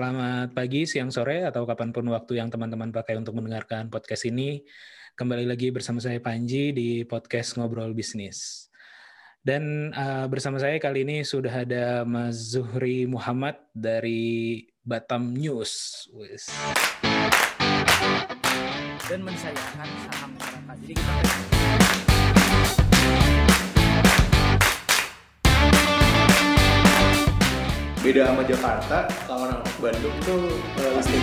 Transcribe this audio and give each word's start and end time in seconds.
Selamat 0.00 0.56
pagi, 0.56 0.88
siang, 0.88 1.12
sore, 1.12 1.44
atau 1.44 1.68
kapan 1.68 1.92
pun 1.92 2.08
waktu 2.08 2.40
yang 2.40 2.48
teman-teman 2.48 2.88
pakai 2.88 3.20
untuk 3.20 3.36
mendengarkan 3.36 3.92
podcast 3.92 4.24
ini. 4.24 4.64
Kembali 5.12 5.44
lagi 5.44 5.68
bersama 5.68 6.00
saya 6.00 6.16
Panji 6.24 6.72
di 6.72 7.04
podcast 7.04 7.60
Ngobrol 7.60 7.92
Bisnis. 7.92 8.72
Dan 9.44 9.92
uh, 9.92 10.24
bersama 10.24 10.56
saya 10.56 10.80
kali 10.80 11.04
ini 11.04 11.20
sudah 11.20 11.52
ada 11.52 12.08
Mas 12.08 12.56
Zuhri 12.56 13.04
Muhammad 13.04 13.60
dari 13.76 14.64
Batam 14.80 15.36
News. 15.36 16.08
Wis. 16.16 16.48
Dan 19.04 19.20
mensayangkan 19.20 19.84
saham 19.84 20.32
masyarakat. 20.32 20.76
Jadi 20.80 20.94
kita 20.96 21.59
beda 28.00 28.32
sama 28.32 28.40
Jakarta 28.48 28.98
kalau 29.28 29.44
orang 29.44 29.60
Bandung 29.76 30.16
tuh 30.24 30.56
uh, 30.80 30.90
listing 30.96 31.20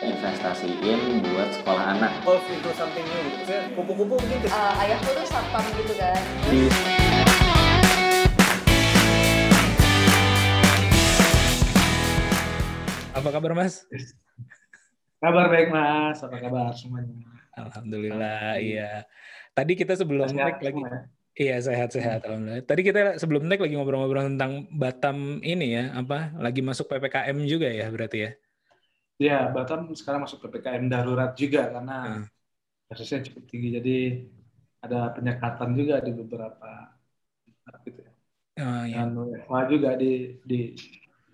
investasiin 0.00 1.20
buat 1.28 1.52
sekolah 1.60 1.84
anak 1.92 2.12
golf 2.24 2.40
into 2.48 2.72
something 2.72 3.04
new 3.04 3.20
gitu. 3.28 3.36
Maksudnya 3.44 3.60
kupu-kupu 3.76 4.14
mungkin 4.16 4.48
uh, 4.48 4.80
ayahku 4.80 5.12
tuh 5.12 5.26
satpam 5.28 5.64
gitu 5.76 5.92
kan 6.00 6.20
di 6.48 6.72
Apa 13.12 13.28
kabar 13.34 13.52
Mas? 13.52 13.84
kabar 15.18 15.50
baik 15.50 15.68
mas 15.74 16.22
apa 16.22 16.38
kabar 16.38 16.70
semuanya 16.70 17.10
Alhamdulillah, 17.58 18.54
iya. 18.62 19.02
Tadi 19.50 19.74
kita 19.74 19.98
sebelum 19.98 20.30
break 20.30 20.62
lagi, 20.62 20.78
ya? 20.78 21.10
Iya 21.42 21.56
sehat-sehat. 21.66 22.18
Alhamdulillah. 22.26 22.62
Tadi 22.68 22.80
kita 22.88 22.98
sebelum 23.22 23.42
break 23.48 23.62
lagi 23.64 23.74
ngobrol-ngobrol 23.76 24.26
tentang 24.34 24.52
Batam 24.80 25.16
ini 25.52 25.66
ya, 25.76 25.84
apa? 26.00 26.34
Lagi 26.44 26.60
masuk 26.68 26.86
ppkm 26.90 27.36
juga 27.52 27.68
ya 27.70 27.86
berarti 27.94 28.18
ya? 28.26 28.30
ya 29.18 29.50
Batam 29.50 29.90
sekarang 29.98 30.22
masuk 30.24 30.38
ppkm 30.46 30.84
darurat 30.86 31.34
juga 31.34 31.62
karena 31.74 31.96
Hmm. 32.06 32.24
kasusnya 32.88 33.20
cukup 33.26 33.44
tinggi 33.50 33.68
jadi 33.78 33.96
ada 34.84 35.10
penyekatan 35.16 35.70
juga 35.74 35.94
di 36.06 36.12
beberapa 36.14 36.70
tempat 37.46 37.76
gitu 37.86 38.00
ya 38.06 38.12
Oh, 38.58 38.82
iya. 38.82 38.96
dan 39.06 39.08
WFH 39.14 39.54
juga 39.70 39.90
di, 39.94 40.12
di 40.42 40.60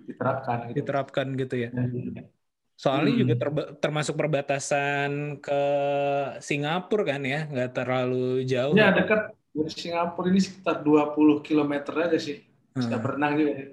diterapkan 0.05 0.59
gitu. 0.69 0.77
Diterapkan 0.85 1.27
gitu 1.41 1.55
ya. 1.57 1.69
Dan- 1.73 2.29
Soalnya 2.75 3.13
Hmm. 3.15 3.21
juga 3.25 3.35
terba- 3.39 3.71
termasuk 3.81 4.15
perbatasan 4.21 5.11
ke 5.41 5.61
Singapura 6.43 7.03
kan 7.17 7.23
ya, 7.25 7.47
nggak 7.49 7.71
terlalu 7.73 8.45
jauh. 8.45 8.75
Ya 8.77 8.91
dekat 8.93 9.21
dari 9.55 9.71
Singapura 9.71 10.27
ini 10.29 10.43
sekitar 10.43 10.83
20 10.83 11.39
km 11.41 11.73
aja 11.95 12.19
sih. 12.19 12.43
Sudah 12.75 12.99
Hmm. 12.99 13.07
berenang 13.07 13.33
juga. 13.39 13.53
ya. 13.55 13.67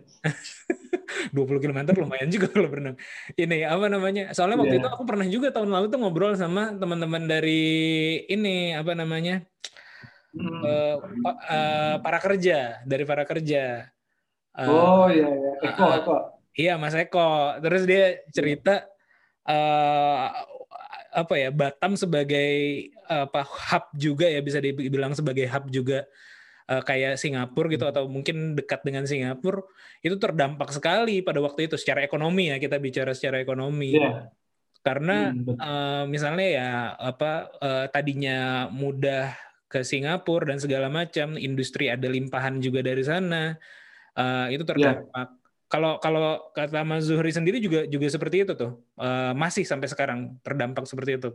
20 1.33 1.57
km 1.57 1.79
lumayan 1.97 2.29
juga 2.29 2.47
kalau 2.47 2.69
berenang. 2.69 2.95
Ini 3.33 3.65
apa 3.65 3.89
namanya? 3.89 4.29
Soalnya 4.31 4.61
waktu 4.61 4.77
Iya. 4.77 4.81
itu 4.85 4.89
aku 4.93 5.03
pernah 5.03 5.25
juga 5.25 5.49
tahun 5.49 5.73
lalu 5.73 5.85
tuh 5.89 5.99
ngobrol 5.99 6.37
sama 6.37 6.69
teman-teman 6.77 7.25
dari 7.25 7.65
ini 8.29 8.77
apa 8.77 8.93
namanya? 8.93 9.41
Hmm. 10.31 10.61
eh, 10.63 10.95
pa- 11.19 11.41
eh, 11.43 11.95
para 11.99 12.19
kerja, 12.21 12.79
dari 12.85 13.03
para 13.03 13.25
kerja. 13.25 13.89
Eh, 14.53 14.69
oh 14.69 15.09
iya 15.09 15.27
iya. 15.27 15.51
Eko 15.65 15.83
ah, 15.83 15.97
Eko. 15.97 16.15
Iya 16.53 16.73
Mas 16.77 16.93
Eko. 16.93 17.57
Terus 17.57 17.83
dia 17.83 18.21
cerita 18.29 18.85
eh 19.41 20.25
apa 21.11 21.33
ya 21.35 21.49
Batam 21.51 21.97
sebagai 21.97 22.87
apa 23.11 23.43
hub 23.43 23.85
juga 23.95 24.25
ya 24.31 24.39
bisa 24.39 24.63
dibilang 24.63 25.11
sebagai 25.11 25.43
hub 25.51 25.67
juga 25.67 26.07
eh, 26.71 26.81
kayak 26.81 27.19
Singapura 27.19 27.67
gitu 27.67 27.85
atau 27.87 28.07
mungkin 28.07 28.55
dekat 28.55 28.81
dengan 28.87 29.03
Singapura 29.03 29.67
itu 29.99 30.15
terdampak 30.15 30.71
sekali 30.71 31.19
pada 31.19 31.43
waktu 31.43 31.67
itu 31.67 31.75
secara 31.75 32.01
ekonomi 32.07 32.49
ya 32.49 32.57
kita 32.57 32.79
bicara 32.79 33.11
secara 33.11 33.43
ekonomi. 33.43 33.99
Iya. 33.99 34.31
karena 34.81 35.29
Hmm, 35.29 35.45
eh, 35.61 36.03
misalnya 36.09 36.47
ya 36.47 36.69
apa 36.97 37.53
eh, 37.61 37.85
tadinya 37.93 38.65
mudah 38.73 39.29
ke 39.69 39.85
Singapura 39.85 40.49
dan 40.49 40.57
segala 40.57 40.89
macam 40.89 41.37
industri 41.37 41.85
ada 41.85 42.09
limpahan 42.09 42.57
juga 42.57 42.81
dari 42.81 43.05
sana 43.05 43.53
eh, 44.17 44.47
itu 44.57 44.65
terdampak. 44.65 45.37
Kalau 45.71 46.03
kalau 46.03 46.51
kata 46.51 46.83
Mas 46.83 47.07
Zuhri 47.07 47.31
sendiri 47.31 47.63
juga 47.63 47.87
juga 47.87 48.09
seperti 48.11 48.43
itu 48.43 48.53
tuh 48.57 48.81
Eh, 49.01 49.33
masih 49.33 49.65
sampai 49.65 49.89
sekarang 49.89 50.37
terdampak 50.45 50.85
seperti 50.85 51.17
itu 51.17 51.33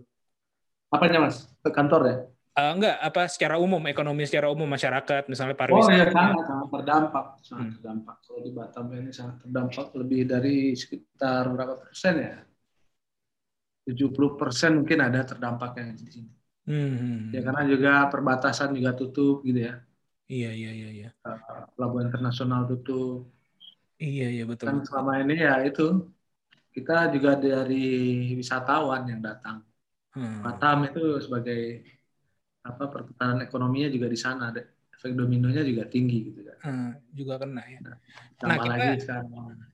Apanya 0.96 1.18
mas? 1.24 1.36
Ke 1.62 1.70
kantor 1.76 2.00
ya? 2.10 2.16
Eh, 2.56 2.70
enggak 2.74 2.94
apa 3.08 3.20
secara 3.32 3.54
umum 3.64 3.82
ekonomi 3.92 4.22
secara 4.28 4.48
umum 4.54 4.64
masyarakat 4.74 5.22
misalnya 5.32 5.56
Oh 5.74 5.86
pariwisata 5.86 5.92
iya 5.94 6.04
sangat 6.16 6.42
sangat 6.50 6.68
terdampak, 6.74 7.24
sangat 7.48 7.66
Hmm. 7.66 7.74
terdampak. 7.74 8.14
Kalau 8.24 8.40
di 8.46 8.50
Batam 8.58 8.84
ini 8.98 9.10
sangat 9.18 9.36
terdampak 9.42 9.86
lebih 10.00 10.20
dari 10.32 10.54
sekitar 10.82 11.42
berapa 11.54 11.74
persen 11.82 12.14
ya? 12.26 12.34
70 13.86 14.30
persen 14.40 14.70
mungkin 14.78 14.98
ada 15.06 15.20
terdampaknya 15.30 15.84
di 16.00 16.06
sini. 16.14 16.30
Hmm, 16.66 17.30
Ya 17.34 17.40
karena 17.46 17.62
juga 17.72 17.90
perbatasan 18.12 18.68
juga 18.78 18.90
tutup 18.98 19.34
gitu 19.48 19.60
ya. 19.68 19.74
iya 20.32 20.48
iya 20.58 20.70
iya 20.78 20.88
iya 20.98 21.08
Eh, 21.28 21.38
Pelabuhan 21.74 22.06
internasional 22.08 22.60
tutup. 22.70 23.18
iya 24.04 24.26
iya 24.34 24.44
betul 24.50 24.68
Kan 24.68 24.76
selama 24.86 25.12
ini 25.22 25.34
ya 25.46 25.54
itu 25.68 25.82
kita 26.74 26.92
juga 27.14 27.32
dari 27.46 27.76
wisatawan 28.38 29.02
yang 29.10 29.20
datang. 29.28 29.56
Hmm. 30.16 30.41
Batam 30.41 30.78
itu 30.82 31.21
sebagai 31.21 31.84
apa 32.62 32.88
perputaran 32.88 33.38
ekonominya 33.38 33.87
juga 33.87 34.09
di 34.09 34.16
sana. 34.16 34.49
ada 34.49 34.65
Efek 34.91 35.12
dominonya 35.12 35.60
juga 35.60 35.84
tinggi 35.84 36.25
gitu 36.27 36.41
kan. 36.43 36.56
Hmm, 36.62 36.91
juga 37.12 37.37
kena 37.37 37.60
ya 37.62 37.78
Tambah 38.34 38.49
Nah, 38.49 38.56
kita- 38.56 38.72
lagi 38.72 38.88
sekarang. 38.99 39.27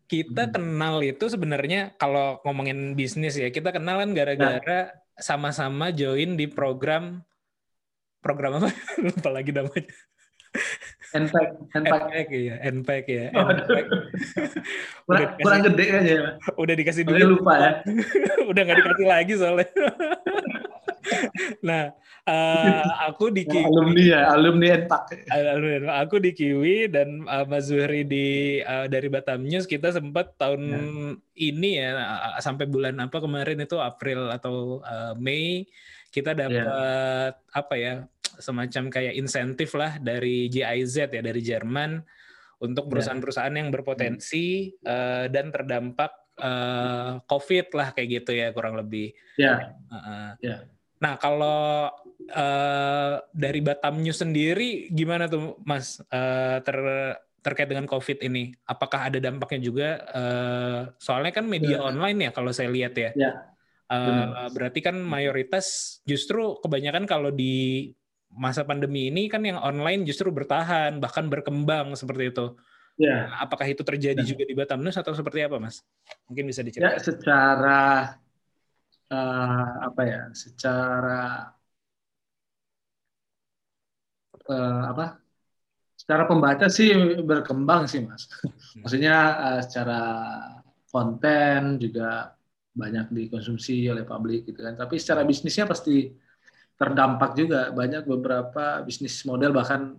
kita 0.04 0.42
Hmm. 0.42 0.52
kenal 0.52 0.94
itu 1.00 1.24
sebenarnya 1.24 1.80
kalau 1.94 2.42
ngomongin 2.42 2.92
bisnis 2.92 3.34
ya 3.34 3.48
kita 3.48 3.70
kenal 3.70 3.96
kan 3.96 4.10
gara-gara 4.12 4.90
sama-sama 5.14 5.88
join 5.88 6.34
di 6.34 6.44
program 6.44 7.22
program 8.18 8.58
apa 8.58 8.68
lupa 9.00 9.30
lagi 9.30 9.50
namanya 9.50 9.94
NPAC, 11.12 11.48
NPAC. 11.72 12.00
NPEC 12.02 12.28
ya 12.34 12.54
NPEC 12.66 13.04
ya 13.06 13.26
Oh, 13.32 13.46
aduh. 13.46 13.62
NPEC. 13.64 13.86
kurang, 15.02 15.20
dikasih- 15.22 15.40
kurang 15.40 15.60
gede 15.64 15.84
aja 15.86 16.12
ya. 16.12 16.28
udah 16.52 16.74
dikasih 16.74 17.02
Soalnya 17.04 17.20
duit 17.20 17.30
lupa 17.30 17.52
ya. 17.54 17.70
udah 18.50 18.60
nggak 18.60 18.78
dikasih 18.80 19.06
lagi 19.06 19.32
soalnya 19.32 19.68
nah 21.68 21.92
eh, 22.28 22.82
aku 23.06 23.34
di 23.34 23.42
Kiwi. 23.42 23.66
Alumni 23.66 24.02
ya, 24.06 24.20
alumni 24.30 24.66
NPAC. 24.86 25.26
Alhamdulillah, 25.26 25.94
aku 26.02 26.16
di 26.22 26.30
Kiwi 26.32 26.86
dan 26.86 27.26
uh, 27.26 27.44
Mas 27.46 27.66
Zuhri 27.66 28.06
di 28.06 28.58
uh, 28.62 28.86
dari 28.86 29.10
Batam 29.10 29.42
News. 29.42 29.66
Kita 29.66 29.90
sempat 29.90 30.38
tahun 30.38 30.62
ini 31.34 31.70
ya 31.82 31.98
uh, 31.98 32.38
sampai 32.38 32.70
bulan 32.70 33.02
apa 33.02 33.18
kemarin 33.18 33.62
itu 33.62 33.76
April 33.82 34.30
atau 34.30 34.80
uh, 34.82 35.14
Mei 35.18 35.66
kita 36.12 36.36
dapat 36.36 37.32
apa 37.56 37.74
ya 37.80 38.04
semacam 38.36 38.92
kayak 38.92 39.16
insentif 39.16 39.72
lah 39.72 39.96
dari 39.96 40.52
GIZ 40.52 41.08
ya 41.08 41.22
dari 41.24 41.40
Jerman 41.40 42.04
untuk 42.62 42.86
Ya. 42.86 42.90
perusahaan-perusahaan 42.94 43.58
yang 43.58 43.74
berpotensi 43.74 44.70
uh, 44.86 45.26
dan 45.26 45.50
terdampak 45.50 46.21
uh, 46.38 47.20
COVID 47.26 47.66
lah 47.76 47.92
kayak 47.92 48.08
gitu 48.22 48.30
ya 48.32 48.48
kurang 48.54 48.78
lebih. 48.78 49.12
Ya, 49.36 49.76
Heeh. 49.90 50.28
Ya. 50.40 50.56
Nah, 51.02 51.18
kalau 51.18 51.90
eh, 52.22 53.14
dari 53.34 53.58
Batam 53.58 53.98
News 53.98 54.22
sendiri 54.22 54.86
gimana 54.94 55.26
tuh, 55.26 55.58
Mas, 55.66 55.98
eh, 56.06 56.62
ter 56.62 56.78
terkait 57.42 57.66
dengan 57.66 57.90
COVID 57.90 58.22
ini? 58.22 58.54
Apakah 58.62 59.10
ada 59.10 59.18
dampaknya 59.18 59.60
juga? 59.66 59.88
Eh, 60.14 60.80
soalnya 61.02 61.34
kan 61.34 61.50
media 61.50 61.82
Ya. 61.82 61.90
online 61.90 62.18
ya, 62.22 62.30
kalau 62.30 62.54
saya 62.54 62.70
lihat 62.70 62.94
ya. 62.94 63.10
Ya, 63.18 63.32
Eh, 63.90 63.98
benar. 64.08 64.48
berarti 64.54 64.80
kan 64.80 64.96
mayoritas 65.02 65.98
justru 66.06 66.56
kebanyakan 66.62 67.04
kalau 67.04 67.28
di 67.34 67.90
masa 68.32 68.64
pandemi 68.64 69.12
ini 69.12 69.28
kan 69.28 69.44
yang 69.44 69.60
online 69.60 70.06
justru 70.08 70.32
bertahan, 70.32 70.96
bahkan 71.02 71.28
berkembang 71.28 71.92
seperti 71.98 72.30
itu. 72.32 72.56
Ya. 72.98 73.32
Nah, 73.32 73.38
apakah 73.44 73.66
itu 73.68 73.82
terjadi 73.84 74.20
Ya. 74.20 74.28
juga 74.28 74.42
di 74.44 74.54
Batam 74.56 74.80
News 74.84 74.96
atau 74.98 75.12
seperti 75.16 75.40
apa, 75.44 75.56
Mas? 75.60 75.80
Mungkin 76.28 76.44
bisa 76.50 76.60
Ya, 76.60 76.68
diceritakan. 76.68 77.00
secara 77.02 77.80
eh, 79.12 79.68
apa 79.86 80.00
ya? 80.10 80.18
Secara 80.42 81.12
eh, 84.50 84.80
apa? 84.92 85.04
Secara 86.00 86.24
pembaca 86.30 86.66
sih 86.66 86.90
berkembang 87.22 87.82
sih, 87.90 88.00
Mas. 88.08 88.26
Maksudnya 88.82 89.14
eh, 89.56 89.60
secara 89.66 89.98
konten 90.92 91.78
juga 91.80 92.34
banyak 92.72 93.06
dikonsumsi 93.12 93.86
oleh 93.92 94.04
publik 94.08 94.48
gitu 94.48 94.60
kan. 94.66 94.74
Tapi 94.76 94.94
secara 95.02 95.22
bisnisnya 95.28 95.64
pasti 95.68 96.10
terdampak 96.80 97.30
juga. 97.40 97.70
Banyak 97.72 98.02
beberapa 98.08 98.82
bisnis 98.88 99.22
model 99.28 99.52
bahkan 99.54 99.96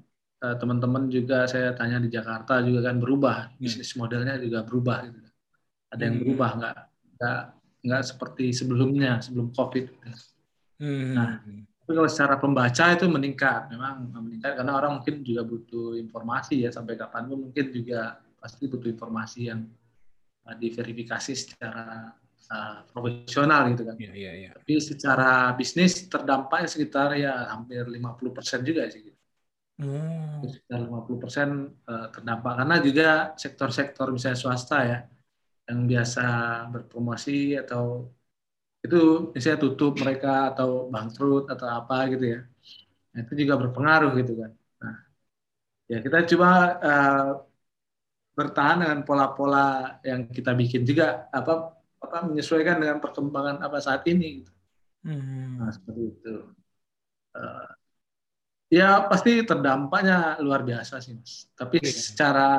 teman-teman 0.60 1.08
juga 1.08 1.48
saya 1.48 1.72
tanya 1.72 2.04
di 2.04 2.12
Jakarta 2.12 2.60
juga 2.60 2.92
kan 2.92 3.00
berubah. 3.00 3.56
Bisnis 3.56 3.96
modelnya 3.96 4.36
juga 4.40 4.68
berubah 4.68 5.08
gitu. 5.08 5.20
Ada 5.94 6.02
yang 6.04 6.16
Hmm. 6.20 6.24
berubah 6.28 6.50
nggak 6.60 6.78
nggak 7.16 7.40
nggak 7.84 8.04
seperti 8.04 8.46
sebelumnya 8.52 9.24
sebelum 9.24 9.56
COVID. 9.56 9.86
Hmm. 10.84 11.14
Nah, 11.16 11.32
Tapi 11.84 12.00
kalau 12.00 12.08
secara 12.08 12.40
pembaca 12.40 12.96
itu 12.96 13.06
meningkat, 13.12 13.68
memang 13.68 14.08
meningkat 14.16 14.56
karena 14.56 14.72
orang 14.80 15.04
mungkin 15.04 15.20
juga 15.20 15.44
butuh 15.44 16.00
informasi 16.00 16.64
ya 16.64 16.72
sampai 16.72 16.96
kapan 16.96 17.28
pun 17.28 17.52
mungkin 17.52 17.76
juga 17.76 18.24
pasti 18.40 18.72
butuh 18.72 18.88
informasi 18.88 19.52
yang 19.52 19.68
uh, 20.48 20.56
diverifikasi 20.56 21.32
secara 21.36 22.08
uh, 22.52 22.88
profesional 22.88 23.68
gitu 23.72 23.84
kan. 23.84 23.96
Iya, 24.00 24.16
iya, 24.16 24.32
iya. 24.32 24.50
Tapi 24.56 24.80
secara 24.80 25.52
bisnis 25.60 26.08
terdampaknya 26.08 26.68
sekitar 26.72 27.20
ya 27.20 27.52
hampir 27.52 27.84
50% 27.84 28.64
juga 28.64 28.88
sih. 28.88 29.13
Oh. 29.82 30.46
Sekitar 30.46 30.86
50% 30.86 31.50
uh, 31.90 32.08
terdampak 32.14 32.54
karena 32.62 32.76
juga 32.78 33.08
sektor-sektor 33.34 34.14
misalnya 34.14 34.38
swasta 34.38 34.78
ya 34.86 35.00
yang 35.66 35.90
biasa 35.90 36.24
berpromosi 36.70 37.58
atau 37.58 38.12
itu 38.84 39.32
misalnya 39.32 39.60
tutup 39.64 39.96
mereka 39.98 40.54
atau 40.54 40.92
bangkrut 40.92 41.48
atau 41.50 41.68
apa 41.72 42.06
gitu 42.12 42.26
ya. 42.38 42.40
Nah, 43.16 43.20
itu 43.24 43.34
juga 43.46 43.54
berpengaruh 43.64 44.12
gitu 44.20 44.34
kan. 44.44 44.52
Nah, 44.84 44.96
ya 45.88 45.98
kita 46.04 46.18
coba 46.36 46.50
uh, 46.84 47.30
bertahan 48.36 48.78
dengan 48.84 49.00
pola-pola 49.08 49.98
yang 50.04 50.28
kita 50.28 50.52
bikin 50.58 50.84
juga 50.84 51.32
apa 51.32 51.80
apa 52.04 52.18
menyesuaikan 52.28 52.78
dengan 52.84 53.00
perkembangan 53.00 53.64
apa 53.64 53.78
saat 53.80 54.04
ini. 54.12 54.44
Gitu. 54.44 54.52
Hmm. 55.08 55.64
Nah, 55.64 55.72
seperti 55.72 56.02
itu. 56.12 56.36
Uh, 57.34 57.68
ya 58.74 59.06
pasti 59.06 59.46
terdampaknya 59.46 60.42
luar 60.42 60.66
biasa 60.66 60.98
sih 60.98 61.14
mas. 61.14 61.46
Tapi 61.54 61.78
Iya. 61.78 61.94
secara 61.94 62.50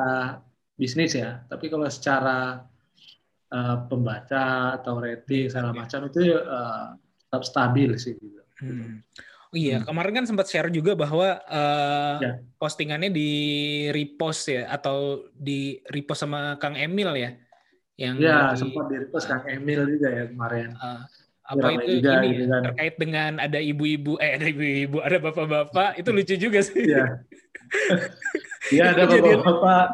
bisnis 0.73 1.11
ya. 1.13 1.43
Tapi 1.45 1.67
kalau 1.67 1.87
secara 1.87 2.63
uh, 3.51 3.77
pembaca 3.87 4.45
atau 4.75 4.99
rating 4.99 5.51
segala 5.51 5.71
Iya. 5.71 5.79
macam 5.83 5.99
itu 6.07 6.19
uh, 6.31 6.95
tetap 7.19 7.43
stabil 7.43 7.91
sih. 7.99 8.15
Gitu. 8.15 8.39
Hmm. 8.63 9.03
Oh 9.51 9.57
iya, 9.57 9.79
Hmm. 9.79 9.87
kemarin 9.87 10.13
kan 10.19 10.25
sempat 10.25 10.47
share 10.47 10.67
juga 10.67 10.95
bahwa 10.95 11.39
eh, 11.39 12.15
Ya. 12.19 12.31
postingannya 12.55 13.07
di 13.07 13.29
repost 13.87 14.47
ya 14.47 14.67
atau 14.67 15.27
di 15.31 15.79
repost 15.87 16.23
sama 16.23 16.55
Kang 16.55 16.75
Emil 16.75 17.11
ya. 17.15 17.31
Yang 17.95 18.15
Ya 18.19 18.51
di- 18.51 18.59
sempat 18.59 18.85
di 18.87 18.95
repost 18.99 19.27
Kang 19.27 19.43
Emil 19.45 19.87
juga 19.87 20.07
ya 20.11 20.23
kemarin. 20.27 20.75
eh, 20.75 21.01
apa 21.45 21.61
ramai 21.61 21.85
itu 21.85 22.01
juga 22.01 22.11
ini 22.25 22.27
gitu 22.33 22.43
ya, 22.43 22.49
kan. 22.49 22.61
terkait 22.73 22.95
dengan 22.97 23.31
ada 23.37 23.59
ibu-ibu 23.61 24.13
eh 24.17 24.31
ada 24.33 24.45
ibu-ibu 24.49 24.97
ada 24.99 25.17
bapak-bapak 25.21 25.89
itu 26.01 26.09
lucu 26.09 26.35
juga 26.41 26.59
sih. 26.65 26.83
Iya. 26.89 27.05
Iya 28.73 28.83
ada 28.97 29.03
bapak-bapak 29.05 29.85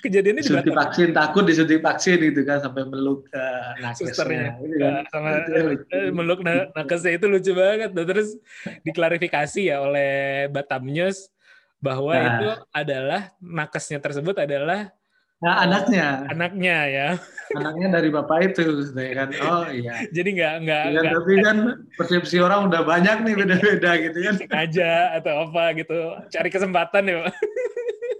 Kejadiannya 0.00 0.40
di 0.40 0.48
Batam. 0.48 0.72
vaksin 0.80 1.08
takut 1.12 1.44
disuntik 1.44 1.84
vaksin 1.84 2.16
gitu 2.24 2.40
kan 2.48 2.56
sampai 2.56 2.88
meluk 2.88 3.28
uh, 3.36 3.76
nakesnya. 3.84 4.56
Gitu 4.56 4.76
kan. 4.80 4.92
Eh, 4.96 5.04
sama 5.12 5.28
eh, 5.92 6.08
meluk 6.08 6.40
na- 6.40 6.72
nakesnya 6.72 7.20
itu 7.20 7.28
lucu 7.28 7.52
banget. 7.52 7.92
Dan 7.92 8.08
terus 8.08 8.32
diklarifikasi 8.80 9.60
ya 9.60 9.84
oleh 9.84 10.48
Batam 10.48 10.88
News 10.88 11.28
bahwa 11.84 12.16
Nah. 12.16 12.24
itu 12.32 12.48
adalah 12.72 13.22
nakesnya 13.44 14.00
tersebut 14.00 14.40
adalah 14.40 14.88
Nah, 15.40 15.64
anaknya, 15.64 16.28
anaknya 16.28 16.76
ya. 16.84 17.08
anaknya 17.58 17.88
dari 17.96 18.08
bapak 18.12 18.52
itu, 18.52 18.92
kan. 18.92 19.28
Oh 19.40 19.64
iya. 19.72 20.04
Jadi 20.12 20.28
nggak 20.36 20.54
nggak 20.68 20.82
Ya, 20.92 21.02
tapi 21.16 21.32
kan 21.40 21.56
persepsi 21.96 22.36
orang 22.44 22.68
udah 22.68 22.84
banyak 22.84 23.24
nih 23.24 23.34
beda-beda 23.40 23.90
gitu 24.04 24.18
kan. 24.20 24.34
sengaja 24.44 25.16
atau 25.16 25.48
apa 25.48 25.72
gitu 25.80 25.96
cari 26.28 26.48
kesempatan 26.52 27.02
ya 27.08 27.16
Pak. 27.24 27.34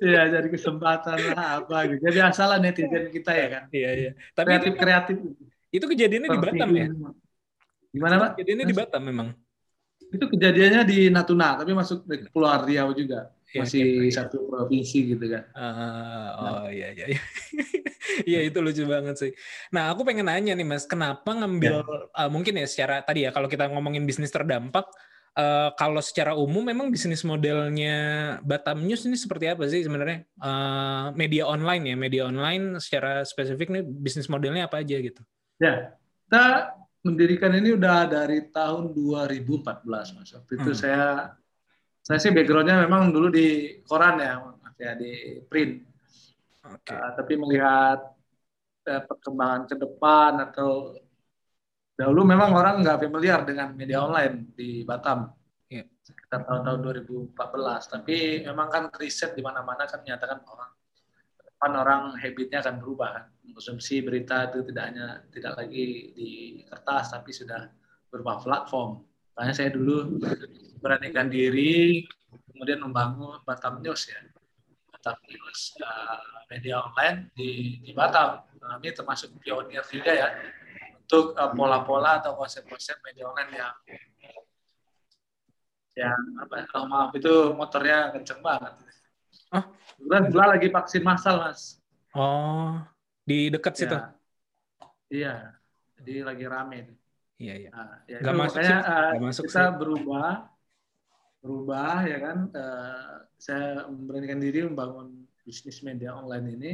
Iya, 0.01 0.33
jadi 0.33 0.49
kesempatan 0.49 1.37
lah 1.37 1.61
apa 1.61 1.85
gitu. 1.93 2.01
Ya 2.09 2.13
biasalah 2.25 2.57
netizen 2.57 3.13
kita 3.13 3.37
ya 3.37 3.47
kan. 3.53 3.63
Iya 3.69 3.91
iya. 3.93 4.11
Tapi 4.33 4.49
Kreatif 4.49 4.73
kreatif. 4.81 5.17
itu 5.69 5.85
kejadiannya 5.85 6.29
di 6.33 6.41
Batam 6.41 6.71
ya. 6.73 6.89
Gimana 7.93 8.15
pak? 8.17 8.31
Kejadiannya 8.41 8.65
di 8.65 8.77
Batam 8.81 9.03
memang. 9.05 9.29
Itu 10.09 10.25
kejadiannya 10.25 10.83
di 10.89 10.99
Natuna, 11.13 11.61
tapi 11.61 11.77
masuk 11.77 12.09
di 12.09 12.25
Pulau 12.33 12.65
Riau 12.65 12.97
juga. 12.97 13.29
Iya, 13.51 13.61
Masih 13.67 13.83
iya. 13.83 14.13
satu 14.15 14.47
provinsi 14.47 14.99
gitu 15.17 15.27
kan. 15.27 15.43
Ah, 15.59 16.29
oh 16.39 16.69
iya 16.71 16.95
iya. 16.95 17.07
iya. 17.17 17.21
Iya 18.27 18.41
itu 18.53 18.59
lucu 18.61 18.85
banget 18.85 19.17
sih. 19.17 19.33
Nah 19.73 19.95
aku 19.95 20.03
pengen 20.05 20.27
nanya 20.29 20.53
nih 20.53 20.67
mas, 20.67 20.85
kenapa 20.85 21.31
ngambil 21.31 21.81
uh, 22.13 22.29
mungkin 22.29 22.59
ya 22.59 22.67
secara 22.67 23.01
tadi 23.01 23.25
ya 23.25 23.31
kalau 23.33 23.47
kita 23.49 23.71
ngomongin 23.71 24.05
bisnis 24.05 24.35
terdampak, 24.35 24.85
uh, 25.39 25.71
kalau 25.79 26.03
secara 26.05 26.37
umum 26.37 26.61
memang 26.61 26.91
bisnis 26.93 27.23
modelnya 27.25 27.97
Batam 28.45 28.83
News 28.85 29.07
ini 29.07 29.17
seperti 29.17 29.49
apa 29.49 29.65
sih 29.71 29.87
sebenarnya? 29.87 30.27
Uh, 30.37 31.15
media 31.17 31.47
online 31.49 31.95
ya, 31.95 31.97
media 31.97 32.23
online 32.29 32.77
secara 32.83 33.23
spesifik 33.25 33.73
nih 33.73 33.83
bisnis 33.87 34.29
modelnya 34.29 34.67
apa 34.69 34.83
aja 34.83 34.97
gitu? 35.01 35.23
Ya, 35.63 35.95
kita 36.29 36.77
mendirikan 37.01 37.57
ini 37.57 37.73
udah 37.79 38.05
dari 38.11 38.53
tahun 38.53 38.93
2014 38.93 40.13
mas. 40.19 40.31
Waktu 40.35 40.53
itu 40.61 40.71
Hmm. 40.77 40.81
saya 40.81 41.05
saya 42.01 42.19
sih 42.19 42.33
backgroundnya 42.33 42.85
memang 42.89 43.13
dulu 43.13 43.29
di 43.29 43.79
koran 43.85 44.19
ya, 44.19 44.41
ya 44.81 44.93
di 44.97 45.39
print. 45.45 45.85
Oke. 46.65 46.93
Uh, 46.93 47.11
tapi 47.17 47.33
melihat 47.37 47.99
uh, 48.89 49.03
perkembangan 49.05 49.63
ke 49.69 49.75
depan 49.77 50.33
atau 50.51 50.97
dahulu 51.97 52.25
memang 52.25 52.57
orang 52.57 52.81
nggak 52.81 53.05
familiar 53.05 53.45
dengan 53.45 53.77
media 53.77 54.01
online 54.05 54.57
di 54.57 54.85
Batam. 54.85 55.29
Iya. 55.69 55.85
Sekitar 56.01 56.49
tahun-tahun 56.49 56.81
2014. 57.37 57.95
Tapi 58.01 58.17
memang 58.49 58.69
kan 58.73 58.85
riset 58.97 59.37
di 59.37 59.43
mana-mana 59.45 59.85
kan 59.85 60.01
menyatakan 60.01 60.41
orang 60.49 60.71
depan 61.61 61.73
orang 61.77 62.03
habitnya 62.17 62.65
akan 62.65 62.81
berubah 62.81 63.09
kan. 63.13 63.25
Konsumsi 63.51 64.01
berita 64.01 64.49
itu 64.49 64.65
tidak 64.73 64.85
hanya 64.89 65.07
tidak 65.29 65.61
lagi 65.61 66.17
di 66.17 66.31
kertas 66.65 67.13
tapi 67.13 67.31
sudah 67.37 67.69
berupa 68.09 68.41
platform. 68.41 69.05
Makanya 69.41 69.57
saya 69.57 69.73
dulu 69.73 70.21
beranikan 70.85 71.33
diri 71.33 72.05
kemudian 72.53 72.85
membangun 72.85 73.41
Batam 73.49 73.81
News 73.81 74.13
ya. 74.13 74.21
Batam 74.93 75.17
News 75.33 75.81
uh, 75.81 76.45
media 76.53 76.85
online 76.85 77.33
di, 77.33 77.81
di 77.81 77.97
Batam. 77.97 78.45
Kami 78.61 78.93
termasuk 78.93 79.33
pionir 79.41 79.81
juga 79.89 80.13
ya 80.13 80.29
untuk 81.01 81.33
uh, 81.41 81.57
pola-pola 81.57 82.21
atau 82.21 82.37
konsep-konsep 82.37 83.01
media 83.01 83.33
online 83.33 83.53
yang 83.57 83.75
yang 85.97 86.21
apa 86.45 86.69
oh, 86.77 86.85
maaf 86.85 87.17
itu 87.17 87.57
motornya 87.57 88.13
kenceng 88.13 88.45
banget. 88.45 88.77
Ah? 89.49 89.73
Sebelah 89.97 90.49
lagi 90.53 90.69
vaksin 90.69 91.01
massal 91.01 91.41
mas. 91.41 91.81
Oh 92.13 92.77
di 93.25 93.49
dekat 93.49 93.73
situ? 93.73 93.97
Ya. 93.97 94.13
Iya, 95.09 95.35
jadi 95.97 96.29
lagi 96.29 96.45
rame. 96.45 97.00
Iya 97.41 97.55
iya. 97.57 97.71
Nah, 97.73 97.97
ya 98.05 98.19
Nggak 98.21 98.35
itu 98.37 98.41
masuk 98.45 98.61
makanya 98.61 98.77
sih, 98.77 98.93
uh, 98.93 99.13
masuk 99.25 99.45
kita 99.49 99.63
sih. 99.65 99.77
berubah, 99.81 100.29
berubah 101.41 101.97
ya 102.05 102.19
kan. 102.21 102.39
Uh, 102.53 103.15
saya 103.41 103.89
memberanikan 103.89 104.39
diri 104.45 104.61
membangun 104.69 105.25
bisnis 105.41 105.81
media 105.81 106.13
online 106.13 106.47
ini. 106.53 106.73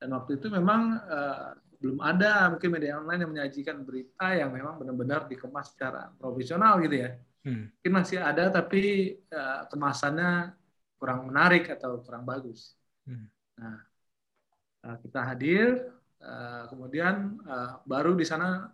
Dan 0.00 0.16
waktu 0.16 0.40
itu 0.40 0.48
memang 0.48 0.96
uh, 0.96 1.52
belum 1.78 2.00
ada 2.00 2.48
mungkin 2.48 2.70
media 2.72 2.96
online 2.96 3.20
yang 3.20 3.32
menyajikan 3.36 3.84
berita 3.84 4.32
yang 4.32 4.50
memang 4.50 4.80
benar-benar 4.80 5.28
dikemas 5.28 5.76
secara 5.76 6.08
profesional 6.16 6.80
gitu 6.80 6.96
ya. 6.96 7.10
Hmm. 7.44 7.68
Mungkin 7.68 7.92
masih 7.92 8.18
ada 8.24 8.48
tapi 8.48 9.14
uh, 9.28 9.68
kemasannya 9.68 10.56
kurang 10.96 11.28
menarik 11.28 11.68
atau 11.68 12.00
kurang 12.00 12.24
bagus. 12.24 12.78
Hmm. 13.04 13.28
Nah, 13.60 14.96
kita 15.04 15.20
hadir, 15.22 15.92
uh, 16.22 16.64
kemudian 16.72 17.38
uh, 17.44 17.82
baru 17.86 18.16
di 18.16 18.26
sana 18.26 18.72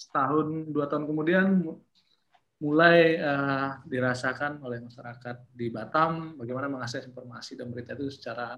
setahun 0.00 0.72
dua 0.72 0.88
tahun 0.88 1.04
kemudian 1.04 1.60
mu- 1.60 1.84
mulai 2.60 3.20
uh, 3.20 3.80
dirasakan 3.84 4.60
oleh 4.64 4.80
masyarakat 4.84 5.36
di 5.52 5.68
Batam 5.68 6.40
bagaimana 6.40 6.68
mengakses 6.68 7.04
informasi 7.08 7.56
dan 7.56 7.72
berita 7.72 7.96
itu 7.96 8.08
secara 8.12 8.56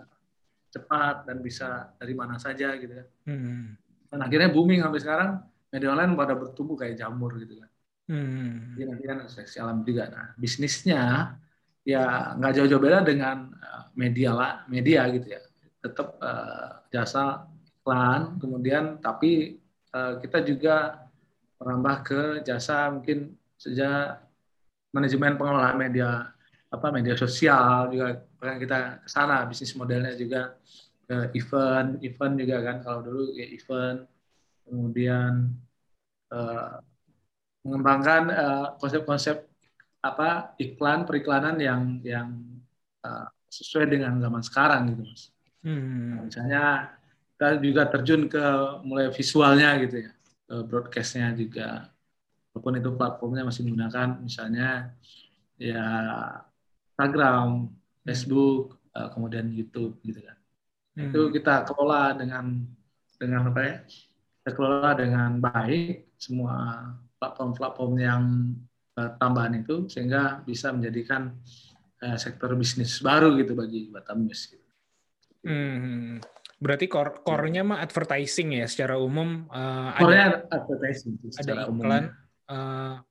cepat 0.71 1.27
dan 1.27 1.39
bisa 1.39 1.95
dari 1.99 2.15
mana 2.15 2.39
saja 2.39 2.75
gitu 2.79 2.95
kan. 2.99 3.09
Hmm. 3.31 3.75
Dan 4.11 4.19
akhirnya 4.23 4.51
booming 4.51 4.83
sampai 4.83 5.01
sekarang 5.03 5.31
media 5.71 5.89
online 5.95 6.15
pada 6.19 6.35
bertumbuh 6.35 6.75
kayak 6.75 6.99
jamur 6.99 7.35
gitu 7.39 7.63
kan. 7.63 7.71
Hmm. 8.11 8.75
Jadi 8.75 8.85
nanti 8.91 9.05
kan 9.07 9.19
seleksi 9.31 9.57
alam 9.63 9.87
juga. 9.87 10.11
Nah, 10.11 10.27
bisnisnya 10.35 11.03
ya 11.87 12.35
nggak 12.39 12.53
jauh-jauh 12.59 12.83
beda 12.83 13.07
dengan 13.07 13.55
uh, 13.55 13.85
media 13.95 14.31
lah, 14.35 14.53
media 14.67 15.07
gitu 15.15 15.31
ya. 15.31 15.41
Tetap 15.79 16.19
uh, 16.19 16.87
jasa 16.91 17.47
iklan, 17.83 18.43
kemudian 18.43 18.99
tapi 18.99 19.63
uh, 19.95 20.19
kita 20.19 20.43
juga 20.43 21.02
merambah 21.63 21.97
ke 22.03 22.21
jasa 22.43 22.91
mungkin 22.91 23.39
sejak 23.55 24.19
manajemen 24.91 25.39
pengelolaan 25.39 25.79
media 25.79 26.35
apa 26.73 26.87
media 26.91 27.15
sosial 27.15 27.89
juga 27.95 28.27
bahkan 28.41 28.59
kita 28.59 28.77
ke 29.05 29.09
sana 29.09 29.47
bisnis 29.47 29.77
modelnya 29.79 30.19
juga 30.19 30.59
ke 31.07 31.39
event 31.39 32.03
event 32.03 32.35
juga 32.35 32.57
kan 32.67 32.77
kalau 32.83 33.01
dulu 33.07 33.23
ya 33.37 33.47
event 33.47 34.09
kemudian 34.67 35.53
uh, 36.33 36.81
mengembangkan 37.63 38.23
uh, 38.33 38.67
konsep-konsep 38.83 39.47
apa 40.03 40.59
iklan 40.59 41.07
periklanan 41.07 41.55
yang 41.63 42.03
yang 42.03 42.29
uh, 43.07 43.31
sesuai 43.53 43.87
dengan 43.87 44.19
zaman 44.19 44.43
sekarang 44.43 44.91
gitu 44.91 45.03
mas. 45.07 45.23
Hmm. 45.63 46.27
Misalnya 46.27 46.97
kita 47.37 47.63
juga 47.63 47.83
terjun 47.87 48.27
ke 48.27 48.45
mulai 48.83 49.15
visualnya 49.15 49.79
gitu 49.79 50.09
ya, 50.09 50.11
broadcastnya 50.61 51.33
juga. 51.33 51.89
Walaupun 52.53 52.77
itu 52.77 52.91
platformnya 52.93 53.49
masih 53.49 53.65
menggunakan 53.65 54.21
misalnya 54.21 54.93
ya 55.57 55.87
Instagram, 56.93 57.73
Facebook, 58.05 58.77
uh, 58.93 59.09
kemudian 59.09 59.49
YouTube 59.49 59.97
gitu 60.05 60.21
kan. 60.21 60.37
Hmm. 60.99 61.09
Itu 61.09 61.33
kita 61.33 61.65
kelola 61.65 62.13
dengan 62.13 62.69
dengan 63.17 63.49
apa 63.49 63.61
ya? 63.65 63.75
Kita 64.43 64.51
kelola 64.53 64.93
dengan 64.93 65.41
baik 65.41 66.19
semua 66.21 66.91
platform-platform 67.23 67.93
yang 68.03 68.23
eh, 68.99 69.11
tambahan 69.23 69.63
itu 69.63 69.87
sehingga 69.87 70.43
bisa 70.43 70.75
menjadikan 70.75 71.31
eh, 72.03 72.19
sektor 72.19 72.51
bisnis 72.59 72.99
baru 72.99 73.39
gitu 73.39 73.55
bagi 73.55 73.87
Batam 73.95 74.27
News. 74.27 74.51
Gitu. 74.51 74.69
Hmm. 75.47 76.19
Berarti 76.63 76.87
core 76.87 77.27
core-nya 77.27 77.67
mah 77.67 77.83
advertising 77.83 78.55
ya 78.55 78.67
secara 78.71 78.95
umum 78.95 79.51
eh, 79.51 79.91
ada 79.99 80.47
advertising 80.47 81.19
ada 81.19 81.35
secara 81.35 81.63
umum. 81.67 81.83
iklan 81.83 82.05
Ah. 82.47 83.03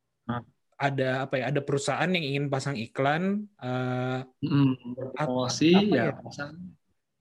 ada 0.81 1.27
apa 1.27 1.35
ya 1.37 1.45
ada 1.51 1.61
perusahaan 1.61 2.09
yang 2.09 2.23
ingin 2.23 2.45
pasang 2.47 2.79
iklan 2.79 3.45
eh, 3.59 4.21
Mm, 4.41 4.73
berpromosi 4.97 5.69
apa 5.77 5.93
ya, 5.93 6.05
ya? 6.09 6.13
pasang 6.17 6.51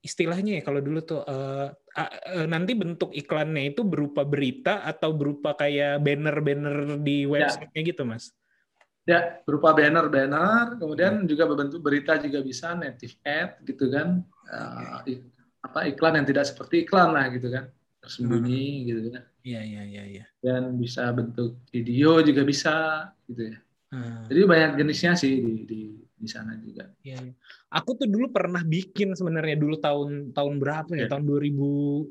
istilahnya 0.01 0.57
ya 0.57 0.61
kalau 0.65 0.81
dulu 0.81 0.99
tuh 1.05 1.21
a- 1.21 1.69
eh, 2.41 2.47
nanti 2.49 2.73
bentuk 2.73 3.13
iklannya 3.13 3.69
itu 3.69 3.85
berupa 3.85 4.25
berita 4.25 4.81
atau 4.81 5.13
berupa 5.13 5.53
kayak 5.53 6.01
banner-banner 6.01 6.97
di 7.05 7.29
websitenya 7.29 7.81
gitu 7.91 8.03
mas 8.07 8.33
Ya, 9.01 9.41
berupa 9.49 9.73
banner-banner, 9.73 10.77
kemudian 10.77 11.25
juga 11.25 11.49
berbentuk 11.49 11.81
berita 11.81 12.21
juga 12.21 12.37
bisa, 12.45 12.77
native 12.77 13.17
ad 13.25 13.57
gitu 13.65 13.89
kan. 13.89 14.21
Ik- 15.09 15.25
apa 15.61 15.85
iklan 15.85 16.17
yang 16.17 16.27
tidak 16.27 16.45
seperti 16.45 16.83
iklan 16.83 17.13
lah 17.13 17.29
gitu 17.29 17.47
kan. 17.47 17.69
Tersembunyi 18.01 18.65
gitu 18.87 19.13
kan. 19.13 19.23
iya 19.41 19.61
iya 19.61 19.81
iya 19.83 20.03
iya 20.05 20.25
Dan 20.37 20.77
bisa 20.77 21.09
bentuk 21.09 21.57
video 21.69 22.21
juga 22.21 22.41
bisa 22.41 22.73
gitu 23.25 23.49
ya. 23.49 23.57
Hmm. 23.89 24.25
Jadi 24.25 24.39
banyak 24.45 24.71
jenisnya 24.77 25.13
sih 25.13 25.37
di 25.37 25.53
di 25.65 25.79
di 25.97 26.27
sana 26.29 26.53
juga. 26.55 26.89
Iya, 27.01 27.17
iya. 27.19 27.33
Aku 27.71 27.93
tuh 27.93 28.05
dulu 28.05 28.29
pernah 28.29 28.61
bikin 28.61 29.13
sebenarnya 29.13 29.57
dulu 29.57 29.77
tahun 29.77 30.31
tahun 30.31 30.53
berapa 30.57 30.91
ya? 30.93 31.05
Iya. 31.05 31.09
Tahun 31.09 31.25
2000 31.25 32.09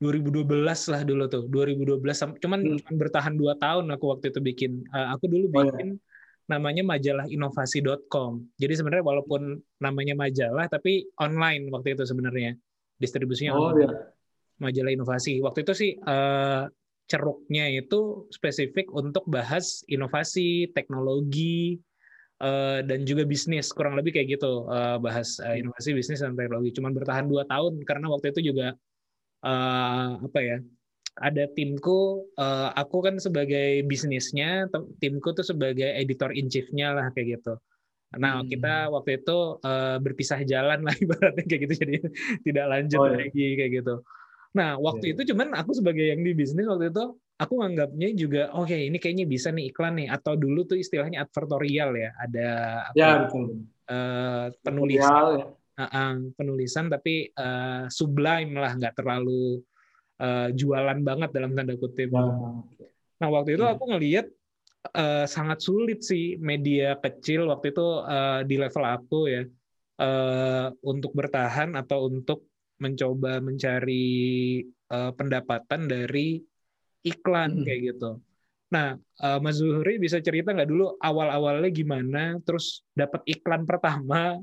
2012 0.00 0.90
lah 0.90 1.02
dulu 1.06 1.24
tuh. 1.28 1.44
2012 1.46 2.16
sam- 2.18 2.34
cuman 2.36 2.60
Hmm. 2.60 2.76
cuman 2.80 2.94
bertahan 2.98 3.34
dua 3.36 3.54
tahun 3.54 3.86
aku 3.88 4.04
waktu 4.10 4.34
itu 4.34 4.40
bikin. 4.42 4.72
Eh, 4.84 5.08
aku 5.12 5.30
dulu 5.30 5.46
Oh, 5.46 5.62
iya. 5.62 5.70
bikin 5.70 5.88
namanya 6.44 6.82
majalah 6.82 7.26
inovasi.com. 7.26 8.42
Jadi 8.58 8.74
sebenarnya 8.74 9.04
walaupun 9.06 9.40
namanya 9.78 10.18
majalah 10.18 10.66
tapi 10.66 11.06
online 11.16 11.70
waktu 11.70 11.94
itu 11.94 12.02
sebenarnya. 12.02 12.58
Distribusinya 13.02 13.52
Oh 13.58 13.74
online. 13.74 13.90
ya. 13.90 13.90
majalah 14.62 14.94
inovasi. 14.94 15.42
Waktu 15.42 15.66
itu 15.66 15.72
sih 15.74 15.90
eh, 15.98 16.62
ceruknya 17.10 17.66
itu 17.66 18.30
spesifik 18.30 18.94
untuk 18.94 19.26
bahas 19.26 19.82
inovasi, 19.90 20.70
teknologi, 20.70 21.82
eh, 22.38 22.78
dan 22.86 23.02
juga 23.02 23.26
bisnis. 23.26 23.74
Kurang 23.74 23.98
lebih 23.98 24.14
kayak 24.14 24.38
gitu, 24.38 24.70
eh, 24.70 24.96
bahas 25.02 25.42
eh, 25.42 25.58
inovasi, 25.66 25.98
bisnis, 25.98 26.22
dan 26.22 26.38
teknologi. 26.38 26.70
Cuman 26.78 26.94
bertahan 26.94 27.26
dua 27.26 27.42
tahun 27.50 27.82
karena 27.82 28.06
waktu 28.06 28.30
itu 28.30 28.54
juga 28.54 28.78
eh, 29.42 30.08
apa 30.22 30.38
ya? 30.38 30.62
Ada 31.18 31.44
timku, 31.52 32.30
eh, 32.38 32.70
aku 32.78 33.02
kan 33.02 33.18
sebagai 33.18 33.82
bisnisnya, 33.84 34.70
timku 35.02 35.34
tuh 35.34 35.44
sebagai 35.44 35.90
editor 35.98 36.30
in 36.32 36.46
chief-nya 36.46 36.94
lah 36.94 37.10
kayak 37.12 37.42
gitu. 37.42 37.58
Nah, 38.12 38.40
Hmm. 38.40 38.48
kita 38.48 38.92
waktu 38.92 39.20
itu 39.20 39.38
eh, 39.60 39.96
berpisah 39.98 40.40
jalan 40.44 40.84
lah 40.84 40.94
ibaratnya 41.04 41.44
kayak 41.44 41.60
gitu, 41.64 41.74
jadi 41.80 41.96
tidak 42.44 42.66
lanjut 42.68 42.98
Oh, 42.98 43.08
iya. 43.08 43.16
lagi 43.24 43.46
kayak 43.56 43.72
gitu. 43.80 43.94
Nah, 44.52 44.76
waktu 44.76 45.04
Iya. 45.08 45.12
itu 45.16 45.32
cuman 45.32 45.48
aku 45.56 45.72
sebagai 45.72 46.12
yang 46.12 46.20
di 46.20 46.32
bisnis 46.32 46.68
waktu 46.68 46.92
itu 46.92 47.04
aku 47.40 47.54
anggapnya 47.58 48.08
juga 48.12 48.42
oke 48.52 48.70
ini 48.70 49.00
kayaknya 49.00 49.26
bisa 49.26 49.48
nih 49.48 49.72
iklan 49.72 49.96
nih 49.98 50.06
atau 50.06 50.36
dulu 50.36 50.62
tuh 50.62 50.76
istilahnya 50.76 51.24
advertorial 51.24 51.90
ya 51.96 52.10
ada 52.14 52.48
apa, 52.86 52.94
Ya 52.94 53.10
betul. 53.18 53.44
eh, 53.88 54.46
penulisan 54.60 55.24
ya. 55.40 55.46
uh, 55.50 55.82
uh, 55.82 56.12
penulisan 56.36 56.86
tapi 56.86 57.32
uh, 57.34 57.88
sublime 57.88 58.52
lah 58.54 58.76
nggak 58.76 58.94
terlalu 58.94 59.58
uh, 60.20 60.52
jualan 60.52 61.00
banget 61.00 61.32
dalam 61.32 61.56
tanda 61.56 61.74
kutip. 61.74 62.12
Ya. 62.12 62.22
Nah 63.18 63.28
waktu 63.32 63.56
itu 63.56 63.64
Hmm. 63.64 63.74
aku 63.74 63.84
ngelihat 63.90 64.26
uh, 64.90 65.24
sangat 65.30 65.62
sulit 65.62 66.02
sih 66.02 66.36
media 66.42 66.98
kecil 66.98 67.46
waktu 67.50 67.70
itu 67.70 67.86
uh, 68.02 68.42
di 68.42 68.56
level 68.58 68.84
aku 68.84 69.18
ya 69.30 69.42
uh, 70.02 70.74
untuk 70.82 71.14
bertahan 71.14 71.78
atau 71.78 72.10
untuk 72.10 72.50
mencoba 72.82 73.38
mencari 73.38 74.58
uh, 74.90 75.14
pendapatan 75.14 75.86
dari 75.86 76.42
iklan 77.06 77.62
Hmm. 77.62 77.64
kayak 77.66 77.80
gitu. 77.94 78.10
Nah, 78.72 78.96
uh, 79.20 79.38
Mas 79.38 79.60
Zuhri 79.60 80.00
bisa 80.00 80.18
cerita 80.18 80.50
nggak 80.50 80.70
dulu 80.70 80.96
awal-awalnya 80.98 81.68
gimana, 81.70 82.40
terus 82.42 82.82
dapat 82.96 83.20
iklan 83.28 83.68
pertama, 83.68 84.40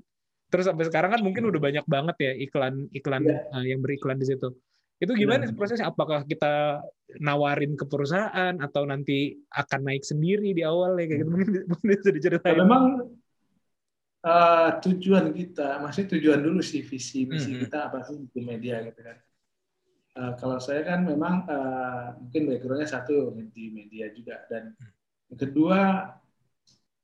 terus 0.54 0.70
sampai 0.70 0.86
sekarang 0.86 1.18
kan 1.18 1.22
mungkin 1.26 1.50
udah 1.50 1.58
banyak 1.58 1.86
banget 1.90 2.16
ya 2.22 2.32
iklan-iklan 2.38 3.24
Iya. 3.26 3.38
uh, 3.52 3.66
yang 3.66 3.82
beriklan 3.82 4.22
di 4.22 4.30
situ. 4.30 4.54
Itu 5.00 5.12
gimana 5.16 5.48
Benar. 5.48 5.56
prosesnya? 5.56 5.88
Apakah 5.88 6.28
kita 6.28 6.84
nawarin 7.24 7.74
ke 7.80 7.86
perusahaan 7.88 8.54
atau 8.60 8.84
nanti 8.84 9.40
akan 9.48 9.80
naik 9.88 10.04
sendiri 10.04 10.52
di 10.52 10.62
awal 10.68 11.00
ya 11.00 11.06
kayak 11.08 11.20
gitu? 11.24 11.32
Mungkin, 11.32 11.50
mungkin 11.72 11.88
bisa 11.96 12.12
Ya, 12.12 12.16
diceritain. 12.20 12.60
memang 12.60 12.84
eh, 14.26 14.70
tujuan 14.84 15.26
kita, 15.32 15.80
masih 15.86 16.04
tujuan 16.12 16.40
dulu 16.44 16.60
sih 16.60 16.82
visi 16.84 17.24
misi 17.32 17.56
Mhm. 17.56 17.64
kita 17.68 17.78
apa 17.92 18.04
sih 18.08 18.18
di 18.34 18.42
media 18.44 18.76
gitu 18.88 19.00
kan. 19.08 19.18
Eh, 20.20 20.34
kalau 20.42 20.58
saya 20.60 20.82
kan 20.90 21.00
memang 21.08 21.36
eh, 21.48 22.06
mungkin 22.20 22.42
backgroundnya 22.50 22.90
satu 22.90 23.32
di 23.56 23.64
media 23.72 24.12
juga 24.18 24.36
dan 24.52 24.76
yang 25.30 25.40
kedua 25.40 25.80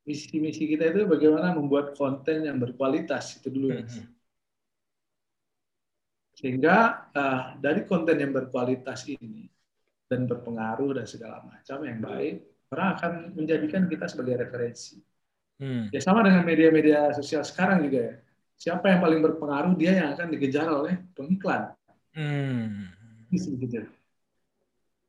misi 0.06 0.38
misi 0.38 0.64
kita 0.72 0.84
itu 0.94 1.02
bagaimana 1.10 1.54
membuat 1.58 1.98
konten 1.98 2.46
yang 2.46 2.58
berkualitas 2.62 3.42
itu 3.42 3.48
dulu. 3.50 3.70
Mhm. 3.74 4.15
Sehingga 6.46 7.10
eh, 7.10 7.42
dari 7.58 7.82
konten 7.90 8.22
yang 8.22 8.30
berkualitas 8.30 9.10
ini 9.10 9.50
dan 10.06 10.30
berpengaruh 10.30 11.02
dan 11.02 11.10
segala 11.10 11.42
macam 11.42 11.82
yang 11.82 11.98
baik, 11.98 12.70
orang 12.70 12.88
akan 12.94 13.12
menjadikan 13.34 13.90
kita 13.90 14.06
sebagai 14.06 14.46
referensi. 14.46 15.02
Hmm. 15.58 15.90
Ya 15.90 15.98
sama 16.06 16.22
dengan 16.22 16.46
media-media 16.46 17.18
sosial 17.18 17.42
sekarang 17.42 17.90
juga 17.90 18.14
ya. 18.14 18.16
Siapa 18.62 18.94
yang 18.94 19.02
paling 19.02 19.26
berpengaruh 19.26 19.74
dia 19.74 19.98
yang 19.98 20.14
akan 20.14 20.30
dikejar 20.38 20.70
oleh 20.70 21.02
pengiklan. 21.18 21.74
Hmm. 22.14 22.94
Bisa 23.34 23.50
dikejar. 23.50 23.90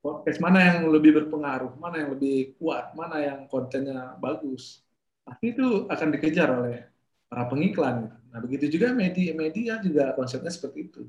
Podcast 0.00 0.40
mana 0.40 0.64
yang 0.64 0.88
lebih 0.88 1.20
berpengaruh, 1.20 1.76
mana 1.76 2.00
yang 2.00 2.16
lebih 2.16 2.56
kuat, 2.56 2.96
mana 2.96 3.20
yang 3.20 3.44
kontennya 3.44 4.16
bagus. 4.16 4.80
Pasti 5.20 5.52
itu 5.52 5.84
akan 5.84 6.08
dikejar 6.16 6.48
oleh 6.48 6.80
para 7.28 7.44
pengiklan. 7.44 8.08
Nah 8.32 8.40
begitu 8.40 8.72
juga 8.80 8.96
media, 8.96 9.36
media 9.36 9.76
juga 9.84 10.16
konsepnya 10.16 10.48
seperti 10.48 10.80
itu. 10.88 11.04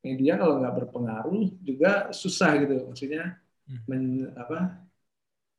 Media 0.00 0.32
kalau 0.40 0.64
nggak 0.64 0.74
berpengaruh 0.80 1.60
juga 1.60 2.08
susah 2.10 2.56
gitu, 2.62 2.88
maksudnya 2.88 3.36
Hmm. 3.68 3.78
men- 3.86 4.32
apa, 4.34 4.82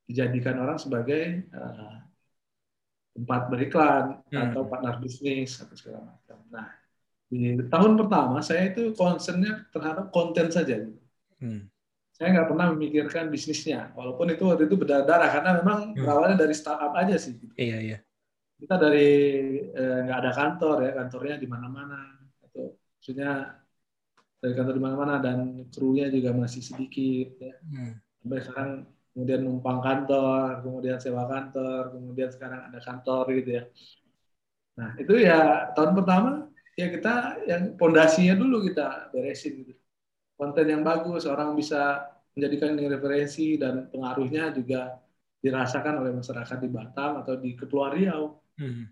dijadikan 0.09 0.59
orang 0.59 0.75
sebagai 0.75 1.45
eh, 1.47 1.95
tempat 3.11 3.41
beriklan 3.51 4.23
Hmm. 4.31 4.51
atau 4.51 4.61
partner 4.67 4.95
bisnis 4.99 5.59
atau 5.59 5.75
segala 5.75 5.99
macam. 6.07 6.37
Nah 6.51 6.67
di 7.31 7.55
tahun 7.71 7.95
pertama 7.95 8.43
saya 8.43 8.75
itu 8.75 8.91
concernnya 8.97 9.67
terhadap 9.71 10.11
konten 10.11 10.51
saja. 10.51 10.75
gitu. 10.83 10.99
Hmm. 11.39 11.67
Saya 12.11 12.37
nggak 12.37 12.47
pernah 12.53 12.67
memikirkan 12.75 13.31
bisnisnya, 13.31 13.95
walaupun 13.95 14.29
itu 14.35 14.43
waktu 14.45 14.67
itu 14.67 14.75
berdarah-darah 14.75 15.29
karena 15.31 15.51
memang 15.63 15.79
Hmm. 15.93 15.97
berawalnya 16.01 16.37
dari 16.43 16.55
startup 16.55 16.91
aja 16.97 17.15
sih. 17.15 17.39
gitu. 17.39 17.53
Iya 17.55 17.77
iya. 17.79 17.97
Kita 18.59 18.75
dari 18.77 19.09
eh, 19.71 19.99
nggak 20.05 20.19
ada 20.21 20.31
kantor 20.35 20.75
ya, 20.85 20.91
kantornya 20.97 21.35
di 21.39 21.47
mana-mana. 21.47 22.19
Atau 22.43 22.75
maksudnya 22.99 23.60
dari 24.41 24.53
kantor 24.57 24.73
di 24.73 24.83
mana-mana 24.83 25.15
dan 25.21 25.69
krunya 25.69 26.09
juga 26.09 26.33
masih 26.33 26.65
sedikit. 26.65 27.37
Ya. 27.37 27.55
Hmm. 27.61 27.93
Sampai 28.21 28.39
sekarang 28.41 28.71
kemudian 29.13 29.41
numpang 29.45 29.79
kantor, 29.85 30.65
kemudian 30.65 30.97
sewa 30.97 31.29
kantor, 31.29 31.93
kemudian 31.93 32.29
sekarang 32.33 32.59
ada 32.73 32.79
kantor 32.81 33.23
gitu 33.37 33.49
ya. 33.61 33.63
Nah 34.81 34.89
itu 34.97 35.13
ya 35.21 35.69
tahun 35.77 35.93
pertama 35.93 36.49
ya 36.73 36.87
kita 36.89 37.45
yang 37.45 37.77
pondasinya 37.77 38.35
dulu 38.39 38.65
kita 38.65 39.13
beresin 39.13 39.61
gitu. 39.61 39.77
Konten 40.33 40.65
yang 40.65 40.81
bagus, 40.81 41.29
orang 41.29 41.53
bisa 41.53 42.01
menjadikan 42.33 42.73
ini 42.73 42.89
referensi 42.89 43.61
dan 43.61 43.93
pengaruhnya 43.93 44.49
juga 44.57 44.97
dirasakan 45.37 46.01
oleh 46.01 46.17
masyarakat 46.17 46.57
di 46.57 46.69
Batam 46.69 47.21
atau 47.21 47.37
di 47.37 47.53
Kepulauan 47.53 47.93
Riau. 47.93 48.23
Hmm. 48.57 48.89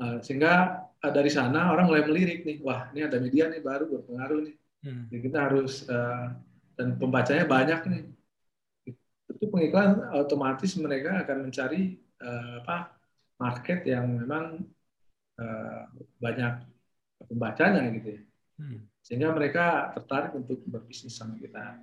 Nah, 0.00 0.20
sehingga 0.24 0.54
eh, 0.54 0.83
dari 1.10 1.30
sana 1.32 1.72
orang 1.74 1.90
mulai 1.90 2.04
melirik 2.06 2.46
nih, 2.46 2.62
wah 2.62 2.88
ini 2.94 3.04
ada 3.04 3.18
media 3.18 3.50
nih 3.50 3.60
baru 3.60 3.90
berpengaruh 3.90 4.40
nih. 4.46 4.56
Hmm. 4.84 5.04
Jadi 5.10 5.20
kita 5.26 5.38
harus 5.50 5.84
eh, 5.88 6.26
dan 6.76 6.88
pembacanya 7.00 7.44
banyak 7.48 7.80
nih. 7.90 8.04
Itu 9.34 9.44
pengiklan 9.50 10.12
otomatis 10.14 10.76
mereka 10.78 11.24
akan 11.24 11.50
mencari 11.50 11.98
eh, 11.98 12.54
apa 12.62 12.94
market 13.40 13.82
yang 13.84 14.06
memang 14.12 14.62
eh, 15.40 15.82
banyak 16.20 16.52
pembacanya 17.26 17.90
gitu 17.96 18.08
ya. 18.20 18.22
Hmm. 18.60 18.80
Sehingga 19.04 19.28
mereka 19.34 19.92
tertarik 19.98 20.32
untuk 20.32 20.62
berbisnis 20.64 21.18
sama 21.18 21.36
kita. 21.36 21.80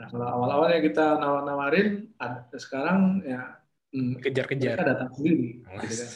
Nah, 0.00 0.06
kalau 0.08 0.26
awal-awalnya 0.26 0.80
kita 0.80 1.18
nawar-nawarin, 1.20 2.08
sekarang 2.56 3.20
ya 3.20 3.60
hmm, 3.92 4.16
Kejar-kejar. 4.22 4.78
mereka 4.78 4.84
datang 4.86 5.10
sendiri. 5.16 5.60
Gitu 5.60 5.94
kan. 5.96 6.10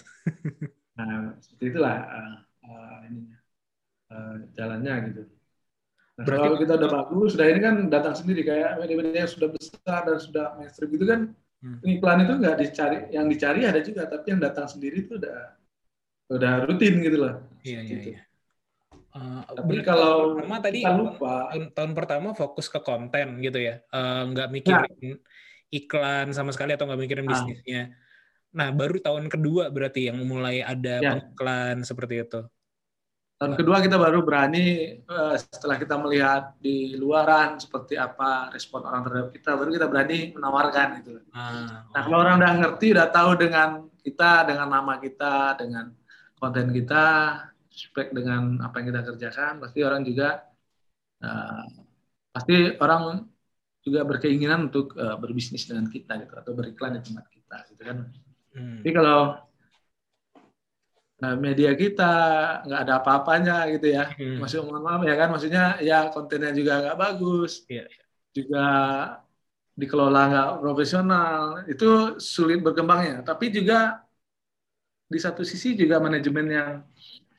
Nah, 0.94 1.34
seperti 1.42 1.64
itulah 1.74 1.96
uh, 2.06 2.34
uh, 2.64 2.98
ininya. 3.08 3.38
eh, 4.04 4.34
jalannya 4.54 4.94
gitu. 5.10 5.22
Nah, 6.14 6.22
Berarti- 6.22 6.44
kalau 6.46 6.58
kita 6.60 6.72
udah 6.78 6.90
bagus, 6.92 7.28
sudah 7.34 7.46
ini 7.50 7.58
kan 7.58 7.74
datang 7.90 8.14
sendiri 8.14 8.46
kayak 8.46 8.78
media-media 8.78 9.26
yang 9.26 9.32
sudah 9.32 9.48
besar 9.50 10.00
dan 10.06 10.18
sudah 10.22 10.46
mainstream 10.54 10.90
gitu 10.94 11.06
kan, 11.08 11.20
Hmm. 11.58 11.80
iklan 11.82 12.22
itu 12.22 12.32
nggak 12.36 12.56
dicari, 12.60 12.98
yang 13.10 13.26
dicari 13.26 13.60
ada 13.64 13.80
juga, 13.80 14.04
tapi 14.06 14.36
yang 14.36 14.38
datang 14.38 14.68
sendiri 14.68 15.08
itu 15.08 15.16
udah 15.18 15.56
udah 16.30 16.52
rutin 16.68 17.00
gitu 17.00 17.18
lah. 17.18 17.42
Iya 17.64 17.80
iya 17.80 17.90
Gitu. 17.90 18.08
iya. 18.14 18.20
Eh, 19.14 19.42
Tapi 19.50 19.74
kalau 19.82 20.36
pertama 20.38 20.56
tadi 20.60 20.78
kita 20.84 20.92
lupa, 20.94 21.34
tahun, 21.50 21.64
tahun 21.72 21.92
pertama 21.96 22.28
fokus 22.36 22.66
ke 22.68 22.78
konten 22.78 23.40
gitu 23.40 23.58
ya, 23.58 23.80
Eh, 23.80 24.22
nggak 24.30 24.48
mikirin 24.52 25.16
iklan 25.70 26.30
sama 26.30 26.52
sekali 26.54 26.76
atau 26.76 26.86
nggak 26.86 27.00
mikirin 27.02 27.26
Ah. 27.26 27.30
bisnisnya. 27.34 27.82
Nah 27.90 28.02
baru 28.80 28.96
tahun 29.06 29.24
kedua 29.32 29.64
berarti 29.74 30.00
yang 30.08 30.18
mulai 30.32 30.56
ada 30.72 31.02
Ya. 31.02 31.10
pengiklan 31.10 31.76
seperti 31.90 32.14
itu. 32.24 32.40
tahun 33.38 33.54
kedua 33.58 33.82
kita 33.82 33.96
baru 33.98 34.18
berani 34.22 34.58
eh, 35.04 35.34
setelah 35.42 35.76
kita 35.82 35.94
melihat 35.98 36.54
di 36.62 36.94
luaran 36.96 37.58
seperti 37.58 37.98
apa 37.98 38.48
respon 38.54 38.80
orang 38.88 39.02
terhadap 39.04 39.28
kita, 39.34 39.50
baru 39.58 39.70
kita 39.74 39.86
berani 39.90 40.18
menawarkan 40.38 40.88
gitu. 41.02 41.10
Ah, 41.34 41.84
Nah, 41.92 42.00
kalau 42.06 42.18
orang 42.22 42.34
udah 42.40 42.52
ngerti, 42.62 42.86
udah 42.94 43.08
tahu 43.10 43.30
dengan 43.42 43.68
kita, 44.06 44.30
dengan 44.48 44.68
nama 44.70 44.94
kita, 45.02 45.34
dengan 45.60 45.84
konten 46.38 46.66
kita, 46.70 47.04
spek 47.70 48.08
dengan 48.14 48.42
apa 48.62 48.74
yang 48.80 48.86
kita 48.94 49.02
kerjakan, 49.12 49.52
pasti 49.62 49.78
orang 49.82 50.02
juga 50.06 50.28
eh, 51.24 51.62
pasti 52.34 52.54
orang 52.84 53.02
juga 53.86 54.00
berkeinginan 54.08 54.70
untuk 54.72 54.96
eh, 54.98 55.16
berbisnis 55.22 55.64
dengan 55.70 55.86
kita 55.90 56.12
gitu 56.22 56.34
atau 56.38 56.52
beriklan 56.58 56.98
di 56.98 57.02
tempat 57.06 57.26
kita 57.30 57.56
gitu 57.74 57.82
kan. 57.88 57.98
Hmm. 58.54 58.76
Tapi 58.82 58.90
kalau 58.96 59.18
eh, 61.22 61.34
media 61.44 61.70
kita 61.82 62.02
nggak 62.64 62.80
ada 62.82 62.92
apa-apanya 63.00 63.52
gitu 63.72 63.86
ya, 63.96 64.02
Hmm. 64.18 64.36
maksud 64.40 64.58
mohon 64.66 64.82
maaf 64.86 65.00
ya 65.08 65.14
kan, 65.20 65.28
maksudnya 65.32 65.62
ya 65.88 65.94
kontennya 66.14 66.50
juga 66.58 66.72
nggak 66.82 66.96
bagus, 67.02 67.50
Iya, 67.68 67.84
juga 68.36 68.58
dikelola 69.80 70.18
nggak 70.30 70.48
profesional, 70.62 71.40
itu 71.72 71.84
sulit 72.32 72.58
berkembangnya. 72.66 73.14
Tapi 73.28 73.44
juga 73.56 73.74
di 75.12 75.18
satu 75.20 75.42
sisi 75.44 75.76
juga 75.80 75.96
manajemen 76.00 76.46
yang 76.48 76.70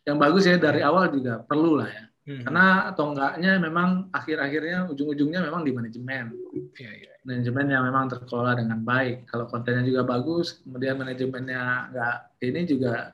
yang 0.07 0.17
bagus 0.21 0.45
ya 0.49 0.57
dari 0.57 0.81
awal 0.85 1.09
juga 1.13 1.41
perlu 1.45 1.81
lah 1.81 1.89
ya. 1.89 2.04
Hmm. 2.25 2.41
Karena 2.41 2.89
atau 2.89 3.13
enggaknya 3.13 3.61
memang 3.61 4.09
akhir-akhirnya 4.09 4.89
ujung-ujungnya 4.89 5.45
memang 5.45 5.61
di 5.61 5.71
manajemen. 5.77 6.33
Iya, 6.73 6.91
iya. 6.97 7.13
Manajemen 7.21 7.65
yang 7.69 7.83
memang 7.85 8.09
terkelola 8.09 8.57
dengan 8.57 8.81
baik. 8.81 9.29
Kalau 9.29 9.45
kontennya 9.45 9.85
juga 9.85 10.01
bagus, 10.01 10.65
kemudian 10.65 10.97
manajemennya 10.97 11.93
nggak 11.93 12.15
ini 12.49 12.61
juga 12.65 13.13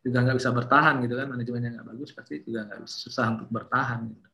juga 0.00 0.18
nggak 0.24 0.36
bisa 0.40 0.50
bertahan 0.56 1.04
gitu 1.04 1.14
kan. 1.20 1.28
Manajemennya 1.28 1.70
nggak 1.76 1.88
bagus 1.92 2.10
pasti 2.16 2.40
juga 2.40 2.64
nggak 2.64 2.80
bisa 2.88 2.96
susah 2.96 3.26
untuk 3.36 3.48
bertahan. 3.52 4.08
Gitu. 4.08 4.28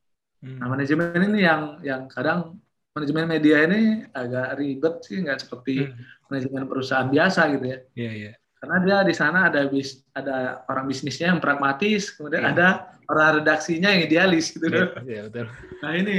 Hmm. 0.46 0.58
Nah 0.62 0.66
manajemen 0.70 1.20
ini 1.26 1.40
yang 1.42 1.62
yang 1.82 2.02
kadang 2.06 2.62
manajemen 2.94 3.26
media 3.26 3.66
ini 3.66 4.06
agak 4.14 4.54
ribet 4.54 4.94
sih 5.02 5.18
nggak 5.18 5.38
seperti 5.42 5.82
Hmm. 5.82 5.98
manajemen 6.30 6.64
perusahaan 6.70 7.10
biasa 7.10 7.40
gitu 7.58 7.66
ya. 7.75 7.78
Iya, 7.98 8.12
iya. 8.14 8.32
Karena 8.66 8.78
dia 8.82 8.99
di 9.06 9.14
sana 9.14 9.38
ada 9.46 9.62
bis, 9.64 10.02
ada 10.11 10.66
orang 10.66 10.90
bisnisnya 10.90 11.30
yang 11.30 11.38
pragmatis, 11.38 12.11
kemudian 12.11 12.42
Iya. 12.42 12.52
ada 12.52 12.68
orang 13.06 13.28
redaksinya 13.40 13.94
yang 13.94 14.02
idealis 14.02 14.50
gitu. 14.50 14.66
Iya, 14.66 14.87
iya, 15.06 15.20
betul. 15.30 15.46
Nah 15.78 15.92
ini, 15.94 16.16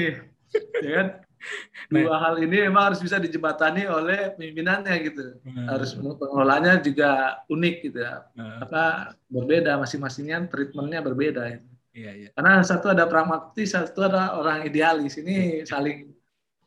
ya 0.79 0.91
kan 0.95 1.07
dua 1.93 2.15
hal 2.17 2.35
ini 2.39 2.65
memang 2.65 2.91
harus 2.91 3.03
bisa 3.03 3.19
dijembatani 3.19 3.85
oleh 3.85 4.31
pimpinannya 4.33 4.95
gitu. 5.05 5.35
Hmm. 5.43 5.67
Harus 5.67 5.93
pengelolaannya 5.93 6.79
juga 6.81 7.43
unik 7.45 7.75
gitu 7.91 7.99
ya. 8.01 8.25
Nah, 8.33 8.63
Apa 8.63 8.83
berbeda 9.27 9.75
masing-masingnya 9.77 10.47
treatmentnya 10.47 11.03
berbeda. 11.03 11.43
Ya. 11.45 11.59
iya, 11.91 12.11
iya. 12.15 12.29
Karena 12.31 12.63
satu 12.63 12.89
ada 12.89 13.05
pragmatis, 13.05 13.75
satu 13.75 14.07
ada 14.07 14.33
orang 14.33 14.63
idealis. 14.63 15.19
Ini 15.19 15.67
saling 15.67 16.09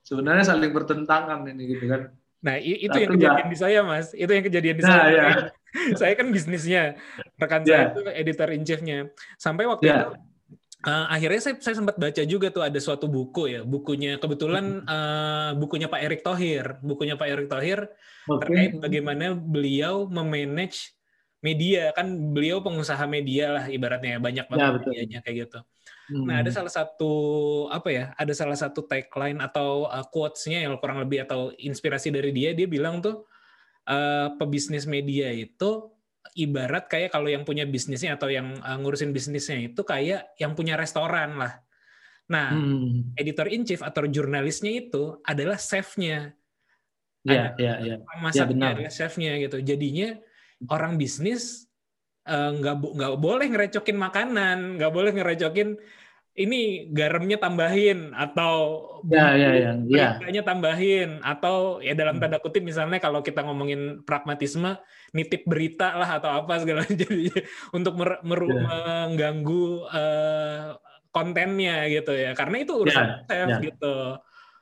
sebenarnya 0.04 0.44
saling 0.52 0.70
bertentangan 0.70 1.44
ini 1.49 1.64
gitu 1.76 1.86
kan. 1.88 2.02
Nah, 2.40 2.56
itu 2.56 2.88
Satu 2.88 3.04
yang 3.04 3.12
kejadian 3.21 3.49
di 3.52 3.58
saya, 3.60 3.80
Mas. 3.84 4.16
Itu 4.16 4.32
yang 4.32 4.45
kejadian 4.49 4.76
di 4.80 4.84
Nah, 4.86 4.93
saya. 4.97 5.12
ya. 5.12 5.28
saya 6.00 6.13
kan 6.15 6.30
bisnisnya, 6.30 6.99
rekan 7.37 7.63
Ya. 7.63 7.91
saya 7.91 7.95
itu 7.95 8.00
editor 8.11 8.49
in 8.50 8.63
chief-nya. 8.63 8.99
Sampai 9.37 9.67
waktu 9.67 9.87
Ya. 9.87 10.09
itu 10.09 10.09
eh, 10.80 11.06
akhirnya 11.13 11.41
saya, 11.45 11.54
saya 11.61 11.76
sempat 11.76 12.00
baca 12.00 12.23
juga 12.25 12.49
tuh 12.49 12.65
ada 12.65 12.80
suatu 12.80 13.04
buku 13.04 13.52
ya, 13.52 13.61
bukunya 13.63 14.17
Hmm. 14.17 14.23
kebetulan 14.25 14.65
eh, 14.83 15.50
bukunya 15.54 15.87
Pak 15.87 16.00
Erick 16.00 16.23
Thohir, 16.25 16.80
bukunya 16.80 17.15
Pak 17.21 17.28
Erick 17.28 17.49
Thohir 17.52 17.80
Oke. 18.25 18.49
terkait 18.49 18.73
bagaimana 18.80 19.37
beliau 19.37 20.09
memanage 20.09 20.97
media 21.41 21.89
kan 21.97 22.04
beliau 22.37 22.61
pengusaha 22.61 23.00
media 23.09 23.49
lah 23.49 23.65
ibaratnya 23.69 24.21
banyak 24.21 24.45
banget 24.49 24.61
Ya, 24.61 24.73
betul. 24.76 24.91
medianya 24.93 25.19
kayak 25.25 25.37
gitu. 25.49 25.59
Hmm. 26.11 26.26
Nah, 26.26 26.37
ada 26.43 26.50
salah 26.50 26.73
satu 26.73 27.13
apa 27.71 27.89
ya? 27.89 28.04
Ada 28.19 28.33
salah 28.35 28.59
satu 28.59 28.83
tagline 28.85 29.39
atau 29.41 29.87
uh, 29.87 30.04
quotes-nya 30.09 30.65
yang 30.67 30.75
kurang 30.76 30.99
lebih 31.00 31.23
atau 31.25 31.49
inspirasi 31.54 32.11
dari 32.11 32.33
dia, 32.35 32.50
dia 32.52 32.67
bilang 32.67 32.99
tuh 33.00 33.29
uh, 33.90 34.38
pebisnis 34.38 34.86
media 34.86 35.34
itu 35.34 35.90
ibarat 36.38 36.86
kayak 36.86 37.10
kalau 37.10 37.26
yang 37.26 37.42
punya 37.42 37.66
bisnisnya 37.66 38.14
atau 38.14 38.30
yang 38.30 38.54
uh, 38.62 38.78
ngurusin 38.78 39.10
bisnisnya 39.10 39.74
itu 39.74 39.82
kayak 39.82 40.30
yang 40.38 40.54
punya 40.54 40.78
restoran 40.78 41.34
lah. 41.34 41.58
Nah, 42.30 42.54
Hmm. 42.54 43.10
editor 43.18 43.50
in 43.50 43.66
chief 43.66 43.82
atau 43.82 44.06
jurnalisnya 44.06 44.70
itu 44.86 45.18
adalah 45.26 45.58
chef-nya. 45.58 46.30
Ya, 47.26 47.52
ya, 47.58 47.82
ya. 47.82 47.94
Tukang 47.98 48.20
masaknya 48.22 48.48
benar. 48.54 48.70
adalah 48.78 48.92
chef-nya 48.94 49.32
gitu. 49.42 49.58
Jadinya 49.60 50.14
orang 50.70 50.94
bisnis 50.94 51.66
eh, 52.30 52.50
nggak 52.54 52.76
bo- 52.78 52.94
nggak 52.94 53.14
boleh 53.18 53.46
ngerecokin 53.50 53.98
makanan, 53.98 54.78
nggak 54.78 54.92
boleh 54.94 55.10
ngerecokin 55.10 55.68
ini 56.38 56.86
garamnya 56.95 57.36
tambahin 57.43 58.14
atau 58.14 58.54
Ya, 59.08 59.32
ya, 59.32 59.50
ya, 59.56 59.71
ya. 59.88 60.14
perintahnya 60.21 60.43
tambahin 60.45 61.10
atau 61.25 61.80
ya 61.80 61.97
dalam 61.97 62.21
Hmm. 62.21 62.23
tanda 62.28 62.38
kutip 62.38 62.60
misalnya 62.60 63.00
kalau 63.00 63.25
kita 63.25 63.40
ngomongin 63.43 64.04
pragmatisme 64.04 64.76
nitip 65.16 65.49
berita 65.49 65.97
lah 65.97 66.21
atau 66.21 66.30
apa 66.45 66.60
segala 66.60 66.84
jadi 66.93 67.32
untuk 67.73 67.97
mer- 67.97 68.21
meru- 68.23 68.52
Ya. 68.52 68.60
mengganggu 68.60 69.64
eh, 69.88 70.60
kontennya 71.10 71.90
gitu 71.90 72.12
ya 72.14 72.36
karena 72.38 72.62
itu 72.62 72.73
urusan 72.76 73.26
Ya, 73.26 73.47
ya. 73.50 73.58
gitu 73.58 74.21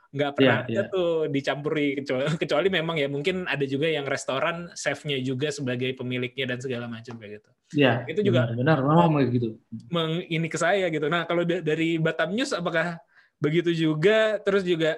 nggak 0.08 0.30
pernah 0.40 0.64
Ya, 0.64 0.80
ada 0.80 0.82
ya. 0.88 0.92
tuh 0.92 1.28
dicampuri 1.28 2.00
kecuali, 2.00 2.24
kecuali 2.42 2.68
memang 2.72 2.96
ya 2.96 3.08
mungkin 3.08 3.44
ada 3.44 3.60
juga 3.68 3.86
yang 3.86 4.08
restoran 4.08 4.72
chefnya 4.72 5.20
juga 5.20 5.52
sebagai 5.52 5.92
pemiliknya 5.92 6.48
dan 6.48 6.58
segala 6.58 6.88
macam 6.88 7.16
kayak 7.20 7.40
gitu 7.40 7.50
Ya, 7.76 8.00
Itu 8.08 8.24
juga- 8.24 8.48
benar, 8.48 8.80
benar 8.80 9.04
memang 9.04 9.28
begitu. 9.28 9.60
meng, 9.92 10.24
ini 10.24 10.48
ke 10.48 10.56
saya 10.56 10.88
gitu. 10.88 11.04
Nah, 11.12 11.28
kalau 11.28 11.44
da- 11.44 11.60
dari 11.60 12.00
Batam 12.00 12.32
News 12.32 12.56
apakah 12.56 12.96
begitu 13.36 13.68
juga? 13.76 14.40
Terus 14.40 14.64
juga 14.64 14.96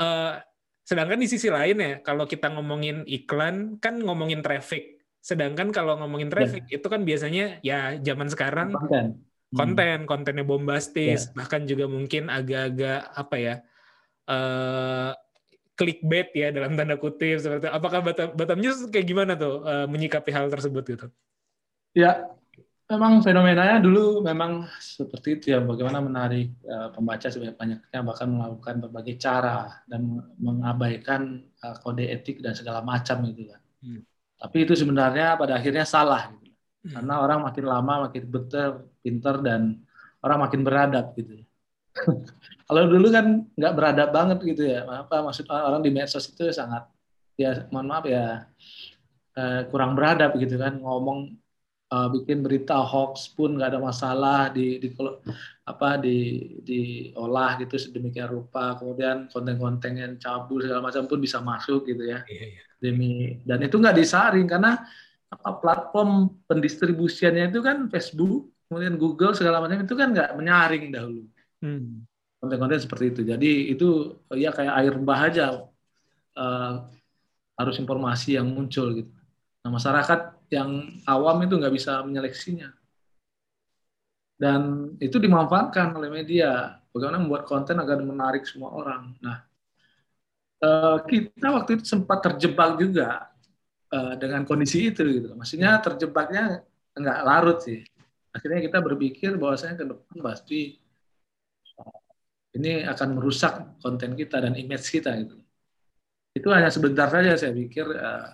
eh, 0.00 0.32
sedangkan 0.80 1.20
di 1.20 1.28
sisi 1.28 1.52
lain 1.52 1.76
ya, 1.76 1.92
kalau 2.00 2.24
kita 2.24 2.48
ngomongin 2.56 3.04
iklan 3.04 3.76
kan 3.84 4.00
ngomongin 4.00 4.40
traffic. 4.40 4.96
Sedangkan 5.20 5.68
kalau 5.68 6.00
ngomongin 6.00 6.32
traffic 6.32 6.64
itu 6.72 6.86
kan 6.88 7.04
biasanya 7.04 7.60
ya 7.60 8.00
zaman 8.00 8.32
sekarang 8.32 8.72
Konten. 8.72 9.20
Hmm. 9.52 9.58
konten, 9.60 9.98
kontennya 10.08 10.46
bombastis, 10.48 11.28
bahkan 11.36 11.68
juga 11.68 11.84
mungkin 11.84 12.32
agak-agak 12.32 13.12
apa 13.12 13.36
ya? 13.36 13.54
Eh 14.30 15.10
clickbait 15.80 16.28
ya 16.36 16.52
dalam 16.52 16.76
tanda 16.76 17.00
kutip 17.00 17.40
seperti 17.40 17.64
itu. 17.64 17.72
apakah 17.72 18.04
Batam, 18.04 18.28
Batam 18.36 18.60
News 18.60 18.84
kayak 18.92 19.06
gimana 19.08 19.32
tuh 19.32 19.64
eh, 19.64 19.86
menyikapi 19.88 20.28
hal 20.28 20.52
tersebut 20.52 20.84
gitu? 20.84 21.06
Ya, 21.96 22.28
memang 22.92 23.24
fenomenanya 23.24 23.80
dulu 23.80 24.20
memang 24.20 24.68
seperti 24.76 25.40
itu 25.40 25.44
ya, 25.56 25.64
bagaimana 25.64 26.04
menarik 26.04 26.52
eh, 26.52 26.88
pembaca 26.92 27.32
sebanyak-banyaknya, 27.32 28.00
bahkan 28.04 28.28
melakukan 28.28 28.74
berbagai 28.84 29.16
cara 29.16 29.80
dan 29.88 30.20
mengabaikan 30.36 31.48
eh, 31.48 31.76
kode 31.80 32.04
etik 32.04 32.44
dan 32.44 32.52
segala 32.52 32.84
macam 32.84 33.24
gitu 33.24 33.48
kan. 33.48 33.60
Hmm. 33.80 34.02
Tapi 34.36 34.56
itu 34.68 34.76
sebenarnya 34.76 35.40
pada 35.40 35.56
akhirnya 35.56 35.88
salah, 35.88 36.28
gitu. 36.36 36.52
Hmm. 36.80 36.92
karena 36.96 37.14
orang 37.24 37.40
makin 37.44 37.64
lama 37.64 37.94
makin 38.08 38.24
betul, 38.28 38.68
pinter 39.00 39.40
dan 39.40 39.80
orang 40.20 40.38
makin 40.44 40.60
beradab 40.60 41.16
gitu. 41.16 41.40
Kalau 42.70 42.82
dulu 42.86 43.10
kan 43.10 43.46
nggak 43.58 43.74
beradab 43.74 44.08
banget 44.14 44.38
gitu 44.46 44.62
ya, 44.62 44.86
apa 44.86 45.26
maksud 45.26 45.50
orang 45.50 45.82
di 45.82 45.90
medsos 45.90 46.30
itu 46.30 46.46
sangat 46.54 46.86
ya 47.34 47.66
mohon 47.74 47.90
maaf 47.90 48.06
ya 48.06 48.46
eh, 49.34 49.60
kurang 49.68 49.98
beradab 49.98 50.38
gitu 50.38 50.54
kan. 50.54 50.78
Ngomong 50.78 51.34
uh, 51.90 52.08
bikin 52.14 52.40
berita 52.46 52.78
hoax 52.78 53.34
pun 53.34 53.58
nggak 53.58 53.74
ada 53.74 53.80
masalah 53.82 54.40
di, 54.54 54.78
di 54.78 54.88
apa 55.66 55.98
di 55.98 56.18
diolah 56.62 57.58
gitu 57.58 57.74
sedemikian 57.76 58.30
rupa. 58.30 58.78
Kemudian 58.78 59.26
konten-konten 59.28 59.98
yang 59.98 60.14
cabul 60.16 60.62
segala 60.62 60.86
macam 60.88 61.04
pun 61.10 61.18
bisa 61.18 61.42
masuk 61.42 61.90
gitu 61.90 62.06
ya. 62.06 62.22
Iya, 62.26 62.44
iya. 62.56 62.62
demi 62.80 63.36
dan 63.44 63.60
itu 63.60 63.76
nggak 63.76 63.98
disaring 63.98 64.48
karena 64.48 64.80
apa 65.30 65.50
platform 65.62 66.42
pendistribusiannya 66.48 67.52
itu 67.52 67.60
kan 67.60 67.86
Facebook 67.92 68.50
kemudian 68.66 68.96
Google 68.96 69.36
segala 69.36 69.60
macam 69.60 69.84
itu 69.84 69.94
kan 69.94 70.16
nggak 70.16 70.32
menyaring 70.34 70.90
dahulu 70.90 71.28
Hmm. 71.60 72.08
konten-konten 72.40 72.80
seperti 72.80 73.04
itu 73.12 73.20
jadi 73.28 73.50
itu 73.68 74.16
ya 74.32 74.48
kayak 74.50 74.74
air 74.80 74.94
bah 74.96 75.20
aja 75.28 75.44
uh, 76.40 76.72
harus 77.60 77.76
informasi 77.76 78.40
yang 78.40 78.48
muncul 78.48 78.96
gitu 78.96 79.12
nah 79.60 79.70
masyarakat 79.76 80.40
yang 80.48 80.88
awam 81.04 81.44
itu 81.44 81.54
nggak 81.60 81.74
bisa 81.76 82.00
menyeleksinya 82.00 82.72
dan 84.40 84.60
itu 84.96 85.20
dimanfaatkan 85.20 85.92
oleh 85.92 86.08
media. 86.08 86.80
Bagaimana 86.90 87.20
membuat 87.20 87.44
konten 87.44 87.76
agar 87.76 88.00
menarik 88.00 88.48
semua 88.48 88.72
orang. 88.72 89.12
Nah, 89.20 89.44
eh, 90.64 90.98
kita 91.04 91.46
waktu 91.52 91.70
itu 91.78 91.84
sempat 91.84 92.24
terjebak 92.24 92.80
juga 92.80 93.28
eh, 93.92 94.14
dengan 94.16 94.48
kondisi 94.48 94.88
itu. 94.88 95.04
Gitu. 95.04 95.36
Maksudnya 95.36 95.76
terjebaknya 95.84 96.64
nggak 96.96 97.18
larut 97.28 97.60
sih. 97.60 97.84
Akhirnya 98.32 98.64
kita 98.64 98.80
berpikir 98.80 99.36
bahwasanya 99.36 99.76
ke 99.76 99.84
depan 99.92 100.16
pasti 100.24 100.80
ini 102.56 102.82
akan 102.92 103.08
merusak 103.16 103.52
konten 103.82 104.12
kita 104.20 104.36
dan 104.44 104.54
image 104.58 104.86
kita 104.90 105.10
gitu. 105.22 105.36
Itu 106.38 106.48
hanya 106.54 106.70
sebentar 106.70 107.06
saja 107.10 107.34
saya 107.40 107.52
pikir 107.54 107.86
eh, 107.94 108.26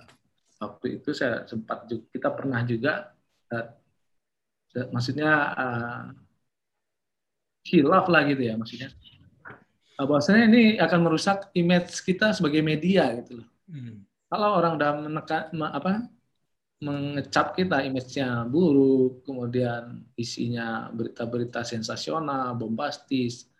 waktu 0.63 0.87
itu 1.01 1.11
saya 1.13 1.45
sempat 1.51 1.89
juga, 1.91 2.05
kita 2.15 2.29
pernah 2.33 2.61
juga 2.65 2.93
eh, 3.53 3.67
maksudnya 4.93 5.31
uh, 5.57 6.03
hilaf 7.67 8.07
lah 8.13 8.23
gitu 8.31 8.43
ya 8.49 8.55
maksudnya 8.61 8.89
uh, 9.99 10.07
bahwasanya 10.07 10.43
ini 10.51 10.63
akan 10.81 11.01
merusak 11.05 11.39
image 11.57 11.93
kita 12.05 12.33
sebagai 12.37 12.61
media 12.65 13.13
gitu 13.23 13.43
loh 13.43 13.49
Hmm. 13.67 14.07
kalau 14.31 14.63
orang 14.63 14.79
udah 14.79 14.91
menekan 15.03 15.51
me- 15.51 15.75
apa 15.75 16.07
mengecap 16.79 17.59
kita 17.59 17.83
image-nya 17.83 18.47
buruk 18.47 19.27
kemudian 19.27 20.07
isinya 20.15 20.87
berita-berita 20.95 21.67
sensasional 21.67 22.55
bombastis 22.55 23.51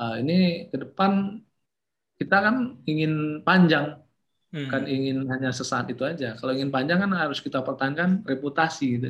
uh, 0.00 0.14
ini 0.20 0.68
ke 0.72 0.76
depan 0.82 1.12
kita 2.20 2.36
kan 2.46 2.56
ingin 2.90 3.44
panjang 3.46 4.00
Hmm. 4.50 4.66
kan 4.66 4.82
ingin 4.82 5.30
hanya 5.30 5.54
sesaat 5.54 5.86
itu 5.94 6.02
aja. 6.02 6.34
Kalau 6.34 6.50
ingin 6.50 6.74
panjang 6.74 6.98
kan 6.98 7.10
harus 7.14 7.38
kita 7.38 7.62
pertahankan 7.62 8.26
reputasi 8.26 8.84
gitu. 8.98 9.08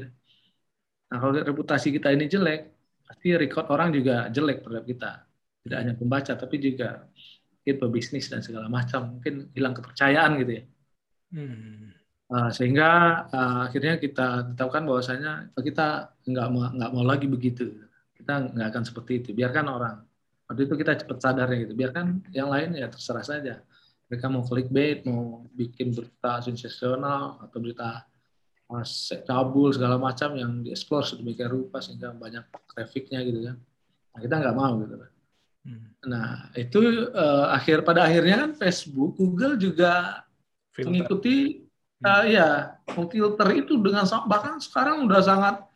Nah 1.09 1.17
kalau 1.17 1.33
reputasi 1.33 1.89
kita 1.97 2.13
ini 2.13 2.29
jelek, 2.29 2.61
pasti 3.09 3.33
record 3.41 3.67
orang 3.73 3.89
juga 3.97 4.29
jelek 4.29 4.61
terhadap 4.61 4.85
kita. 4.85 5.11
Tidak 5.65 5.79
hanya 5.81 5.95
pembaca, 5.97 6.33
tapi 6.37 6.57
juga 6.61 7.09
mungkin 7.57 7.77
pebisnis 7.81 8.29
dan 8.29 8.45
segala 8.45 8.69
macam. 8.69 9.17
Mungkin 9.17 9.57
hilang 9.57 9.73
kepercayaan 9.73 10.31
gitu 10.45 10.53
ya. 10.61 10.63
Hmm. 11.33 11.89
Uh, 12.31 12.51
sehingga 12.53 12.89
uh, 13.33 13.67
akhirnya 13.67 13.97
kita 13.97 14.55
tetapkan 14.55 14.85
bahwasanya 14.87 15.51
kita 15.57 16.15
nggak 16.29 16.47
mau 16.53 16.69
nggak 16.69 16.91
mau 16.93 17.05
lagi 17.09 17.27
begitu. 17.33 17.81
Kita 18.13 18.45
nggak 18.53 18.69
akan 18.77 18.85
seperti 18.85 19.13
itu. 19.25 19.29
Biarkan 19.33 19.67
orang. 19.73 19.97
Waktu 20.51 20.67
itu 20.67 20.75
kita 20.75 20.99
cepat 20.99 21.19
sadarnya 21.23 21.59
gitu. 21.63 21.79
Biarkan 21.79 22.27
yang 22.35 22.51
lain 22.51 22.75
ya 22.75 22.91
terserah 22.91 23.23
saja 23.23 23.63
mereka 24.11 24.27
mau 24.27 24.43
clickbait, 24.43 25.07
mau 25.07 25.47
bikin 25.55 25.95
berita 25.95 26.43
sensasional 26.43 27.39
atau 27.47 27.59
berita 27.63 28.11
cabul 29.27 29.71
segala 29.71 30.03
macam 30.03 30.35
yang 30.35 30.67
dieksplor 30.67 31.07
sedemikian 31.07 31.51
rupa 31.51 31.79
sehingga 31.79 32.11
banyak 32.11 32.43
trafficnya 32.75 33.23
gitu 33.23 33.47
kan. 33.47 33.57
Nah, 34.11 34.19
kita 34.19 34.35
nggak 34.43 34.57
mau 34.59 34.73
gitu 34.83 34.95
kan. 34.99 35.11
Hmm. 35.61 35.87
Nah 36.11 36.27
itu 36.59 36.81
uh, 37.15 37.55
akhir 37.55 37.87
pada 37.87 38.11
akhirnya 38.11 38.47
kan 38.47 38.51
Facebook, 38.59 39.15
Google 39.15 39.55
juga 39.55 40.27
Filter. 40.75 40.91
mengikuti 40.91 41.67
uh, 42.03 42.25
ya 42.27 42.75
memfilter 42.91 43.49
itu 43.55 43.79
dengan 43.79 44.03
bahkan 44.27 44.59
sekarang 44.59 45.07
udah 45.07 45.21
sangat 45.23 45.70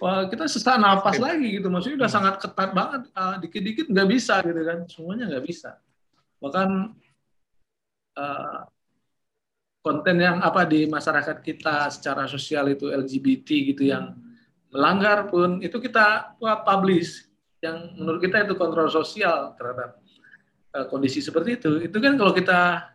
wah, 0.00 0.24
kita 0.30 0.48
sesak 0.48 0.78
nafas 0.80 1.18
lagi 1.20 1.60
gitu. 1.60 1.68
Maksudnya 1.68 2.04
udah 2.04 2.10
Hmm. 2.10 2.18
sangat 2.20 2.34
ketat 2.40 2.70
banget. 2.72 3.02
Uh, 3.12 3.36
dikit-dikit 3.42 3.86
nggak 3.90 4.08
bisa 4.08 4.34
gitu 4.40 4.60
kan. 4.62 4.78
Semuanya 4.88 5.24
nggak 5.28 5.44
bisa. 5.44 5.76
Bahkan 6.40 6.68
uh, 8.16 8.60
konten 9.82 10.16
yang 10.22 10.38
apa 10.40 10.62
di 10.64 10.86
masyarakat 10.86 11.42
kita 11.42 11.90
secara 11.90 12.30
sosial 12.30 12.70
itu 12.70 12.86
LGBT 12.88 13.48
gitu 13.74 13.82
yang 13.90 14.14
melanggar 14.70 15.28
pun 15.28 15.58
itu 15.60 15.76
kita 15.82 16.38
publish. 16.64 17.28
Yang 17.62 17.94
menurut 17.98 18.20
kita 18.22 18.46
itu 18.46 18.54
kontrol 18.58 18.88
sosial 18.90 19.54
terhadap 19.58 19.98
uh, 20.78 20.86
kondisi 20.88 21.18
seperti 21.20 21.58
itu. 21.58 21.70
Itu 21.84 21.98
kan 21.98 22.14
kalau 22.14 22.32
kita 22.32 22.90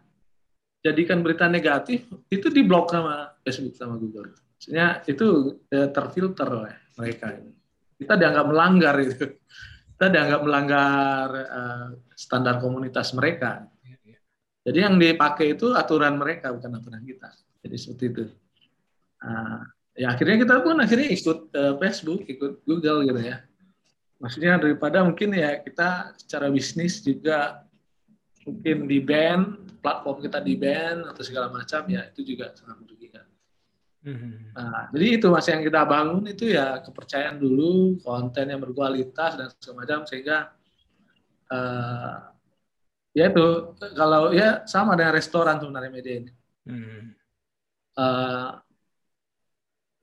jadikan 0.86 1.20
berita 1.20 1.52
negatif 1.52 2.08
itu 2.32 2.48
diblok 2.48 2.94
sama 2.94 3.36
Facebook 3.44 3.76
sama 3.76 4.00
Google. 4.00 4.32
Maksudnya 4.58 5.04
itu 5.06 5.60
eh, 5.70 5.90
terfilter 5.94 6.48
oleh 6.50 6.87
mereka 6.98 7.38
kita 7.98 8.14
dianggap 8.18 8.46
melanggar 8.50 8.96
itu 9.02 9.38
kita 9.98 10.08
dianggap 10.10 10.42
melanggar 10.44 11.28
eh, 11.34 11.88
standar 12.18 12.60
komunitas 12.60 13.14
mereka 13.14 13.66
jadi 14.68 14.84
yang 14.84 15.00
dipakai 15.00 15.56
itu 15.56 15.72
aturan 15.72 16.20
mereka 16.20 16.52
bukan 16.52 16.76
aturan 16.76 17.00
kita. 17.08 17.32
Jadi 17.64 17.76
seperti 17.80 18.06
itu. 18.12 18.24
Nah, 19.24 19.64
ya 19.96 20.12
akhirnya 20.12 20.44
kita 20.44 20.60
pun 20.60 20.76
akhirnya 20.84 21.08
ikut 21.08 21.40
eh, 21.56 21.74
Facebook, 21.80 22.28
ikut 22.28 22.68
Google 22.68 23.08
gitu 23.08 23.22
ya. 23.24 23.48
Maksudnya 24.20 24.60
daripada 24.60 25.08
mungkin 25.08 25.40
ya 25.40 25.64
kita 25.64 26.20
secara 26.20 26.52
bisnis 26.52 27.00
juga 27.00 27.64
mungkin 28.44 28.92
di 28.92 29.00
ban, 29.00 29.56
platform 29.80 30.20
kita 30.20 30.44
di 30.44 30.60
ban 30.60 31.16
atau 31.16 31.24
segala 31.24 31.48
macam 31.48 31.88
ya 31.88 32.04
itu 32.12 32.36
juga 32.36 32.52
sangat 32.52 32.84
merugikan. 32.84 33.24
Hmm. 34.06 34.54
Nah, 34.54 34.88
jadi 34.94 35.08
itu 35.20 35.28
mas 35.28 35.48
yang 35.50 35.66
kita 35.66 35.82
bangun 35.84 36.24
itu 36.30 36.54
ya 36.54 36.80
kepercayaan 36.86 37.42
dulu, 37.42 37.98
konten 38.06 38.46
yang 38.48 38.62
berkualitas 38.62 39.36
dan 39.36 39.48
segala 39.58 39.84
macam 39.84 40.00
sehingga 40.06 40.38
eh, 41.52 42.16
ya 43.18 43.24
itu 43.34 43.74
kalau 43.98 44.32
ya 44.32 44.64
sama 44.70 44.94
dengan 44.94 45.14
restoran 45.18 45.58
sebenarnya 45.58 45.92
media 45.92 46.16
ini. 46.24 46.32
Hmm. 46.70 47.04
Eh, 47.98 48.50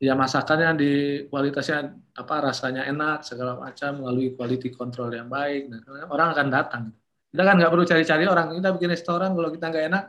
ya 0.04 0.12
masakannya 0.18 0.70
di 0.76 0.92
kualitasnya 1.30 1.94
apa 2.18 2.34
rasanya 2.44 2.84
enak 2.90 3.24
segala 3.24 3.56
macam 3.56 4.04
melalui 4.04 4.34
quality 4.36 4.68
control 4.74 5.10
yang 5.14 5.30
baik 5.30 5.70
dan 5.70 5.80
orang 6.10 6.28
akan 6.34 6.48
datang. 6.50 6.84
Kita 7.30 7.42
kan 7.42 7.54
nggak 7.58 7.72
perlu 7.72 7.84
cari-cari 7.86 8.24
orang. 8.28 8.46
Kita 8.58 8.68
bikin 8.74 8.90
restoran 8.94 9.30
kalau 9.32 9.50
kita 9.50 9.66
nggak 9.70 9.86
enak 9.90 10.04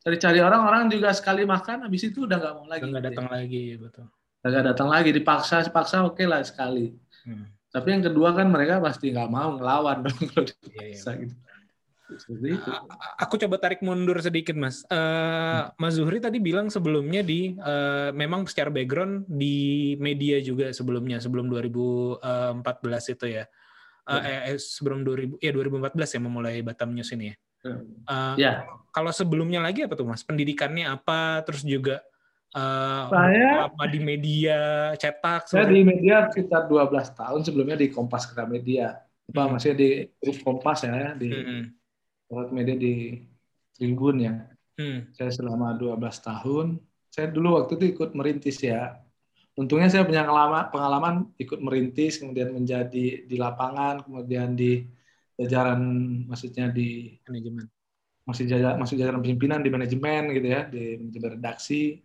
cari-cari 0.00 0.40
orang 0.40 0.62
orang 0.64 0.82
juga 0.88 1.12
sekali 1.12 1.44
makan 1.44 1.84
habis 1.86 2.02
itu 2.08 2.24
udah 2.24 2.36
nggak 2.40 2.54
mau 2.56 2.66
lagi. 2.66 2.82
Nggak 2.88 3.04
datang 3.12 3.26
lagi, 3.28 3.64
betul. 3.76 4.06
Nggak 4.40 4.64
datang 4.72 4.88
lagi 4.88 5.10
dipaksa 5.12 5.56
dipaksa 5.60 5.96
oke 6.02 6.24
lah 6.24 6.40
sekali. 6.40 6.96
Hmm. 7.28 7.46
Tapi 7.70 7.88
yang 7.92 8.02
kedua 8.02 8.34
kan 8.34 8.48
mereka 8.50 8.80
pasti 8.80 9.12
nggak 9.12 9.30
mau 9.30 9.54
ngelawan 9.54 10.02
dong 10.08 10.18
kalau 10.32 10.48
Iya, 10.48 10.50
iya. 10.50 10.64
dipaksa 10.96 11.10
gitu. 11.20 11.34
Seperti 12.10 12.58
itu. 12.58 12.70
A- 12.74 13.22
Aku 13.22 13.38
coba 13.38 13.54
tarik 13.62 13.86
mundur 13.86 14.18
sedikit, 14.18 14.58
Mas. 14.58 14.82
Eh, 14.90 15.62
Mas 15.78 15.94
Zuhri 15.94 16.18
tadi 16.18 16.42
bilang 16.42 16.66
sebelumnya 16.66 17.22
di 17.22 17.54
eh, 17.54 18.10
memang 18.10 18.50
secara 18.50 18.66
background 18.66 19.30
di 19.30 19.94
media 19.94 20.42
juga 20.42 20.74
sebelumnya 20.74 21.22
sebelum 21.22 21.46
2014 21.46 23.14
itu 23.14 23.26
ya. 23.30 23.44
Eh, 24.10 24.22
eh, 24.26 24.40
eh, 24.50 24.58
sebelum 24.58 25.06
2000 25.06 25.38
ya 25.38 25.54
2014 25.54 26.10
ya 26.10 26.20
memulai 26.20 26.64
Batam 26.66 26.90
News 26.90 27.14
ini 27.14 27.30
ya. 27.30 27.36
Eh, 27.64 28.34
Ya, 28.40 28.64
Kalau 28.90 29.14
sebelumnya 29.14 29.62
lagi 29.62 29.86
apa 29.86 29.94
tuh, 29.94 30.02
Mas? 30.02 30.26
Pendidikannya 30.26 30.82
apa? 30.90 31.46
Terus 31.46 31.62
juga 31.62 32.02
eh, 32.50 33.04
Saya- 33.06 33.70
apa 33.70 33.84
di 33.86 34.02
media 34.02 34.58
cetak? 34.98 35.46
saya 35.46 35.70
di 35.70 35.86
media 35.86 36.26
sekitar 36.26 36.66
12 36.66 37.14
tahun 37.14 37.46
sebelumnya 37.46 37.78
di 37.78 37.86
Kompas 37.94 38.26
Media. 38.50 38.98
Apa 39.30 39.46
Hmm. 39.46 39.50
maksudnya 39.54 39.76
di 39.78 39.88
grup 40.18 40.36
Kompas 40.42 40.82
ya 40.82 41.14
di 41.14 41.30
Hmm, 41.30 42.50
media 42.50 42.74
di 42.74 43.22
Tribun 43.78 44.16
ya. 44.26 44.34
hmm, 44.74 45.14
Saya 45.14 45.30
selama 45.30 45.78
12 45.78 46.18
tahun. 46.18 46.82
Saya 47.10 47.30
dulu 47.30 47.62
waktu 47.62 47.78
itu 47.78 47.84
ikut 47.94 48.10
merintis 48.18 48.58
ya. 48.58 48.98
Untungnya 49.54 49.86
saya 49.86 50.02
punya 50.02 50.26
pengalaman, 50.26 50.64
pengalaman 50.74 51.14
ikut 51.38 51.58
merintis, 51.62 52.18
kemudian 52.18 52.50
menjadi 52.50 53.26
di 53.30 53.36
lapangan, 53.38 54.02
kemudian 54.02 54.58
di 54.58 54.82
jajaran, 55.40 55.80
maksudnya 56.30 56.64
di 56.78 57.16
manajemen. 57.26 57.66
masih 58.28 58.44
jajaran, 58.46 58.76
masuk 58.78 58.96
jajaran 59.00 59.22
pimpinan 59.26 59.60
di 59.66 59.70
manajemen 59.74 60.22
gitu 60.36 60.48
ya, 60.54 60.60
di 60.70 60.82
manajemen 61.00 61.30
redaksi. 61.40 61.98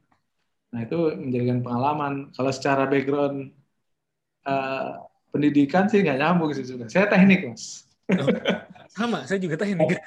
Nah 0.74 0.80
itu 0.86 0.98
menjadikan 1.24 1.60
pengalaman. 1.66 2.14
Kalau 2.36 2.52
secara 2.58 2.84
background 2.90 3.38
eh, 4.48 4.90
pendidikan 5.32 5.86
sih 5.92 6.00
nggak 6.04 6.18
nyambung 6.22 6.52
sih 6.56 6.66
sebenarnya. 6.66 6.94
Saya 6.94 7.06
teknik 7.12 7.40
mas. 7.52 7.66
Sama, 8.96 9.28
saya 9.28 9.40
juga 9.44 9.56
teknik. 9.60 10.00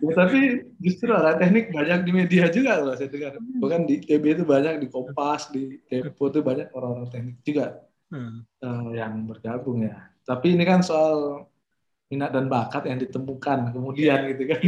Ya, 0.00 0.12
tapi 0.14 0.40
justru 0.78 1.10
orang 1.10 1.36
teknik 1.40 1.64
banyak 1.74 2.00
di 2.06 2.12
media 2.14 2.44
juga 2.52 2.78
loh 2.80 2.94
saya 2.94 3.10
dengar. 3.10 3.32
Bahkan 3.36 3.80
di 3.88 3.94
TB 4.06 4.24
itu 4.38 4.44
banyak, 4.46 4.72
di 4.82 4.86
Kompas, 4.92 5.50
di 5.50 5.82
Tempo 5.90 6.30
itu 6.30 6.40
banyak 6.44 6.68
orang-orang 6.76 7.08
teknik 7.12 7.36
juga 7.42 7.66
Hmm. 8.06 8.46
eh, 8.62 8.88
yang 9.02 9.26
bergabung 9.26 9.82
ya. 9.82 9.98
Tapi 10.26 10.58
ini 10.58 10.66
kan 10.66 10.82
soal 10.82 11.46
minat 12.10 12.34
dan 12.34 12.50
bakat 12.50 12.86
yang 12.90 12.98
ditemukan 12.98 13.70
kemudian 13.70 14.26
gitu 14.34 14.42
kan. 14.50 14.62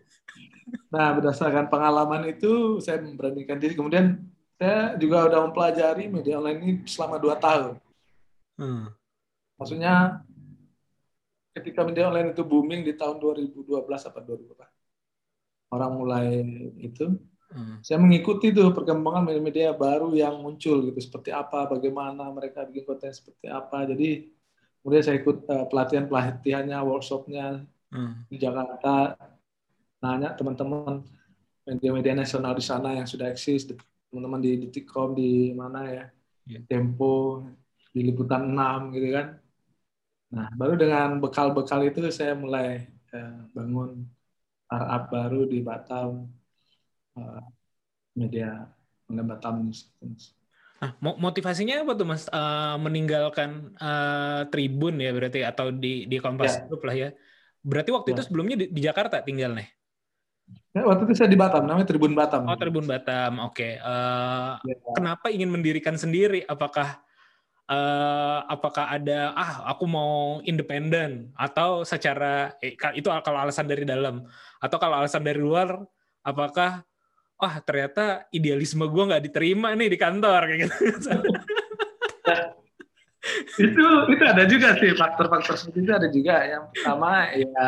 nah 0.94 1.12
berdasarkan 1.16 1.68
pengalaman 1.68 2.28
itu 2.32 2.80
saya 2.80 3.04
memberanikan 3.04 3.60
diri. 3.60 3.76
Kemudian 3.76 4.16
saya 4.56 4.96
juga 4.96 5.28
udah 5.28 5.40
mempelajari 5.48 6.08
media 6.08 6.40
online 6.40 6.60
ini 6.64 6.72
selama 6.88 7.20
dua 7.20 7.36
tahun. 7.36 7.76
Hmm. 8.56 8.88
Maksudnya 9.60 10.24
ketika 11.52 11.84
media 11.84 12.08
online 12.08 12.32
itu 12.32 12.40
booming 12.40 12.80
di 12.80 12.96
tahun 12.96 13.20
2012 13.20 13.68
apa 13.84 14.18
2000 14.24 14.56
apa? 14.56 14.66
Orang 15.72 16.00
mulai 16.00 16.40
itu 16.80 17.20
Hmm. 17.52 17.84
saya 17.84 18.00
mengikuti 18.00 18.48
tuh 18.48 18.72
perkembangan 18.72 19.28
media-media 19.28 19.76
baru 19.76 20.08
yang 20.16 20.40
muncul 20.40 20.88
gitu 20.88 20.96
seperti 20.96 21.36
apa 21.36 21.68
bagaimana 21.68 22.32
mereka 22.32 22.64
bikin 22.64 22.88
konten 22.88 23.12
seperti 23.12 23.52
apa 23.52 23.84
jadi 23.92 24.24
kemudian 24.82 25.04
saya 25.06 25.16
ikut 25.22 25.46
uh, 25.46 25.66
pelatihan 25.70 26.04
pelatihannya 26.10 26.78
workshopnya 26.82 27.66
Hmm. 27.92 28.24
di 28.24 28.40
Jakarta 28.40 29.20
nanya 30.00 30.32
teman-teman 30.32 31.04
media-media 31.68 32.16
nasional 32.16 32.56
di 32.56 32.64
sana 32.64 32.96
yang 32.96 33.04
sudah 33.04 33.28
eksis 33.28 33.68
teman-teman 34.08 34.40
di 34.40 34.50
Detikcom 34.64 35.12
di 35.12 35.52
mana 35.52 35.84
ya 35.92 36.04
Iya. 36.42 36.58
Tempo 36.66 37.44
di 37.94 38.00
liputan 38.02 38.50
6 38.50 38.90
gitu 38.96 39.14
kan 39.14 39.38
nah 40.32 40.48
baru 40.56 40.74
dengan 40.80 41.20
bekal-bekal 41.20 41.84
itu 41.84 42.00
saya 42.08 42.32
mulai 42.32 42.88
eh, 43.12 43.36
bangun 43.52 44.08
startup 44.64 45.02
baru 45.12 45.44
di 45.44 45.60
Batam 45.60 46.26
eh, 47.20 47.44
media 48.16 48.64
Batam 49.06 49.68
News. 49.68 49.92
Nah, 50.82 50.98
mo- 50.98 51.14
motivasinya 51.14 51.86
apa 51.86 51.94
tuh 51.94 52.06
Mas 52.10 52.26
Eh, 52.26 52.76
meninggalkan 52.82 53.70
eh, 53.78 54.40
Tribun 54.50 54.98
ya 54.98 55.14
berarti 55.14 55.46
atau 55.46 55.70
di 55.70 56.10
di 56.10 56.16
Kompas 56.18 56.58
Ya. 56.58 56.66
Group 56.66 56.82
lah 56.82 56.96
ya. 56.98 57.08
Berarti 57.62 57.90
waktu 57.94 58.08
Ya. 58.10 58.14
itu 58.18 58.22
sebelumnya 58.26 58.56
di, 58.58 58.66
di 58.74 58.80
Jakarta 58.82 59.22
tinggal 59.22 59.54
nih. 59.54 59.68
Nah, 60.74 60.82
waktu 60.90 61.06
itu 61.06 61.14
saya 61.22 61.30
di 61.30 61.38
Batam 61.38 61.62
namanya 61.70 61.86
Tribun 61.86 62.18
Batam 62.18 62.50
Oh, 62.50 62.58
Tribun 62.58 62.84
Batam. 62.90 63.38
Oke. 63.46 63.78
Eh, 63.78 64.52
Ya. 64.58 64.74
kenapa 64.90 65.30
ingin 65.30 65.54
mendirikan 65.54 65.94
sendiri? 65.94 66.42
Apakah 66.50 66.98
eh, 67.70 68.38
apakah 68.50 68.90
ada 68.90 69.30
ah 69.38 69.70
aku 69.70 69.86
mau 69.86 70.42
independen 70.42 71.30
atau 71.38 71.86
secara 71.86 72.58
eh, 72.58 72.74
itu 72.98 73.06
kalau 73.22 73.38
alasan 73.38 73.70
dari 73.70 73.86
dalam 73.86 74.26
atau 74.58 74.76
kalau 74.82 74.98
alasan 74.98 75.22
dari 75.22 75.38
luar 75.38 75.78
apakah 76.26 76.82
wah 77.42 77.58
ternyata 77.58 78.30
idealisme 78.30 78.86
gue 78.86 79.02
nggak 79.10 79.24
diterima 79.26 79.74
nih 79.74 79.90
di 79.90 79.98
kantor 79.98 80.40
kayak 80.46 80.58
gitu. 80.62 80.74
itu 83.58 83.86
itu 84.14 84.22
ada 84.22 84.46
juga 84.46 84.78
sih 84.78 84.94
faktor-faktor 84.94 85.54
seperti 85.58 85.78
itu 85.82 85.92
ada 85.94 86.08
juga 86.10 86.36
yang 86.46 86.70
pertama 86.70 87.26
ya 87.34 87.66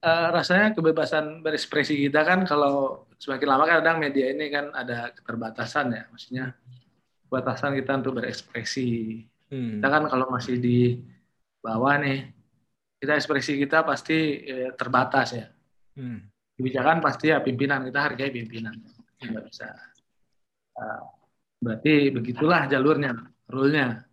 eh, 0.00 0.28
rasanya 0.32 0.72
kebebasan 0.72 1.44
berekspresi 1.44 2.08
kita 2.08 2.24
kan 2.24 2.48
kalau 2.48 3.04
semakin 3.20 3.48
lama 3.48 3.64
kan 3.68 3.84
kadang 3.84 4.00
media 4.00 4.32
ini 4.32 4.48
kan 4.48 4.72
ada 4.72 5.12
keterbatasan 5.12 5.92
ya 5.92 6.02
maksudnya 6.08 6.56
batasan 7.28 7.76
kita 7.76 8.00
untuk 8.00 8.16
berekspresi 8.16 9.24
Hmm. 9.50 9.82
kita 9.82 9.88
kan 9.90 10.06
kalau 10.06 10.30
masih 10.30 10.62
di 10.62 11.02
bawah 11.58 11.98
nih 11.98 12.30
kita 13.02 13.18
ekspresi 13.18 13.58
kita 13.58 13.82
pasti 13.82 14.46
eh, 14.46 14.70
terbatas 14.78 15.34
ya 15.34 15.46
Hmm. 15.98 16.29
Kebijakan 16.60 17.00
pasti 17.00 17.32
ya 17.32 17.40
pimpinan. 17.40 17.88
Kita 17.88 18.00
hargai 18.04 18.28
pimpinan. 18.28 18.76
Nggak 19.16 19.44
bisa. 19.48 19.72
Eh, 20.76 21.02
berarti 21.60 21.94
begitulah 22.12 22.68
jalurnya 22.68 23.16
rule-nya. 23.48 24.04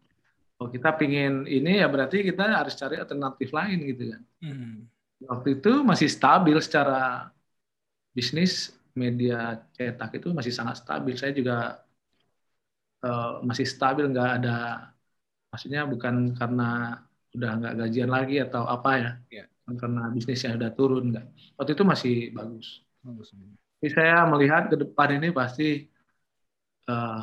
Kalau 0.58 0.70
kita 0.74 0.90
pingin 0.98 1.46
ini 1.46 1.84
ya 1.84 1.88
berarti 1.92 2.26
kita 2.26 2.50
harus 2.50 2.74
cari 2.74 2.96
alternatif 2.98 3.52
lain 3.52 3.80
gitu 3.92 4.04
kan. 4.16 4.24
Hmm. 4.38 4.76
waktu 5.18 5.58
itu 5.58 5.82
masih 5.82 6.14
stabil 6.14 6.54
secara 6.62 7.34
bisnis 8.14 8.70
media 8.94 9.66
cetak 9.74 10.22
itu 10.22 10.30
masih 10.34 10.54
sangat 10.54 10.82
stabil. 10.82 11.14
Saya 11.18 11.34
juga 11.34 11.82
eh, 13.06 13.34
masih 13.46 13.66
stabil 13.66 14.06
nggak 14.10 14.30
ada 14.42 14.58
maksudnya 15.52 15.86
bukan 15.90 16.38
karena 16.38 17.02
udah 17.38 17.52
nggak 17.62 17.74
gajian 17.86 18.10
lagi 18.10 18.36
atau 18.42 18.64
apa 18.66 18.92
ya. 18.98 19.12
Iya. 19.30 19.46
Karena 19.68 20.08
bisnisnya 20.16 20.56
udah 20.56 20.72
turun 20.78 21.04
nggak 21.12 21.26
waktu 21.60 21.72
itu 21.76 21.84
masih 21.84 22.14
bagus 22.38 22.68
Bagus. 23.04 23.28
jadi 23.80 23.90
saya 23.98 24.16
melihat 24.32 24.64
ke 24.72 24.76
depan 24.84 25.10
ini 25.20 25.28
pasti 25.36 25.88
eh, 26.90 27.22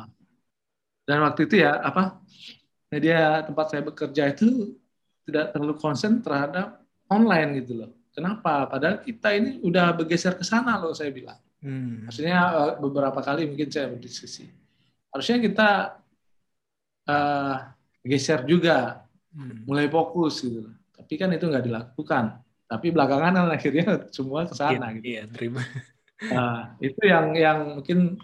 dan 1.05 1.17
waktu 1.25 1.45
itu 1.45 1.55
ya 1.61 1.77
apa 1.81 2.17
media 2.89 3.41
tempat 3.45 3.65
saya 3.73 3.81
bekerja 3.85 4.23
itu 4.33 4.73
tidak 5.25 5.53
terlalu 5.53 5.75
konsen 5.81 6.21
terhadap 6.21 6.81
online 7.09 7.61
gitu 7.65 7.73
loh. 7.81 7.91
Kenapa? 8.15 8.65
Padahal 8.69 9.01
kita 9.03 9.35
ini 9.35 9.59
udah 9.61 9.91
bergeser 9.97 10.37
ke 10.39 10.45
sana 10.45 10.79
loh 10.79 10.93
saya 10.95 11.11
bilang. 11.11 11.37
Hmm. 11.61 12.05
Maksudnya 12.07 12.39
eh, 12.61 12.73
beberapa 12.81 13.19
kali 13.21 13.49
mungkin 13.49 13.69
saya 13.73 13.89
berdiskusi. 13.91 14.47
Harusnya 15.13 15.37
kita 15.41 15.69
eh, 17.09 17.55
geser 18.05 18.45
juga, 18.45 19.01
Hmm. 19.35 19.67
mulai 19.67 19.91
fokus 19.91 20.39
gitu. 20.45 20.63
loh. 20.63 20.74
Tapi 21.05 21.21
kan 21.21 21.29
itu 21.37 21.45
nggak 21.45 21.65
dilakukan. 21.69 22.41
Tapi 22.65 22.87
belakangan 22.89 23.37
kan 23.37 23.47
akhirnya 23.53 24.09
semua 24.09 24.49
ke 24.49 24.57
sana 24.57 24.89
Iya, 24.89 24.97
gitu. 24.97 25.05
iya, 25.05 25.23
terima. 25.29 25.61
Nah, 26.25 26.73
itu 26.81 27.01
yang 27.05 27.37
yang 27.37 27.59
mungkin 27.77 28.17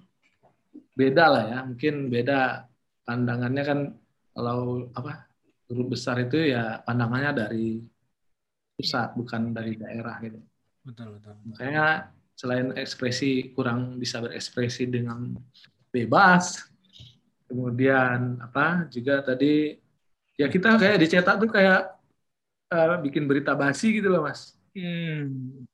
beda 0.98 1.26
lah 1.30 1.44
ya, 1.46 1.60
mungkin 1.62 2.10
beda 2.10 2.65
pandangannya 3.06 3.63
kan 3.63 3.80
kalau 4.34 4.89
apa 4.98 5.30
grup 5.70 5.94
besar 5.94 6.17
itu 6.26 6.41
ya 6.41 6.82
pandangannya 6.82 7.46
dari 7.46 7.86
pusat 8.74 9.13
bukan 9.13 9.54
dari 9.54 9.78
daerah 9.78 10.17
gitu. 10.26 10.41
Betul, 10.82 11.22
betul. 11.22 11.38
Makanya 11.46 12.10
selain 12.34 12.74
ekspresi 12.74 13.54
kurang 13.54 14.02
bisa 14.02 14.17
berekspresi 14.26 14.89
dengan 14.89 15.38
bebas, 15.94 16.65
kemudian 17.46 18.41
apa 18.41 18.89
juga 18.89 19.22
tadi 19.22 19.78
ya 20.34 20.50
kita 20.50 20.82
kayak 20.82 20.98
dicetak 20.98 21.38
tuh 21.38 21.52
kayak 21.54 22.00
eh, 22.73 22.97
bikin 23.05 23.23
berita 23.29 23.51
basi 23.62 23.86
gitu 23.97 24.07
loh 24.13 24.21
mas. 24.27 24.41
Hmm. 24.75 25.67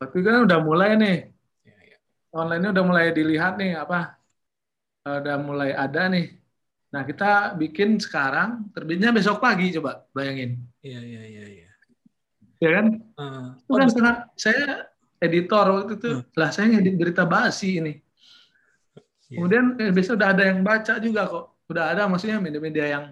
Waktu 0.00 0.16
itu 0.20 0.28
kan 0.34 0.42
udah 0.48 0.58
mulai 0.68 0.90
nih 1.00 1.14
Ya, 1.66 1.74
ya. 1.90 1.96
online-nya 2.40 2.70
udah 2.74 2.84
mulai 2.90 3.06
dilihat 3.16 3.52
nih 3.60 3.70
apa 3.82 3.96
eh, 5.06 5.16
udah 5.22 5.36
mulai 5.48 5.70
ada 5.84 6.00
nih. 6.12 6.24
Nah 6.92 7.02
kita 7.08 7.24
bikin 7.60 7.88
sekarang 8.04 8.48
terbitnya 8.74 9.10
besok 9.16 9.36
pagi 9.44 9.66
coba 9.76 9.90
bayangin, 10.16 10.50
Iya, 10.86 11.00
iya, 11.10 11.22
iya, 11.32 11.44
iya. 11.54 11.66
ya 12.62 12.68
kan? 12.76 12.86
Eh, 13.20 13.46
Itu 13.66 13.72
kan 13.80 13.88
sangat 13.94 14.16
saya 14.44 14.64
editor 15.26 15.64
waktu 15.74 15.92
itu 15.98 16.08
lah 16.38 16.50
saya 16.54 16.66
ngedit 16.72 16.94
berita 17.00 17.22
basi 17.34 17.80
ini. 17.80 17.92
Iya. 19.30 19.36
Kemudian 19.36 19.64
eh, 19.82 19.90
besok 19.96 20.14
udah 20.18 20.28
ada 20.34 20.42
yang 20.50 20.60
baca 20.62 20.92
juga 21.02 21.20
kok, 21.32 21.44
udah 21.70 21.84
ada 21.92 22.02
maksudnya 22.10 22.38
media-media 22.44 22.84
yang 22.94 23.04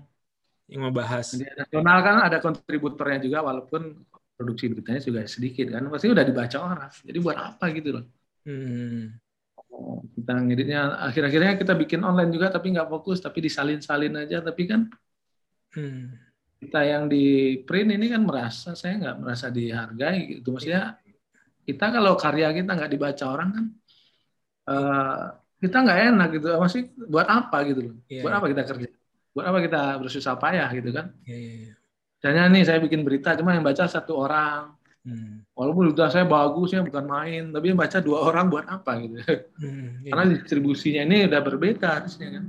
yang 0.71 0.83
membahas. 0.89 1.37
media 1.37 1.55
nasional 1.61 1.99
kan 2.07 2.17
ada 2.27 2.39
kontributornya 2.41 3.19
juga 3.21 3.39
walaupun 3.45 3.83
produksi 4.35 4.65
beritanya 4.73 5.01
juga 5.05 5.21
sedikit 5.29 5.67
kan, 5.71 5.83
pasti 5.93 6.07
udah 6.11 6.25
dibaca 6.27 6.57
orang. 6.59 6.91
Jadi 6.91 7.19
buat 7.23 7.39
apa 7.39 7.65
gitu 7.77 7.89
loh? 8.01 8.05
Hmm. 8.45 9.17
kita 10.15 10.33
ngeditnya 10.39 10.81
akhir-akhirnya 11.11 11.53
kita 11.59 11.75
bikin 11.75 12.01
online 12.07 12.31
juga 12.31 12.47
tapi 12.53 12.71
nggak 12.77 12.87
fokus 12.87 13.19
tapi 13.19 13.43
disalin-salin 13.43 14.15
aja 14.23 14.39
tapi 14.45 14.63
kan 14.71 14.87
Hmm. 15.75 16.15
kita 16.63 16.87
yang 16.87 17.11
di 17.11 17.59
print 17.67 17.99
ini 17.99 18.07
kan 18.07 18.23
merasa 18.23 18.79
saya 18.79 18.95
nggak 19.03 19.17
merasa 19.19 19.51
dihargai 19.51 20.39
gitu 20.39 20.55
maksudnya 20.55 20.95
kita 21.67 21.85
kalau 21.91 22.15
karya 22.15 22.55
kita 22.55 22.71
nggak 22.79 22.91
dibaca 22.95 23.25
orang 23.27 23.49
kan 23.57 23.65
eh, 24.71 25.23
kita 25.59 25.77
nggak 25.83 25.99
enak 26.15 26.29
gitu 26.39 26.47
masih 26.63 26.81
buat 27.11 27.27
apa 27.27 27.57
gitu 27.67 27.81
loh 27.91 27.95
Iya, 28.07 28.21
buat 28.23 28.33
iya. 28.33 28.39
apa 28.39 28.47
kita 28.55 28.63
kerja 28.71 28.89
buat 29.35 29.45
apa 29.45 29.59
kita 29.61 29.81
bersusah 29.99 30.35
payah 30.35 30.71
gitu 30.73 30.91
kan 30.91 31.11
Iya, 31.23 31.37
iya, 31.37 31.53
iya. 31.61 31.73
misalnya 32.17 32.43
nih 32.49 32.63
saya 32.65 32.79
bikin 32.79 33.03
berita 33.03 33.35
cuma 33.35 33.51
yang 33.51 33.63
baca 33.63 33.85
satu 33.85 34.15
orang 34.17 34.73
Hmm. 35.05 35.45
walaupun 35.53 35.93
berita 35.93 36.09
saya 36.09 36.25
bagus 36.25 36.71
ya 36.71 36.81
bukan 36.81 37.05
main 37.05 37.53
tapi 37.53 37.69
yang 37.69 37.77
baca 37.77 38.01
dua 38.01 38.25
orang 38.25 38.49
buat 38.49 38.65
apa 38.65 38.97
gitu 38.99 39.21
Hmm. 39.59 40.01
Iya. 40.01 40.11
karena 40.11 40.25
distribusinya 40.33 41.03
ini 41.05 41.29
udah 41.29 41.41
berbeda 41.43 41.89
harusnya 41.95 42.29
kan 42.33 42.45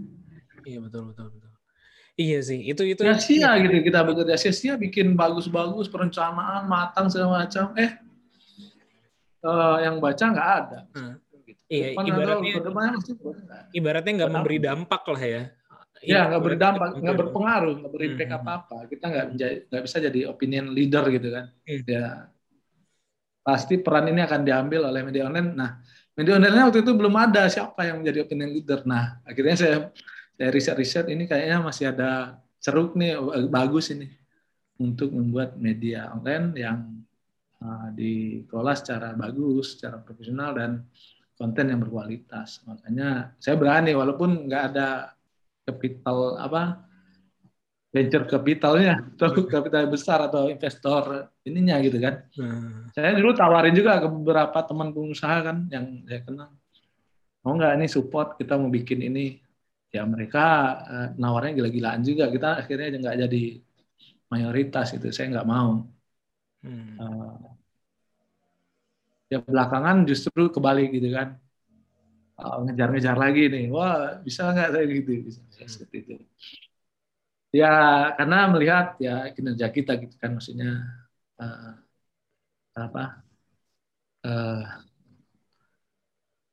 Iya, 0.64 0.80
betul, 0.80 1.12
betul, 1.12 1.30
betul. 1.30 1.52
Iya 2.16 2.40
sih, 2.42 2.64
itu 2.64 2.82
itu 2.86 3.04
sia-sia 3.04 3.60
gitu 3.60 3.76
kita 3.84 4.00
bekerja 4.02 4.34
sia-sia 4.36 4.74
bikin 4.76 5.14
bagus-bagus 5.14 5.86
perencanaan 5.86 6.64
matang 6.66 7.06
segala 7.06 7.44
macam 7.44 7.76
eh 7.76 7.92
eh, 9.42 9.78
yang 9.82 10.00
baca 10.00 10.24
nggak 10.26 10.50
ada 10.56 10.80
Hmm. 10.92 11.16
Gitu. 11.44 11.60
Iya, 11.68 11.86
Depan 11.92 12.04
ibaratnya- 12.08 12.62
ibaratnya 13.72 14.12
nggak 14.16 14.32
memberi 14.32 14.58
dampak 14.60 15.04
lah 15.06 15.22
ya. 15.22 15.44
Ya 16.06 16.30
nggak 16.30 16.44
berdampak 16.46 16.90
nggak 17.02 17.18
berpengaruh 17.18 17.74
nggak 17.82 17.94
berimpact 17.94 18.30
Hmm. 18.32 18.40
apa 18.40 18.52
apa 18.62 18.78
kita 18.88 19.06
nggak 19.12 19.26
nggak 19.70 19.84
bisa 19.86 19.98
jadi 20.00 20.20
opinion 20.30 20.66
leader 20.72 21.04
gitu 21.10 21.28
kan. 21.34 21.46
Hmm. 21.66 21.82
ya 21.86 22.06
pasti 23.46 23.78
peran 23.78 24.10
ini 24.10 24.22
akan 24.26 24.42
diambil 24.42 24.90
oleh 24.90 25.02
media 25.06 25.30
online. 25.30 25.54
Nah 25.54 25.72
media 26.18 26.34
online 26.42 26.66
waktu 26.66 26.82
itu 26.82 26.92
belum 26.98 27.14
ada 27.14 27.46
siapa 27.46 27.86
yang 27.86 28.02
menjadi 28.02 28.26
opinion 28.26 28.50
leader. 28.50 28.82
Nah 28.90 29.22
akhirnya 29.22 29.56
saya 29.58 29.76
saya 30.36 30.50
riset 30.50 30.76
riset 30.76 31.06
ini 31.14 31.30
kayaknya 31.30 31.62
masih 31.62 31.94
ada 31.94 32.42
ceruk 32.58 32.98
nih 32.98 33.14
bagus 33.48 33.94
ini 33.94 34.10
untuk 34.82 35.14
membuat 35.14 35.56
media 35.56 36.10
online 36.12 36.48
yang 36.58 36.78
uh, 37.62 37.88
dikelola 37.94 38.74
secara 38.76 39.14
bagus 39.16 39.78
secara 39.78 40.02
profesional 40.02 40.52
dan 40.58 40.72
konten 41.38 41.70
yang 41.70 41.80
berkualitas. 41.80 42.66
Makanya 42.66 43.36
saya 43.38 43.56
berani 43.56 43.94
walaupun 43.94 44.50
nggak 44.50 44.64
ada 44.74 45.14
capital 45.66 46.38
apa 46.38 46.86
venture 47.96 48.28
capitalnya 48.28 49.08
atau 49.16 49.48
kapital 49.48 49.88
besar 49.88 50.28
atau 50.28 50.52
investor 50.52 51.32
ininya 51.48 51.80
gitu 51.80 51.96
kan. 52.04 52.28
Hmm. 52.36 52.92
Saya 52.92 53.16
dulu 53.16 53.32
tawarin 53.32 53.72
juga 53.72 54.04
ke 54.04 54.08
beberapa 54.12 54.60
teman 54.68 54.92
pengusaha 54.92 55.38
kan 55.48 55.58
yang 55.72 56.04
saya 56.04 56.22
kenal. 56.28 56.52
Mau 57.48 57.56
nggak 57.56 57.80
ini 57.80 57.88
support 57.88 58.36
kita 58.36 58.60
mau 58.60 58.68
bikin 58.68 59.00
ini? 59.00 59.40
Ya 59.96 60.04
mereka 60.04 60.76
eh, 60.92 61.08
nawarnya 61.16 61.56
gila-gilaan 61.56 62.04
juga. 62.04 62.28
Kita 62.28 62.60
akhirnya 62.60 63.00
nggak 63.00 63.18
jadi 63.28 63.44
mayoritas 64.28 64.92
itu. 64.92 65.08
Saya 65.16 65.32
nggak 65.32 65.48
mau. 65.48 65.88
Hmm. 66.68 67.00
Eh, 67.00 67.36
ya 69.32 69.40
belakangan 69.40 70.04
justru 70.04 70.52
kebalik 70.52 70.92
gitu 71.00 71.16
kan. 71.16 71.40
Eh, 72.36 72.58
ngejar-ngejar 72.68 73.16
lagi 73.16 73.48
nih. 73.48 73.66
Wah 73.72 74.20
bisa 74.20 74.52
nggak 74.52 74.70
saya 74.76 74.86
gitu? 74.92 75.12
Bisa, 75.24 75.40
bisa 75.48 75.64
seperti 75.72 75.98
itu. 76.04 76.14
Ya 77.56 77.72
karena 78.20 78.52
melihat 78.52 79.00
ya 79.00 79.32
kinerja 79.32 79.72
kita 79.72 79.96
gitu 80.04 80.16
kan 80.20 80.36
maksudnya 80.36 80.84
eh, 81.40 81.72
apa 82.76 83.24
eh, 84.28 84.64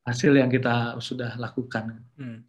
hasil 0.07 0.33
yang 0.39 0.51
kita 0.51 1.03
sudah 1.03 1.35
lakukan. 1.35 1.99
Hmm. 2.15 2.47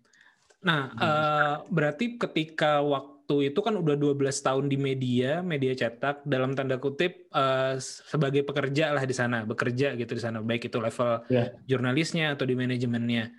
Nah, 0.61 0.93
eh, 0.93 1.55
berarti 1.73 2.21
ketika 2.21 2.85
waktu 2.85 3.12
itu 3.39 3.59
kan 3.63 3.73
udah 3.79 3.95
12 3.95 4.43
tahun 4.43 4.67
di 4.67 4.75
media, 4.75 5.39
media 5.39 5.71
cetak 5.71 6.27
dalam 6.27 6.51
tanda 6.57 6.75
kutip 6.81 7.31
eh, 7.31 7.75
sebagai 7.79 8.43
pekerja 8.43 8.91
lah 8.91 9.03
di 9.07 9.15
sana, 9.15 9.47
bekerja 9.47 9.95
gitu 9.95 10.11
di 10.11 10.21
sana, 10.21 10.43
baik 10.43 10.67
itu 10.67 10.77
level 10.81 11.23
Ya. 11.31 11.55
jurnalisnya 11.63 12.35
atau 12.35 12.43
di 12.43 12.55
manajemennya. 12.59 13.31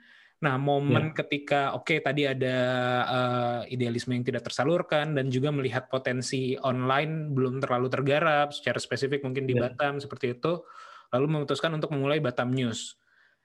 Nah, 0.44 0.60
momen 0.60 1.12
ketika 1.16 1.72
oke 1.76 2.00
tadi 2.00 2.24
ada 2.28 2.56
eh, 3.04 3.60
idealisme 3.76 4.12
yang 4.16 4.24
tidak 4.24 4.44
tersalurkan 4.48 5.12
dan 5.16 5.28
juga 5.28 5.48
melihat 5.52 5.88
potensi 5.92 6.56
online 6.60 7.32
belum 7.36 7.60
terlalu 7.60 7.88
tergarap, 7.92 8.52
secara 8.56 8.80
spesifik 8.80 9.20
mungkin 9.24 9.44
di 9.44 9.54
Ya. 9.56 9.68
Batam 9.68 10.00
seperti 10.00 10.36
itu, 10.36 10.64
lalu 11.12 11.26
memutuskan 11.28 11.72
untuk 11.76 11.92
memulai 11.92 12.18
Batam 12.20 12.50
News. 12.52 12.96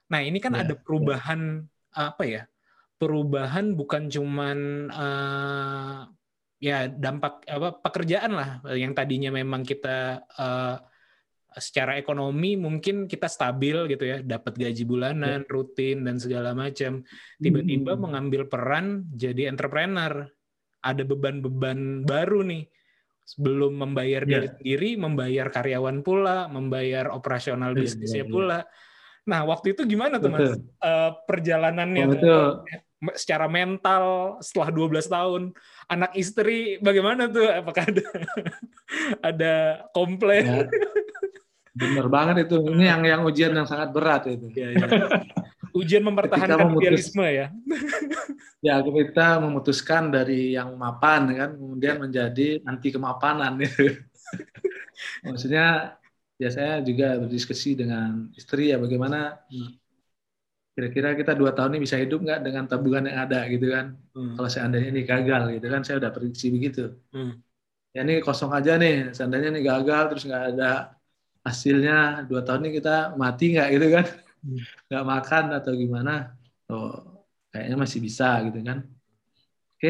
Nah, 0.10 0.24
ini 0.24 0.40
kan 0.42 0.56
Ya, 0.56 0.66
ada 0.66 0.74
perubahan 0.76 1.68
apa 1.94 2.24
ya? 2.26 2.44
Perubahan 3.00 3.80
bukan 3.80 4.12
cuman 4.12 4.58
eh, 4.92 6.00
ya 6.60 6.92
dampak 6.92 7.48
apa 7.48 7.80
pekerjaan 7.80 8.36
lah 8.36 8.50
yang 8.76 8.92
tadinya 8.92 9.32
memang 9.32 9.64
kita 9.64 10.22
eh, 10.28 10.76
secara 11.50 11.98
ekonomi 11.98 12.54
mungkin 12.54 13.10
kita 13.10 13.26
stabil 13.26 13.90
gitu 13.90 14.06
ya, 14.06 14.22
dapat 14.22 14.54
gaji 14.54 14.84
bulanan, 14.86 15.50
rutin 15.50 16.06
dan 16.06 16.22
segala 16.22 16.54
macam. 16.54 17.02
Tiba-tiba 17.42 17.98
Hmm. 17.98 18.02
mengambil 18.06 18.46
peran 18.46 19.10
jadi 19.18 19.50
entrepreneur. 19.50 20.30
Ada 20.80 21.04
beban-beban 21.04 22.06
baru 22.06 22.46
nih. 22.46 22.70
Belum 23.36 23.76
membayar 23.76 24.24
Ya. 24.24 24.46
diri 24.46 24.48
sendiri, 24.54 24.90
membayar 25.02 25.50
karyawan 25.50 26.06
pula, 26.06 26.46
membayar 26.48 27.10
operasional 27.10 27.74
Iya, 27.74 27.82
bisnisnya 27.82 28.24
iya, 28.24 28.30
iya. 28.30 28.34
pula. 28.34 28.60
Nah, 29.26 29.42
waktu 29.46 29.74
itu 29.74 29.82
gimana 29.90 30.22
tuh 30.22 30.30
Mas? 30.30 30.54
Betul. 30.54 30.56
Eh, 30.82 31.12
perjalanannya 31.28 32.06
Oh, 32.06 32.14
tuh? 32.14 32.48
Secara 33.16 33.48
mental 33.48 34.36
setelah 34.44 34.70
12 34.76 35.08
tahun 35.08 35.42
anak 35.88 36.12
istri 36.20 36.78
bagaimana 36.84 37.32
tuh 37.32 37.48
apakah 37.48 37.88
ada 37.88 38.06
ada 39.30 39.54
komplain 39.96 40.44
ya, 40.46 40.68
bener 41.80 42.08
banget 42.12 42.36
itu. 42.50 42.58
Ini 42.60 42.86
yang 42.92 43.02
yang 43.08 43.22
ujian 43.24 43.56
yang 43.56 43.68
sangat 43.70 43.96
berat 43.96 44.28
itu. 44.28 44.52
Ya, 44.52 44.76
ya. 44.76 44.88
ujian 45.70 46.04
mempertahankan 46.04 46.66
memutus- 46.66 47.14
idealisme 47.14 47.28
ya 47.30 47.48
Ya 48.68 48.84
kita 48.84 49.40
memutuskan 49.40 50.12
dari 50.12 50.52
yang 50.52 50.76
mapan 50.76 51.32
kan, 51.32 51.50
kemudian 51.56 51.96
menjadi 52.04 52.60
anti 52.68 52.92
kemapanan. 52.92 53.56
Maksudnya 55.28 55.96
ya 56.36 56.50
saya 56.52 56.84
juga 56.84 57.16
berdiskusi 57.24 57.80
dengan 57.80 58.28
istri 58.36 58.76
ya 58.76 58.78
bagaimana 58.80 59.40
kira-kira 60.80 61.10
kita 61.20 61.32
dua 61.36 61.52
tahun 61.58 61.72
ini 61.76 61.82
bisa 61.86 61.98
hidup 62.00 62.20
nggak 62.26 62.40
dengan 62.48 62.64
tabungan 62.72 63.04
yang 63.10 63.20
ada 63.28 63.38
gitu 63.54 63.66
kan. 63.76 63.86
Hmm. 64.16 64.34
Kalau 64.40 64.50
seandainya 64.56 64.90
ini 64.96 65.02
gagal 65.12 65.42
gitu 65.60 65.68
kan, 65.74 65.82
saya 65.86 65.98
udah 66.02 66.12
prediksi 66.16 66.48
begitu. 66.56 66.82
Hmm. 67.14 67.42
Ya 67.96 68.00
ini 68.06 68.14
kosong 68.26 68.52
aja 68.58 68.72
nih, 68.82 68.94
seandainya 69.16 69.48
ini 69.54 69.62
gagal 69.70 70.02
terus 70.10 70.24
nggak 70.30 70.44
ada 70.54 70.66
hasilnya 71.48 71.94
dua 72.30 72.42
tahun 72.46 72.62
ini 72.66 72.72
kita 72.80 72.92
mati 73.22 73.44
nggak 73.54 73.68
gitu 73.76 73.88
kan, 73.96 74.06
Hmm. 74.44 74.56
nggak 74.88 75.04
makan 75.14 75.44
atau 75.58 75.72
gimana? 75.84 76.12
Oh 76.72 76.90
kayaknya 77.52 77.76
masih 77.84 78.00
bisa 78.08 78.26
gitu 78.48 78.60
kan. 78.70 78.78
Oke, 79.76 79.90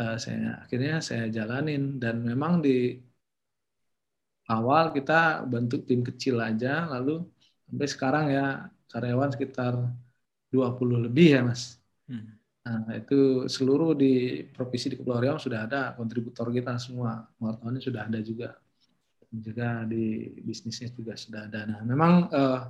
Eh, 0.00 0.14
saya 0.24 0.48
akhirnya 0.64 0.92
saya 1.08 1.24
jalanin 1.36 1.82
dan 2.02 2.16
memang 2.28 2.52
di 2.64 2.70
awal 4.54 4.84
kita 4.96 5.12
bentuk 5.52 5.80
tim 5.88 6.00
kecil 6.08 6.36
aja, 6.48 6.68
lalu 6.92 7.10
sampai 7.66 7.86
sekarang 7.94 8.24
ya 8.36 8.42
karyawan 8.92 9.30
sekitar 9.32 9.72
20 10.52 11.08
lebih 11.08 11.28
ya 11.34 11.40
mas. 11.40 11.80
Hmm. 12.06 12.36
Nah, 12.62 12.94
itu 12.94 13.50
seluruh 13.50 13.90
di 13.98 14.44
provinsi 14.54 14.94
di 14.94 14.96
Kepulauan 15.00 15.22
Riau 15.26 15.38
sudah 15.40 15.66
ada 15.66 15.80
kontributor 15.98 16.46
kita 16.54 16.78
semua, 16.78 17.26
wartawannya 17.42 17.82
sudah 17.82 18.06
ada 18.06 18.22
juga, 18.22 18.54
juga 19.34 19.82
di 19.90 20.30
bisnisnya 20.46 20.94
juga 20.94 21.18
sudah 21.18 21.50
ada. 21.50 21.66
Nah, 21.66 21.80
memang 21.82 22.12
eh, 22.30 22.60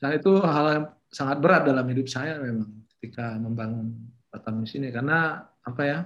nah 0.00 0.10
itu 0.16 0.30
hal 0.40 0.66
yang 0.74 0.86
sangat 1.12 1.36
berat 1.44 1.62
dalam 1.68 1.84
hidup 1.92 2.06
saya 2.08 2.40
memang 2.40 2.70
ketika 2.96 3.36
membangun 3.36 3.86
Batam 4.32 4.64
di 4.64 4.68
sini 4.72 4.88
karena 4.90 5.46
apa 5.62 5.82
ya? 5.86 5.98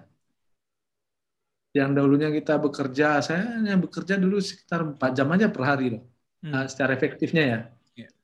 Yang 1.78 1.90
dahulunya 1.96 2.28
kita 2.34 2.52
bekerja, 2.58 3.22
saya 3.22 3.40
hanya 3.56 3.78
bekerja 3.78 4.14
dulu 4.18 4.36
sekitar 4.42 4.80
4 4.82 5.10
jam 5.16 5.28
aja 5.32 5.46
per 5.54 5.62
hari 5.62 5.84
loh. 5.94 6.02
Hmm. 6.42 6.50
Nah, 6.52 6.62
secara 6.66 6.90
efektifnya 6.98 7.44
ya. 7.52 7.58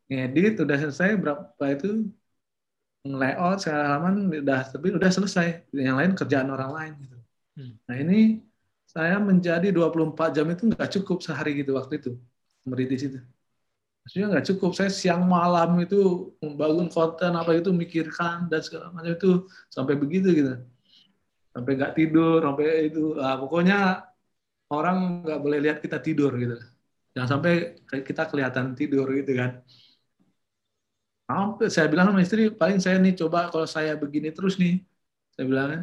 Ngedit 0.08 0.60
udah 0.60 0.76
selesai 0.76 1.16
berapa 1.16 1.64
itu 1.72 1.88
layout 3.04 3.60
segala 3.60 3.84
halaman 3.96 4.32
udah 4.32 4.60
terbit 4.72 4.92
udah 4.96 5.10
selesai. 5.12 5.46
Yang 5.72 5.96
lain 6.00 6.12
kerjaan 6.16 6.48
orang 6.48 6.70
lain 6.72 6.92
gitu. 7.04 7.16
Hmm. 7.54 7.72
Nah, 7.86 7.96
ini 8.00 8.18
saya 8.88 9.16
menjadi 9.20 9.68
24 9.74 10.30
jam 10.36 10.46
itu 10.48 10.62
nggak 10.70 10.90
cukup 11.00 11.18
sehari 11.20 11.60
gitu 11.60 11.76
waktu 11.76 12.00
itu 12.00 12.10
merintis 12.64 13.02
itu. 13.08 13.18
Maksudnya 14.04 14.26
nggak 14.36 14.46
cukup. 14.52 14.70
Saya 14.76 14.90
siang 14.92 15.24
malam 15.24 15.80
itu 15.80 15.96
membangun 16.44 16.88
konten 16.92 17.32
apa 17.40 17.56
itu 17.56 17.72
mikirkan 17.72 18.48
dan 18.52 18.60
segala 18.60 18.92
macam 18.92 19.12
itu 19.16 19.48
sampai 19.72 19.94
begitu 19.96 20.28
gitu. 20.32 20.52
Sampai 21.52 21.70
nggak 21.78 21.94
tidur, 21.96 22.38
sampai 22.44 22.66
itu 22.92 23.16
ah, 23.20 23.36
pokoknya 23.40 23.76
orang 24.72 24.96
nggak 25.24 25.40
boleh 25.44 25.58
lihat 25.64 25.78
kita 25.84 25.98
tidur 26.04 26.32
gitu. 26.36 26.56
Jangan 27.14 27.28
sampai 27.38 27.52
kita 28.08 28.22
kelihatan 28.28 28.74
tidur 28.76 29.06
gitu 29.12 29.32
kan. 29.40 29.62
Sampai 31.24 31.66
saya 31.72 31.86
bilang 31.92 32.06
sama 32.12 32.20
istri, 32.20 32.42
paling 32.52 32.78
saya 32.84 32.96
nih 33.00 33.14
coba 33.20 33.48
kalau 33.52 33.64
saya 33.64 33.92
begini 33.96 34.28
terus 34.36 34.54
nih, 34.60 34.84
saya 35.32 35.44
bilang 35.50 35.66
kan, 35.72 35.82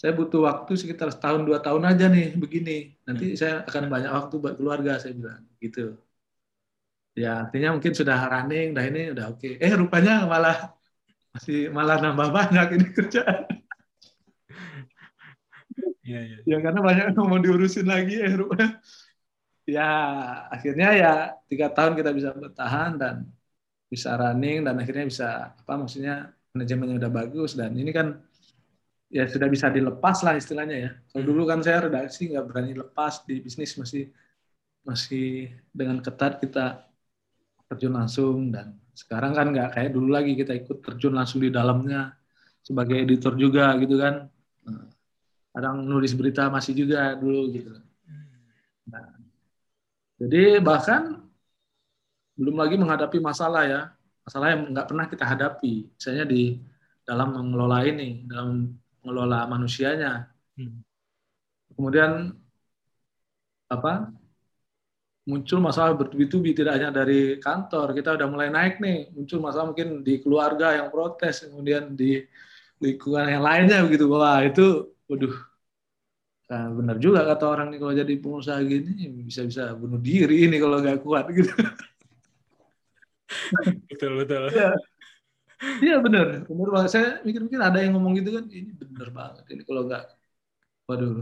saya 0.00 0.12
butuh 0.18 0.40
waktu 0.48 0.72
sekitar 0.74 1.08
setahun 1.14 1.42
dua 1.46 1.58
tahun 1.62 1.82
aja 1.90 2.04
nih 2.10 2.34
begini. 2.42 2.98
Nanti 3.06 3.24
saya 3.40 3.62
akan 3.68 3.82
banyak 3.94 4.10
waktu 4.10 4.34
buat 4.42 4.54
keluarga, 4.58 4.98
saya 4.98 5.14
bilang 5.14 5.46
gitu. 5.62 5.94
Ya 7.14 7.46
artinya 7.46 7.68
mungkin 7.78 7.94
sudah 7.94 8.18
running, 8.26 8.74
dah 8.74 8.84
ini 8.90 9.00
udah 9.14 9.24
oke. 9.32 9.48
Eh 9.62 9.72
rupanya 9.78 10.26
malah 10.26 10.56
masih 11.34 11.70
malah 11.76 11.96
nambah 12.02 12.28
banyak 12.38 12.66
ini 12.76 12.86
kerjaan. 12.96 13.42
Iya, 16.04 16.20
iya. 16.28 16.36
ya 16.44 16.56
karena 16.64 16.80
banyak 16.84 17.04
yang 17.16 17.28
mau 17.32 17.40
diurusin 17.40 17.86
lagi 17.88 18.20
ya 18.20 18.28
rupanya. 18.36 18.68
Ya 19.64 19.88
akhirnya 20.54 20.86
ya 21.00 21.10
tiga 21.48 21.66
tahun 21.72 21.96
kita 21.96 22.10
bisa 22.12 22.30
bertahan 22.36 23.00
dan 23.00 23.14
bisa 23.94 24.18
running 24.18 24.66
dan 24.66 24.74
akhirnya 24.82 25.06
bisa 25.06 25.28
apa 25.54 25.72
maksudnya 25.78 26.34
manajemennya 26.54 26.96
udah 26.98 27.12
bagus 27.14 27.54
dan 27.54 27.70
ini 27.78 27.90
kan 27.94 28.18
ya 29.14 29.30
sudah 29.30 29.46
bisa 29.46 29.70
dilepas 29.70 30.26
lah 30.26 30.34
istilahnya 30.34 30.76
ya. 30.76 30.90
Kalau 31.14 31.24
dulu 31.24 31.46
kan 31.46 31.62
saya 31.62 31.86
redaksi 31.86 32.34
nggak 32.34 32.46
berani 32.50 32.72
lepas 32.74 33.22
di 33.22 33.38
bisnis 33.38 33.78
masih 33.78 34.10
masih 34.84 35.54
dengan 35.70 36.02
ketat 36.02 36.42
kita 36.42 36.90
terjun 37.70 37.94
langsung 37.94 38.52
dan 38.52 38.76
sekarang 38.94 39.32
kan 39.34 39.46
nggak 39.50 39.70
kayak 39.74 39.90
dulu 39.90 40.14
lagi 40.14 40.38
kita 40.38 40.54
ikut 40.54 40.82
terjun 40.82 41.14
langsung 41.14 41.42
di 41.42 41.50
dalamnya 41.50 42.14
sebagai 42.62 43.00
editor 43.00 43.34
juga 43.34 43.74
gitu 43.80 43.98
kan. 43.98 44.26
Nah, 44.66 44.86
kadang 45.54 45.86
nulis 45.86 46.14
berita 46.14 46.50
masih 46.50 46.74
juga 46.74 47.14
dulu 47.18 47.50
gitu. 47.54 47.70
Nah, 48.90 49.06
jadi 50.20 50.62
bahkan 50.62 51.23
belum 52.38 52.56
lagi 52.58 52.74
menghadapi 52.78 53.18
masalah 53.22 53.62
ya, 53.66 53.80
masalah 54.26 54.46
yang 54.52 54.60
nggak 54.74 54.86
pernah 54.90 55.06
kita 55.06 55.24
hadapi, 55.24 55.74
misalnya 55.94 56.24
di 56.26 56.58
dalam 57.06 57.28
mengelola 57.36 57.78
ini, 57.86 58.24
dalam 58.26 58.74
mengelola 59.02 59.46
manusianya. 59.46 60.28
Hmm. 60.58 60.82
Kemudian 61.74 62.34
apa? 63.70 64.12
Muncul 65.24 65.56
masalah 65.56 65.96
bertubi-tubi 65.96 66.52
tidak 66.52 66.76
hanya 66.76 66.92
dari 66.92 67.40
kantor, 67.40 67.96
kita 67.96 68.12
udah 68.12 68.28
mulai 68.28 68.52
naik 68.52 68.76
nih, 68.76 69.08
muncul 69.16 69.40
masalah 69.40 69.72
mungkin 69.72 70.04
di 70.04 70.20
keluarga 70.20 70.76
yang 70.76 70.92
protes, 70.92 71.48
kemudian 71.48 71.96
di 71.96 72.20
lingkungan 72.76 73.32
yang 73.32 73.40
lainnya 73.40 73.80
begitu. 73.88 74.04
Wah, 74.12 74.44
itu 74.44 74.92
waduh 75.08 75.32
Nah, 76.44 76.68
benar 76.76 76.96
juga 77.00 77.24
kata 77.24 77.44
orang 77.48 77.72
nih 77.72 77.78
kalau 77.80 77.94
jadi 77.96 78.14
pengusaha 78.20 78.60
gini 78.68 79.24
bisa-bisa 79.24 79.72
bunuh 79.80 79.96
diri 79.96 80.44
ini 80.44 80.56
kalau 80.60 80.76
nggak 80.84 81.00
kuat 81.00 81.24
gitu. 81.32 81.48
betul 83.90 84.12
betul. 84.20 84.42
Iya. 84.52 84.68
Iya 85.84 85.94
benar, 86.04 86.24
benar 86.50 86.68
banget. 86.74 86.90
Saya 86.94 87.06
mikir-mikir 87.26 87.60
ada 87.68 87.78
yang 87.82 87.92
ngomong 87.96 88.12
gitu 88.20 88.30
kan, 88.36 88.44
ini 88.58 88.70
benar 88.80 89.08
banget. 89.18 89.42
Ini 89.54 89.62
kalau 89.68 89.80
nggak, 89.88 90.02
waduh, 90.88 91.12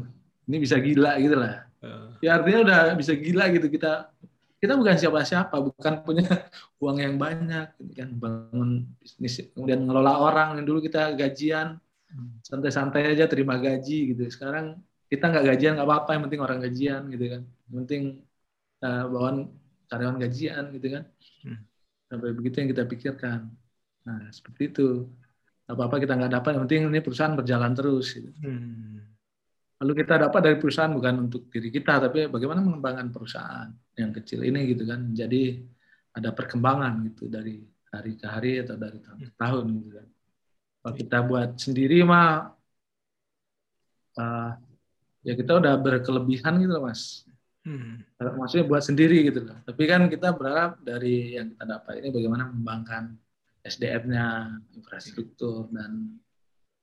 ini 0.48 0.56
bisa 0.64 0.76
gila 0.86 1.10
gitu 1.24 1.36
lah. 1.42 1.52
Eh, 1.84 2.04
Ya 2.24 2.30
artinya 2.38 2.58
udah 2.66 2.78
bisa 3.00 3.12
gila 3.24 3.44
gitu 3.54 3.66
kita. 3.76 3.88
Kita 4.62 4.74
bukan 4.80 4.96
siapa-siapa, 5.02 5.56
bukan 5.68 5.94
punya 6.06 6.24
uang 6.82 6.98
yang 7.04 7.16
banyak, 7.24 7.66
gitu 7.80 7.92
kan 8.00 8.10
bangun 8.22 8.70
bisnis, 9.02 9.34
kemudian 9.54 9.80
ngelola 9.86 10.12
orang. 10.26 10.48
Yang 10.58 10.66
dulu 10.70 10.80
kita 10.88 11.00
gajian, 11.20 11.68
santai-santai 12.48 13.02
aja 13.14 13.24
terima 13.32 13.54
gaji 13.66 13.94
gitu. 14.14 14.22
Sekarang 14.34 14.66
kita 15.12 15.24
nggak 15.32 15.44
gajian 15.54 15.72
nggak 15.78 15.88
apa-apa, 15.88 16.10
yang 16.16 16.22
penting 16.26 16.42
orang 16.46 16.58
gajian 16.64 17.02
gitu 17.14 17.24
kan. 17.32 17.42
Yang 17.68 17.74
penting 17.84 18.02
uh, 18.86 19.04
bawaan 19.12 19.38
karyawan 19.90 20.18
gajian 20.24 20.64
gitu 20.76 20.88
kan. 20.94 21.04
Hmm. 21.44 21.58
Sampai 22.12 22.36
begitu 22.36 22.60
yang 22.60 22.68
kita 22.76 22.84
pikirkan. 22.84 23.48
Nah 24.04 24.28
seperti 24.28 24.68
itu. 24.68 25.08
Apa-apa 25.64 25.96
kita 25.96 26.12
nggak 26.12 26.32
dapat, 26.36 26.50
yang 26.52 26.62
penting 26.68 26.92
ini 26.92 27.00
perusahaan 27.00 27.32
berjalan 27.32 27.72
terus. 27.72 28.12
Gitu. 28.12 28.28
hmm. 28.28 29.00
Lalu 29.80 29.92
kita 30.04 30.20
dapat 30.20 30.40
dari 30.44 30.56
perusahaan 30.60 30.92
bukan 30.92 31.14
untuk 31.24 31.48
diri 31.48 31.72
kita, 31.72 31.96
tapi 31.96 32.28
bagaimana 32.28 32.60
mengembangkan 32.60 33.08
perusahaan 33.08 33.72
yang 33.96 34.12
kecil 34.12 34.44
ini 34.44 34.68
gitu 34.68 34.84
kan. 34.84 35.16
Jadi 35.16 35.64
ada 36.12 36.28
perkembangan 36.36 37.00
gitu 37.08 37.32
dari 37.32 37.64
hari 37.88 38.12
ke 38.20 38.26
hari 38.28 38.60
atau 38.60 38.76
dari 38.76 39.00
tahun 39.00 39.18
ke 39.24 39.32
tahun 39.40 39.64
gitu 39.80 39.90
kan. 39.96 40.06
Kalau 40.82 40.94
kita 40.98 41.18
buat 41.24 41.50
sendiri 41.56 41.98
mah 42.04 42.52
uh, 44.20 44.50
ya 45.24 45.32
kita 45.38 45.56
udah 45.56 45.74
berkelebihan 45.80 46.60
gitu 46.60 46.72
loh 46.76 46.84
mas. 46.90 47.24
Hmm. 47.62 48.02
Maksudnya 48.18 48.66
buat 48.66 48.82
sendiri 48.82 49.22
gitu 49.30 49.46
loh. 49.46 49.58
Tapi 49.62 49.82
kan 49.86 50.10
kita 50.10 50.34
berharap 50.34 50.82
dari 50.82 51.38
yang 51.38 51.54
kita 51.54 51.64
dapat 51.66 52.02
ini 52.02 52.08
bagaimana 52.10 52.50
mengembangkan 52.50 53.14
SDM-nya, 53.62 54.58
infrastruktur 54.74 55.70
dan 55.70 56.18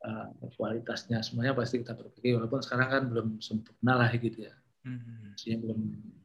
uh, 0.08 0.32
kualitasnya 0.56 1.20
semuanya 1.20 1.52
pasti 1.52 1.84
kita 1.84 1.92
perbaiki 2.00 2.32
walaupun 2.32 2.64
sekarang 2.64 2.88
kan 2.88 3.04
belum 3.12 3.28
sempurna 3.44 4.00
lah 4.00 4.12
gitu 4.16 4.48
ya. 4.48 4.56
Hmm. 4.88 5.36
Maksudnya 5.36 5.58
belum 5.60 5.80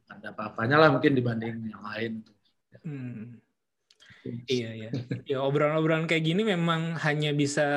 ada 0.07 0.27
apa-apanya 0.31 0.77
lah 0.79 0.89
mungkin 0.95 1.11
dibanding 1.11 1.55
yang 1.67 1.83
lain. 1.83 2.23
Hmm. 2.79 3.43
Iya 4.47 4.69
iya. 4.73 4.89
Ya 5.27 5.37
obrolan-obrolan 5.43 6.09
kayak 6.09 6.25
gini 6.25 6.41
memang 6.47 6.97
hanya 7.03 7.35
bisa 7.35 7.67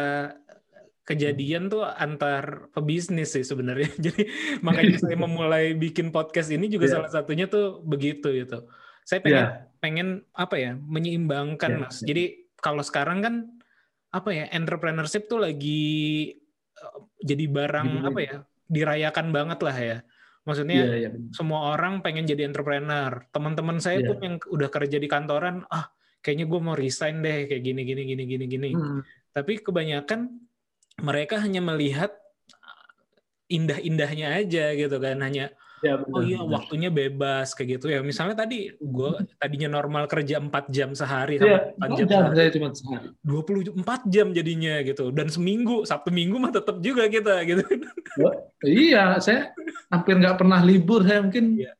kejadian 1.08 1.72
tuh 1.72 1.88
antar 1.88 2.68
pebisnis 2.76 3.32
sih 3.32 3.40
sebenarnya. 3.40 3.88
Jadi 4.04 4.28
makanya 4.60 5.00
saya 5.00 5.16
memulai 5.24 5.72
bikin 5.72 6.12
podcast 6.12 6.52
ini 6.52 6.68
juga 6.68 6.84
Iya. 6.84 6.94
salah 7.00 7.10
satunya 7.10 7.48
tuh 7.48 7.80
begitu 7.80 8.28
gitu. 8.36 8.68
Saya 9.08 9.24
pengen 9.24 9.40
Iya. 9.40 9.48
pengen 9.80 10.08
apa 10.36 10.56
ya 10.60 10.72
menyeimbangkan 10.76 11.70
Iya, 11.72 11.80
mas. 11.80 11.96
iya. 12.04 12.06
Jadi 12.12 12.24
kalau 12.60 12.84
sekarang 12.84 13.18
kan 13.24 13.34
apa 14.08 14.30
ya 14.32 14.44
entrepreneurship 14.52 15.24
tuh 15.26 15.40
lagi 15.40 16.32
eh, 16.76 16.98
jadi 17.24 17.44
barang 17.48 17.88
Gitu-gitu. 17.88 18.08
apa 18.12 18.20
ya 18.20 18.34
dirayakan 18.68 19.26
banget 19.32 19.58
lah 19.64 19.76
ya. 19.80 19.98
Maksudnya 20.44 20.76
Iya, 20.76 20.94
iya. 20.96 21.08
benar. 21.08 21.32
semua 21.32 21.60
orang 21.72 22.00
pengen 22.00 22.24
jadi 22.24 22.44
entrepreneur. 22.44 23.24
Teman-teman 23.32 23.80
saya 23.80 24.04
Iya. 24.04 24.08
pun 24.12 24.16
yang 24.20 24.36
udah 24.44 24.68
kerja 24.68 24.96
di 24.96 25.08
kantoran, 25.08 25.64
ah 25.68 25.88
kayaknya 26.20 26.44
gue 26.44 26.60
mau 26.60 26.76
resign 26.76 27.24
deh 27.24 27.48
kayak 27.48 27.64
gini 27.64 27.80
gini 27.82 28.02
gini 28.04 28.22
gini 28.24 28.44
gini. 28.44 28.68
Hmm. 28.72 29.00
Tapi 29.30 29.60
kebanyakan 29.60 30.47
mereka 30.98 31.38
hanya 31.38 31.62
melihat 31.62 32.10
uh, 32.52 32.86
indah-indahnya 33.48 34.38
aja 34.38 34.74
gitu 34.74 34.96
kan, 34.98 35.18
hanya 35.22 35.54
Iya, 35.78 35.94
oh 36.10 36.22
iya 36.26 36.42
waktunya 36.42 36.90
bebas 36.90 37.54
kayak 37.54 37.78
gitu 37.78 37.86
ya. 37.94 38.02
Misalnya 38.02 38.34
tadi 38.34 38.74
gue 38.74 39.10
tadinya 39.38 39.78
normal 39.78 40.10
kerja 40.10 40.42
4 40.42 40.74
jam 40.74 40.90
sehari 40.90 41.38
Iya, 41.38 41.70
sampai 41.78 41.78
4 41.78 41.78
jam, 41.78 41.86
empat 41.86 41.98
jam 41.98 42.08
sehari, 42.34 42.50
cuma 42.50 42.68
sehari. 42.74 43.06
24 43.22 44.02
jam 44.10 44.26
jadinya 44.34 44.74
gitu. 44.82 45.04
Dan 45.14 45.26
seminggu, 45.30 45.86
Sabtu 45.86 46.10
Minggu 46.10 46.36
mah 46.42 46.50
tetap 46.50 46.82
juga 46.82 47.06
kita 47.06 47.46
gitu. 47.46 47.62
Iya, 48.66 49.22
saya 49.22 49.54
hampir 49.86 50.18
nggak 50.18 50.34
pernah 50.34 50.58
libur. 50.66 51.06
Saya 51.06 51.22
mungkin 51.22 51.62
Iya. 51.62 51.72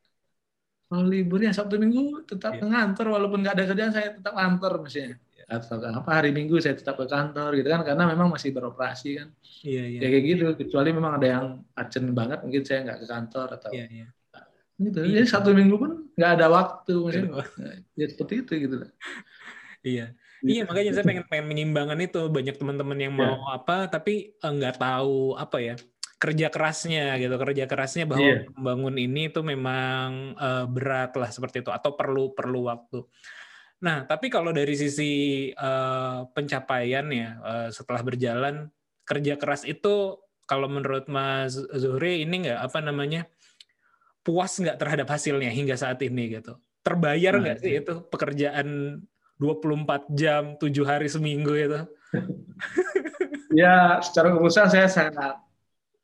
kalau 0.87 1.05
liburnya 1.05 1.51
Sabtu 1.51 1.75
Minggu 1.75 2.23
tetap 2.23 2.55
ke 2.55 2.65
kantor 2.65 3.19
walaupun 3.19 3.43
nggak 3.43 3.55
ada 3.59 3.65
kerjaan 3.67 3.91
saya 3.91 4.15
tetap 4.15 4.31
kantor 4.31 4.87
misalnya. 4.87 5.19
Atau 5.49 5.81
apa 5.81 6.11
hari 6.13 6.29
Minggu 6.29 6.61
saya 6.61 6.77
tetap 6.77 6.93
ke 6.95 7.09
kantor 7.09 7.57
gitu 7.57 7.67
kan 7.67 7.81
karena 7.81 8.05
memang 8.05 8.29
masih 8.29 8.53
beroperasi 8.53 9.09
kan. 9.17 9.27
Iya 9.65 9.83
iya. 9.89 9.99
Ya 9.99 10.07
kayak 10.07 10.25
gitu. 10.29 10.45
Kecuali 10.55 10.89
memang 10.93 11.17
ada 11.17 11.27
yang 11.27 11.45
urgent 11.73 12.07
banget 12.13 12.39
mungkin 12.45 12.61
saya 12.63 12.79
nggak 12.85 12.99
ke 13.01 13.07
kantor 13.09 13.47
atau 13.57 13.69
Iya 13.73 13.85
iya. 13.89 14.07
gitu. 14.77 14.99
Iya. 15.03 15.13
Jadi 15.19 15.27
Sabtu 15.27 15.51
Minggu 15.51 15.75
pun 15.75 15.91
nggak 16.13 16.31
ada 16.37 16.47
waktu 16.47 16.93
misalnya. 17.01 17.41
Nggak 17.41 17.75
Ya 17.97 18.05
seperti 18.07 18.33
itu 18.45 18.53
gitu. 18.61 18.75
lah. 18.79 18.91
Iya. 19.81 20.05
Iya 20.39 20.61
makanya 20.63 20.91
saya 20.93 21.03
pengen 21.03 21.25
pengen 21.27 21.45
menyeimbangkan 21.49 21.99
itu 21.99 22.21
banyak 22.31 22.55
teman-teman 22.55 22.95
yang 22.95 23.11
mau 23.11 23.35
Iya. 23.35 23.59
apa 23.59 23.77
tapi 23.89 24.31
eh, 24.31 24.51
nggak 24.53 24.79
tahu 24.79 25.35
apa 25.35 25.57
ya 25.59 25.75
kerja 26.15 26.47
kerasnya 26.47 27.15
gitu 27.15 27.31
kerja 27.35 27.63
kerasnya 27.63 28.03
bahwa 28.07 28.23
Iya. 28.23 28.39
membangun 28.55 28.95
ini 28.95 29.27
tuh 29.27 29.43
memang 29.43 30.35
eh, 30.35 30.65
berat 30.69 31.11
lah 31.15 31.27
seperti 31.27 31.59
itu 31.59 31.73
atau 31.73 31.91
perlu 31.91 32.31
perlu 32.31 32.69
waktu. 32.69 33.03
Nah 33.79 34.03
tapi 34.03 34.27
kalau 34.27 34.51
dari 34.51 34.75
sisi 34.75 35.11
eh, 35.51 36.19
pencapaian 36.33 37.05
ya 37.11 37.29
eh, 37.39 37.69
setelah 37.71 38.01
berjalan 38.03 38.67
kerja 39.07 39.39
keras 39.39 39.65
itu 39.65 40.19
kalau 40.45 40.67
menurut 40.69 41.05
Mas 41.09 41.55
Zuhri 41.55 42.25
ini 42.25 42.49
nggak 42.49 42.59
apa 42.69 42.79
namanya 42.81 43.25
puas 44.25 44.57
nggak 44.59 44.77
terhadap 44.77 45.07
hasilnya 45.09 45.49
hingga 45.49 45.77
saat 45.79 46.01
ini 46.05 46.37
gitu 46.37 46.57
terbayar 46.83 47.37
Nah, 47.37 47.41
nggak 47.43 47.57
sih 47.61 47.73
itu 47.79 47.93
pekerjaan 48.09 48.99
24 49.39 50.11
jam, 50.11 50.59
7 50.59 50.83
hari 50.83 51.07
seminggu 51.07 51.53
itu. 51.55 51.81
Ya 53.49 53.97
secara 54.05 54.37
urusan 54.37 54.69
saya 54.69 54.85
sangat 54.85 55.41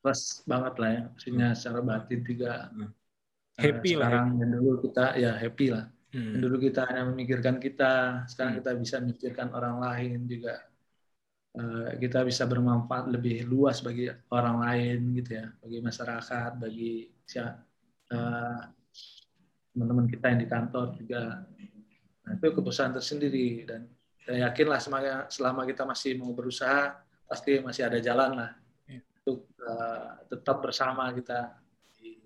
plus 0.02 0.42
banget 0.50 0.74
lah 0.82 0.90
ya. 0.90 1.02
Maksudnya 1.14 1.48
secara 1.54 1.78
batin 1.78 2.20
juga 2.26 2.74
Happy 3.54 3.94
lah 3.94 4.10
ya. 4.10 4.18
sekarang 4.18 4.28
yang 4.42 4.50
dulu 4.50 4.72
kita 4.82 5.04
ya 5.14 5.30
happy 5.38 5.66
lah. 5.70 5.86
Hmm. 6.14 6.38
Dulu 6.38 6.56
kita 6.62 6.86
hanya 6.86 7.02
memikirkan 7.10 7.58
kita, 7.58 8.24
sekarang 8.30 8.56
Hmm. 8.56 8.60
kita 8.62 8.70
bisa 8.78 8.96
memikirkan 9.02 9.48
orang 9.52 9.76
lain 9.82 10.18
juga. 10.30 10.54
Eh, 11.56 11.90
kita 11.98 12.20
bisa 12.20 12.44
bermanfaat 12.44 13.08
lebih 13.08 13.48
luas 13.48 13.80
bagi 13.80 14.12
orang 14.28 14.60
lain 14.60 14.98
gitu 15.16 15.40
ya, 15.40 15.46
bagi 15.56 15.78
masyarakat, 15.80 16.50
bagi 16.60 17.10
eh, 18.06 18.58
teman-teman 19.74 20.06
kita 20.06 20.24
yang 20.30 20.40
di 20.40 20.48
kantor 20.48 20.86
juga. 20.94 21.42
Nah, 22.22 22.32
itu 22.38 22.46
keputusan 22.54 22.94
tersendiri 22.94 23.66
dan 23.66 23.88
saya 24.22 24.50
yakinlah 24.50 24.78
selama, 24.78 25.26
selama 25.30 25.62
kita 25.66 25.82
masih 25.86 26.18
mau 26.18 26.30
berusaha 26.34 27.02
pasti 27.26 27.58
masih 27.58 27.86
ada 27.90 27.98
jalan 27.98 28.30
lah 28.38 28.50
Iya. 28.86 29.02
untuk 29.26 29.50
eh, 29.58 30.08
tetap 30.30 30.56
bersama 30.62 31.10
kita 31.10 31.58
di 31.98 32.20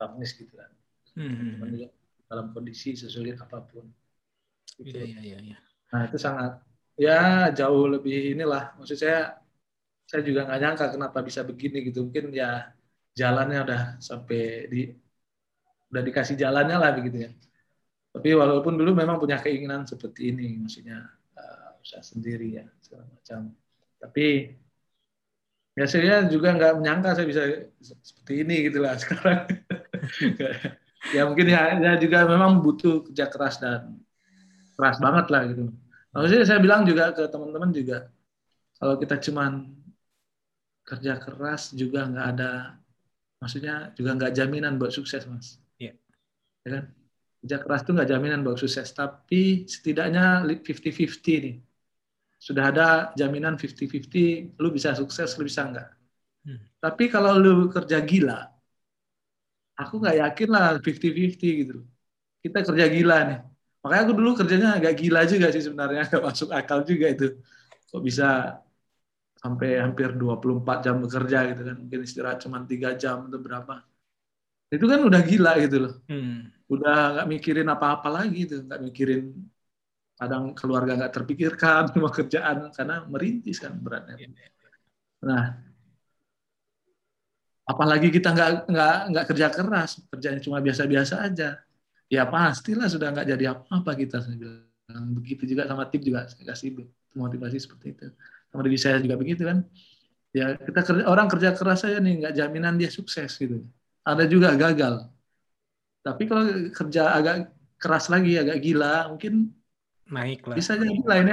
bisnis 0.00 0.32
gitu 0.38 0.54
kan. 0.56 0.70
Hmm. 1.18 1.28
Teman-teman 1.34 1.68
juga 1.76 1.88
dalam 2.28 2.46
kondisi 2.54 2.94
sesulit 3.02 3.36
apa 3.44 3.58
pun. 3.70 3.84
Gitu. 4.78 4.94
Iya, 4.94 5.02
iya, 5.10 5.20
iya, 5.28 5.38
iya. 5.48 5.56
Nah 5.92 6.00
itu 6.06 6.18
sangat 6.26 6.50
ya 6.98 7.12
jauh 7.58 7.84
lebih 7.94 8.34
inilah 8.34 8.62
maksud 8.76 8.98
saya 9.02 9.18
saya 10.10 10.22
juga 10.28 10.40
nggak 10.46 10.60
nyangka 10.62 10.86
kenapa 10.94 11.18
bisa 11.28 11.40
begini 11.50 11.76
gitu 11.88 11.98
mungkin 12.06 12.26
ya 12.40 12.46
jalannya 13.20 13.58
udah 13.66 13.80
sampai 14.08 14.38
di 14.72 14.78
udah 15.90 16.02
dikasih 16.04 16.36
jalannya 16.36 16.76
lah 16.76 16.90
begitu 16.96 17.16
ya 17.28 17.30
tapi 18.14 18.30
walaupun 18.34 18.74
dulu 18.80 18.92
memang 18.96 19.16
punya 19.22 19.38
keinginan 19.40 19.84
seperti 19.88 20.32
ini 20.32 20.58
maksudnya 20.60 21.06
uh, 21.38 21.70
usaha 21.80 22.02
sendiri 22.04 22.60
ya 22.60 22.64
segala 22.84 23.04
macam 23.08 23.40
tapi 24.00 24.52
ya 25.78 25.84
saya 25.86 26.26
juga 26.32 26.48
nggak 26.56 26.72
menyangka 26.82 27.08
saya 27.16 27.26
bisa 27.30 27.42
seperti 28.02 28.32
ini 28.42 28.54
gitulah 28.68 28.94
sekarang 29.02 29.40
ya 31.14 31.22
mungkin 31.28 31.46
ya, 31.46 31.78
ya 31.78 31.92
juga 32.02 32.26
memang 32.26 32.60
butuh 32.60 33.06
kerja 33.10 33.26
keras 33.30 33.62
dan 33.62 33.98
keras 34.74 34.98
banget 34.98 35.26
lah 35.30 35.42
gitu 35.50 35.70
Maksudnya 36.08 36.44
saya 36.48 36.58
bilang 36.58 36.82
juga 36.88 37.12
ke 37.12 37.28
teman-teman 37.28 37.70
juga 37.70 38.08
kalau 38.80 38.96
kita 38.96 39.20
cuman 39.28 39.70
kerja 40.82 41.20
keras 41.20 41.76
juga 41.76 42.08
nggak 42.08 42.26
ada 42.34 42.80
maksudnya 43.38 43.92
juga 43.92 44.16
nggak 44.16 44.32
jaminan 44.34 44.80
buat 44.80 44.90
sukses 44.90 45.22
mas. 45.28 45.60
Iya. 45.76 45.94
Ya 46.64 46.68
kan? 46.74 46.84
Kerja 47.44 47.56
keras 47.62 47.80
itu 47.86 47.90
nggak 47.94 48.08
jaminan 48.08 48.40
buat 48.42 48.58
sukses 48.58 48.88
tapi 48.96 49.68
setidaknya 49.68 50.42
50-50 50.42 51.34
nih. 51.44 51.56
Sudah 52.40 52.72
ada 52.72 52.88
jaminan 53.14 53.60
50-50 53.60 54.58
lu 54.58 54.68
bisa 54.72 54.96
sukses 54.96 55.28
lu 55.36 55.44
bisa 55.44 55.68
nggak. 55.68 55.88
Hmm. 56.48 56.60
Tapi 56.80 57.04
kalau 57.12 57.36
lu 57.36 57.68
kerja 57.68 58.00
gila 58.00 58.57
aku 59.80 59.94
nggak 60.02 60.16
yakin 60.22 60.48
lah 60.54 60.64
50-50 60.84 61.50
gitu. 61.60 61.74
Kita 62.44 62.58
kerja 62.68 62.86
gila 62.96 63.16
nih. 63.28 63.38
Makanya 63.82 64.02
aku 64.06 64.14
dulu 64.20 64.30
kerjanya 64.40 64.68
agak 64.78 64.94
gila 65.00 65.20
juga 65.32 65.46
sih 65.54 65.62
sebenarnya, 65.66 66.00
agak 66.08 66.22
masuk 66.28 66.48
akal 66.58 66.78
juga 66.90 67.06
itu. 67.14 67.24
Kok 67.90 68.02
bisa 68.08 68.24
sampai 69.42 69.68
hampir 69.84 70.08
24 70.20 70.76
jam 70.86 70.96
bekerja 71.04 71.38
gitu 71.50 71.60
kan 71.68 71.76
mungkin 71.82 72.00
istirahat 72.06 72.38
cuma 72.44 72.58
tiga 72.70 72.88
jam 73.02 73.16
atau 73.30 73.38
berapa 73.46 73.72
itu 74.74 74.84
kan 74.92 75.00
udah 75.08 75.20
gila 75.30 75.50
gitu 75.64 75.76
loh 75.84 75.92
Hmm. 76.08 76.50
udah 76.74 76.92
nggak 77.12 77.26
mikirin 77.34 77.68
apa-apa 77.74 78.08
lagi 78.18 78.38
tuh 78.50 78.58
nggak 78.66 78.80
mikirin 78.86 79.22
kadang 80.20 80.44
keluarga 80.58 80.92
nggak 80.98 81.12
terpikirkan 81.16 81.82
cuma 81.94 82.08
kerjaan 82.18 82.56
karena 82.76 82.94
merintis 83.12 83.58
kan 83.64 83.72
beratnya 83.84 84.16
nah 85.22 85.67
apalagi 87.68 88.08
kita 88.08 88.32
nggak 88.32 88.50
nggak 88.72 88.96
nggak 89.12 89.24
kerja 89.28 89.46
keras 89.52 90.00
kerjanya 90.08 90.40
cuma 90.40 90.58
biasa-biasa 90.64 91.14
aja. 91.28 91.60
Ya 92.08 92.24
pastilah 92.24 92.88
sudah 92.88 93.12
nggak 93.12 93.28
jadi 93.36 93.44
apa-apa 93.52 93.92
kita 93.92 94.24
saya 94.24 94.40
bilang. 94.40 94.64
Begitu 95.20 95.44
juga 95.44 95.68
sama 95.68 95.84
tim 95.92 96.00
juga 96.00 96.24
saya 96.24 96.48
kasih 96.48 96.88
motivasi 97.12 97.60
seperti 97.60 97.86
itu. 97.92 98.08
Sama 98.48 98.64
diri 98.64 98.80
saya 98.80 98.96
juga 99.04 99.20
begitu 99.20 99.44
kan. 99.44 99.60
Ya 100.32 100.56
kita 100.56 100.80
kerja 100.80 101.04
orang 101.04 101.28
kerja 101.28 101.52
keras 101.52 101.84
saya 101.84 102.00
nih 102.00 102.24
nggak 102.24 102.34
jaminan 102.40 102.80
dia 102.80 102.88
sukses 102.88 103.28
gitu. 103.36 103.60
Ada 104.00 104.24
juga 104.24 104.56
gagal. 104.56 105.12
Tapi 106.00 106.22
kalau 106.24 106.72
kerja 106.72 107.12
agak 107.12 107.52
keras 107.76 108.08
lagi 108.08 108.40
agak 108.40 108.64
gila 108.64 109.12
mungkin 109.12 109.52
Naik 110.08 110.40
lah. 110.48 110.56
bisa 110.56 110.72
jadi 110.72 111.04
lah 111.04 111.18
ini 111.20 111.32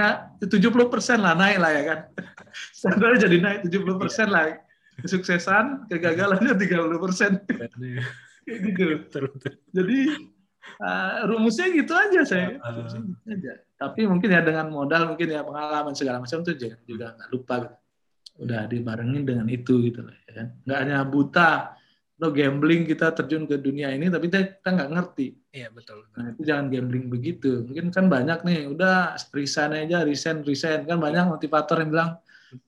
70 0.52 0.92
persen 0.92 1.24
lah 1.24 1.32
naik 1.32 1.64
lah 1.64 1.72
ya 1.72 1.84
kan. 1.88 2.00
Standarnya 2.84 3.20
jadi 3.24 3.38
naik 3.40 3.60
70 3.72 3.96
persen 3.96 4.28
lah 4.28 4.65
kesuksesan 5.02 5.90
kegagalannya 5.92 6.54
30 6.56 7.04
persen 7.04 7.32
gitu 8.46 8.84
Betul, 9.02 9.24
betul. 9.34 9.54
jadi 9.74 10.00
uh, 10.80 11.26
rumusnya 11.26 11.68
gitu 11.74 11.94
aja 11.98 12.22
saya 12.24 12.48
Uh. 12.62 12.72
Rumusnya 12.82 13.02
gitu 13.04 13.26
aja 13.32 13.54
tapi 13.76 14.08
mungkin 14.08 14.30
ya 14.32 14.40
dengan 14.40 14.72
modal 14.72 15.12
mungkin 15.12 15.28
ya 15.36 15.44
pengalaman 15.44 15.92
segala 15.98 16.24
macam 16.24 16.40
itu 16.46 16.52
juga 16.56 16.78
juga 16.88 17.06
nggak 17.20 17.30
lupa 17.34 17.56
gitu. 17.68 17.76
udah 18.46 18.62
dibarengin 18.72 19.24
dengan 19.28 19.48
itu 19.52 19.74
gitu 19.84 20.00
lah 20.06 20.16
ya 20.28 20.32
kan 20.44 20.48
nggak 20.64 20.80
hanya 20.80 20.98
buta 21.04 21.76
lo 22.16 22.32
gambling 22.32 22.88
kita 22.88 23.12
terjun 23.12 23.44
ke 23.44 23.60
dunia 23.60 23.92
ini 23.92 24.08
tapi 24.08 24.32
kita 24.32 24.64
kita 24.64 24.70
nggak 24.72 24.92
ngerti 24.96 25.28
Iya 25.56 25.72
betul. 25.72 26.04
betul. 26.04 26.20
Nah, 26.20 26.28
itu 26.36 26.42
jangan 26.44 26.66
gambling 26.68 27.08
begitu. 27.08 27.64
Mungkin 27.64 27.88
kan 27.96 28.12
banyak 28.12 28.44
nih, 28.44 28.68
udah 28.76 29.16
resign 29.32 29.88
aja, 29.88 30.04
resign, 30.04 30.44
resign. 30.44 30.84
Kan 30.84 31.00
banyak 31.00 31.32
motivator 31.32 31.80
yang 31.80 31.96
bilang, 31.96 32.12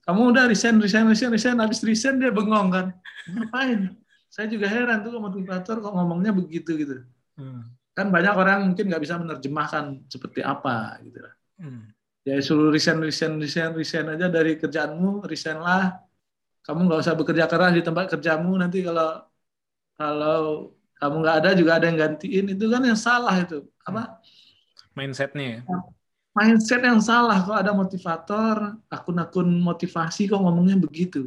kamu 0.04 0.20
udah 0.34 0.44
resign, 0.50 0.76
resign, 0.82 1.06
resign, 1.08 1.30
resign. 1.32 1.56
Habis 1.58 1.80
resign 1.84 2.18
dia 2.20 2.32
bengong 2.32 2.68
kan. 2.72 2.86
Ngapain? 3.28 3.94
Saya 4.28 4.46
juga 4.50 4.68
heran 4.68 5.00
tuh 5.00 5.16
motivator 5.18 5.80
kok 5.80 5.92
ngomongnya 5.94 6.32
begitu 6.34 6.76
gitu. 6.76 6.94
Hmm. 7.38 7.64
Kan 7.96 8.12
banyak 8.14 8.34
orang 8.34 8.58
mungkin 8.70 8.90
nggak 8.92 9.02
bisa 9.02 9.16
menerjemahkan 9.18 10.06
seperti 10.06 10.44
apa 10.44 11.00
gitu 11.02 11.18
lah. 11.24 11.34
Hmm. 11.58 11.90
Ya 12.22 12.36
suruh 12.44 12.68
resign, 12.68 13.00
resign, 13.00 13.40
resign, 13.40 13.72
resign 13.72 14.06
aja 14.12 14.28
dari 14.28 14.60
kerjaanmu, 14.60 15.24
resign 15.24 15.58
lah. 15.64 15.96
Kamu 16.60 16.84
nggak 16.84 17.00
usah 17.00 17.16
bekerja 17.16 17.48
keras 17.48 17.72
di 17.72 17.80
tempat 17.80 18.12
kerjamu. 18.12 18.52
Nanti 18.60 18.84
kalau 18.84 19.24
kalau 19.96 20.70
kamu 20.98 21.14
nggak 21.24 21.36
ada 21.42 21.50
juga 21.54 21.70
ada 21.78 21.86
yang 21.88 21.98
gantiin 21.98 22.44
itu 22.52 22.64
kan 22.68 22.82
yang 22.82 22.98
salah 22.98 23.34
itu 23.38 23.62
apa 23.86 24.18
Mindsetnya 24.98 25.46
ya. 25.46 25.60
Mindset 26.38 26.80
yang 26.88 27.00
salah 27.02 27.38
kok 27.46 27.58
ada 27.62 27.72
motivator 27.74 28.56
akun-akun 28.94 29.48
motivasi 29.68 30.30
kok 30.30 30.38
ngomongnya 30.38 30.78
begitu 30.86 31.22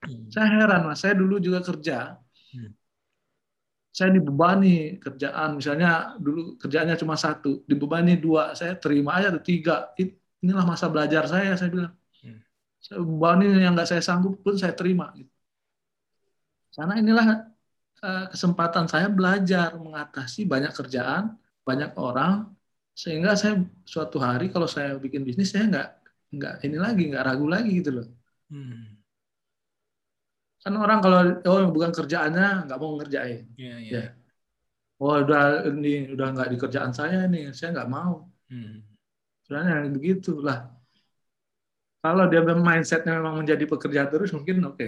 Hmm. 0.00 0.32
saya 0.32 0.48
heran 0.56 0.80
mas 0.88 0.96
saya 1.04 1.12
dulu 1.12 1.36
juga 1.36 1.60
kerja 1.60 2.16
Hmm. 2.56 2.72
saya 3.92 4.08
dibebani 4.16 4.96
kerjaan 4.96 5.60
misalnya 5.60 6.16
dulu 6.16 6.56
kerjaannya 6.56 6.96
cuma 6.96 7.20
satu 7.20 7.60
dibebani 7.68 8.16
dua 8.16 8.56
saya 8.56 8.72
terima 8.80 9.20
aja 9.20 9.28
tuh 9.36 9.44
tiga 9.44 9.92
inilah 10.40 10.64
masa 10.64 10.88
belajar 10.88 11.28
saya 11.28 11.52
saya 11.60 11.68
bilang 11.68 11.92
Hmm. 12.24 12.40
saya 12.80 12.96
bebani 13.04 13.44
yang 13.60 13.76
nggak 13.76 13.88
saya 13.92 14.00
sanggup 14.00 14.40
pun 14.40 14.56
saya 14.56 14.72
terima 14.72 15.12
gitu. 15.12 15.28
karena 16.72 16.94
inilah 17.02 17.26
eh, 18.00 18.24
kesempatan 18.32 18.84
saya 18.88 19.06
belajar 19.12 19.76
mengatasi 19.76 20.48
banyak 20.48 20.72
kerjaan 20.72 21.36
banyak 21.68 21.92
orang 22.00 22.48
sehingga 23.00 23.32
saya 23.32 23.64
suatu 23.88 24.20
hari 24.20 24.52
kalau 24.52 24.68
saya 24.68 25.00
bikin 25.00 25.24
bisnis 25.24 25.56
saya 25.56 25.64
nggak 25.72 25.88
nggak 26.36 26.54
ini 26.68 26.76
lagi 26.76 27.02
nggak 27.08 27.24
ragu 27.24 27.46
lagi 27.48 27.70
gitu 27.80 27.90
loh. 27.96 28.06
Hmm. 28.52 29.00
kan 30.60 30.76
orang 30.76 31.00
kalau 31.00 31.20
oh 31.48 31.72
bukan 31.72 31.88
kerjaannya 31.88 32.68
nggak 32.68 32.76
mau 32.76 33.00
ngerjain. 33.00 33.48
Iya, 33.56 33.76
iya. 33.80 33.92
Ya. 33.96 34.04
oh 35.00 35.16
udah 35.16 35.64
ini 35.72 36.12
udah 36.12 36.26
nggak 36.36 36.48
di 36.52 36.56
kerjaan 36.60 36.92
saya 36.92 37.24
nih 37.24 37.56
saya 37.56 37.72
nggak 37.72 37.88
mau. 37.88 38.28
Hmm. 38.52 38.84
sebenarnya 39.48 39.88
begitu 39.88 40.36
lah. 40.44 40.68
Kalau 42.04 42.28
dia 42.28 42.44
mindsetnya 42.44 43.16
memang 43.16 43.40
menjadi 43.40 43.64
pekerja 43.64 44.12
terus 44.12 44.36
mungkin 44.36 44.60
oke. 44.68 44.86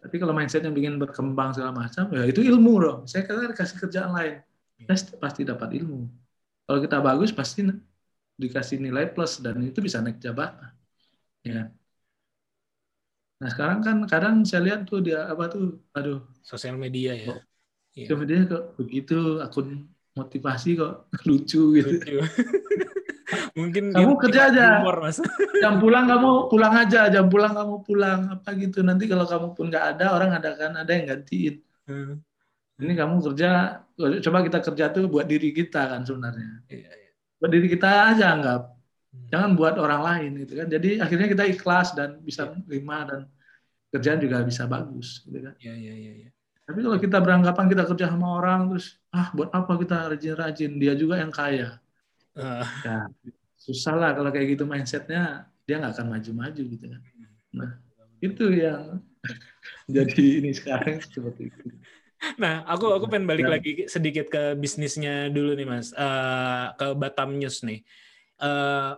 Tapi 0.00 0.16
kalau 0.16 0.32
mindsetnya 0.32 0.72
bikin 0.72 0.96
berkembang 0.96 1.52
segala 1.52 1.76
macam 1.76 2.08
ya 2.08 2.24
itu 2.24 2.40
ilmu 2.40 2.72
dong. 2.80 2.98
Saya 3.04 3.28
kata 3.28 3.52
dikasih 3.52 3.76
kerjaan 3.84 4.16
lain. 4.16 4.40
Saya 4.88 5.20
pasti 5.20 5.44
dapat 5.44 5.76
ilmu 5.76 6.23
kalau 6.66 6.78
kita 6.84 6.96
bagus 7.08 7.30
pasti 7.38 7.60
dikasih 8.42 8.76
nilai 8.84 9.04
plus 9.14 9.32
dan 9.44 9.56
itu 9.68 9.78
bisa 9.86 9.98
naik 10.04 10.18
jabatan 10.24 10.70
ya 11.46 11.70
nah 13.40 13.48
sekarang 13.52 13.78
kan 13.86 13.96
kadang 14.12 14.34
saya 14.46 14.62
lihat 14.66 14.80
tuh 14.88 14.98
dia 15.06 15.26
apa 15.32 15.44
tuh 15.52 15.62
aduh 15.96 16.18
Sosial 16.44 16.76
media 16.78 17.12
ya. 17.12 17.34
Iya. 17.94 18.06
kemudian 18.10 18.40
kok 18.50 18.62
begitu 18.78 19.14
akun 19.44 19.68
motivasi 20.18 20.68
kok 20.80 20.92
lucu 21.28 21.60
gitu 21.78 21.90
Lucu. 21.90 22.18
Mungkin 23.58 23.94
Kamu 23.94 24.12
kerja 24.18 24.40
aja. 24.50 24.66
humor, 24.82 24.96
Mas. 25.00 25.18
jam 25.62 25.74
pulang 25.82 26.04
kamu 26.10 26.28
pulang 26.50 26.74
aja 26.74 27.00
jam 27.14 27.26
pulang 27.32 27.52
kamu 27.54 27.74
pulang 27.86 28.20
apa 28.36 28.48
gitu 28.58 28.78
nanti 28.84 29.04
kalau 29.10 29.24
kamu 29.24 29.46
pun 29.56 29.64
nggak 29.70 29.84
ada 29.96 30.04
orang 30.14 30.30
ada 30.38 30.50
kan 30.60 30.72
ada 30.82 30.90
yang 30.90 31.06
gantiin 31.10 31.54
Hmm. 31.84 32.24
Ini 32.82 32.92
kamu 32.98 33.22
kerja 33.22 33.80
coba 33.94 34.38
kita 34.42 34.58
kerja 34.58 34.84
tuh 34.90 35.06
buat 35.06 35.26
diri 35.26 35.54
kita 35.54 35.86
kan 35.86 36.02
sebenarnya. 36.02 36.66
Iya, 36.66 36.90
iya. 36.90 37.10
buat 37.38 37.50
diri 37.50 37.68
kita 37.70 38.14
aja 38.14 38.26
anggap. 38.34 38.62
Hmm. 39.14 39.30
jangan 39.30 39.50
buat 39.54 39.74
orang 39.78 40.02
lain 40.02 40.30
gitu 40.42 40.58
kan. 40.58 40.66
Jadi 40.66 40.98
akhirnya 40.98 41.28
kita 41.30 41.44
ikhlas 41.46 41.94
dan 41.94 42.18
bisa 42.18 42.50
menerima 42.50 42.96
dan 43.06 43.20
kerjaan 43.94 44.18
juga 44.18 44.42
bisa 44.42 44.66
bagus 44.66 45.22
gitu 45.22 45.38
kan. 45.38 45.54
Iya, 45.62 45.74
iya, 45.78 45.94
iya, 45.94 46.12
iya. 46.26 46.30
tapi 46.64 46.80
kalau 46.82 46.98
kita 46.98 47.20
beranggapan 47.22 47.66
kita 47.70 47.84
kerja 47.86 48.06
sama 48.10 48.40
orang 48.40 48.74
terus 48.74 48.98
ah 49.14 49.30
buat 49.30 49.54
apa 49.54 49.72
kita 49.78 50.10
rajin-rajin? 50.10 50.72
Dia 50.82 50.98
juga 50.98 51.22
yang 51.22 51.30
kaya. 51.30 51.78
Ah, 52.34 52.66
ya 52.82 52.98
susah 53.54 53.94
lah 53.94 54.10
kalau 54.18 54.34
kayak 54.34 54.58
gitu 54.58 54.66
mindsetnya. 54.66 55.46
Dia 55.64 55.80
nggak 55.80 55.94
akan 55.96 56.06
maju-maju 56.10 56.62
gitu 56.66 56.84
kan. 56.90 57.00
Nah 57.54 57.70
itu 58.18 58.44
yang 58.50 58.98
jadi 59.96 60.24
ini 60.42 60.50
sekarang 60.52 61.00
seperti 61.00 61.48
itu 61.52 61.64
Nah, 62.40 62.64
aku 62.66 62.90
aku 62.90 63.06
pengen 63.10 63.26
balik 63.28 63.46
Dan- 63.46 63.54
lagi 63.60 63.72
sedikit 63.86 64.26
ke 64.32 64.56
bisnisnya 64.56 65.28
dulu 65.28 65.54
nih, 65.54 65.66
Mas. 65.68 65.92
Eh, 65.94 66.66
ke 66.78 66.86
Batam 66.96 67.36
News 67.36 67.62
nih. 67.62 67.80
Eh, 68.40 68.92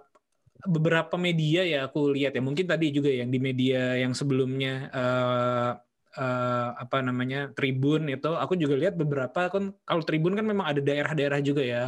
beberapa 0.67 1.15
media 1.15 1.63
ya 1.63 1.87
aku 1.87 2.11
lihat 2.17 2.35
ya, 2.35 2.43
mungkin 2.43 2.67
tadi 2.67 2.91
juga 2.91 3.07
yang 3.13 3.31
di 3.31 3.39
media 3.39 3.95
yang 4.01 4.17
sebelumnya 4.17 4.91
eh, 4.91 5.73
eh, 6.17 6.69
apa 6.81 7.05
namanya 7.05 7.53
Tribun 7.53 8.09
itu, 8.11 8.33
aku 8.35 8.57
juga 8.59 8.75
lihat 8.75 8.95
beberapa 8.97 9.53
kan 9.53 9.71
kalau 9.85 10.03
Tribun 10.03 10.35
kan 10.35 10.47
memang 10.49 10.67
ada 10.67 10.81
daerah-daerah 10.83 11.39
juga 11.45 11.63
ya. 11.63 11.85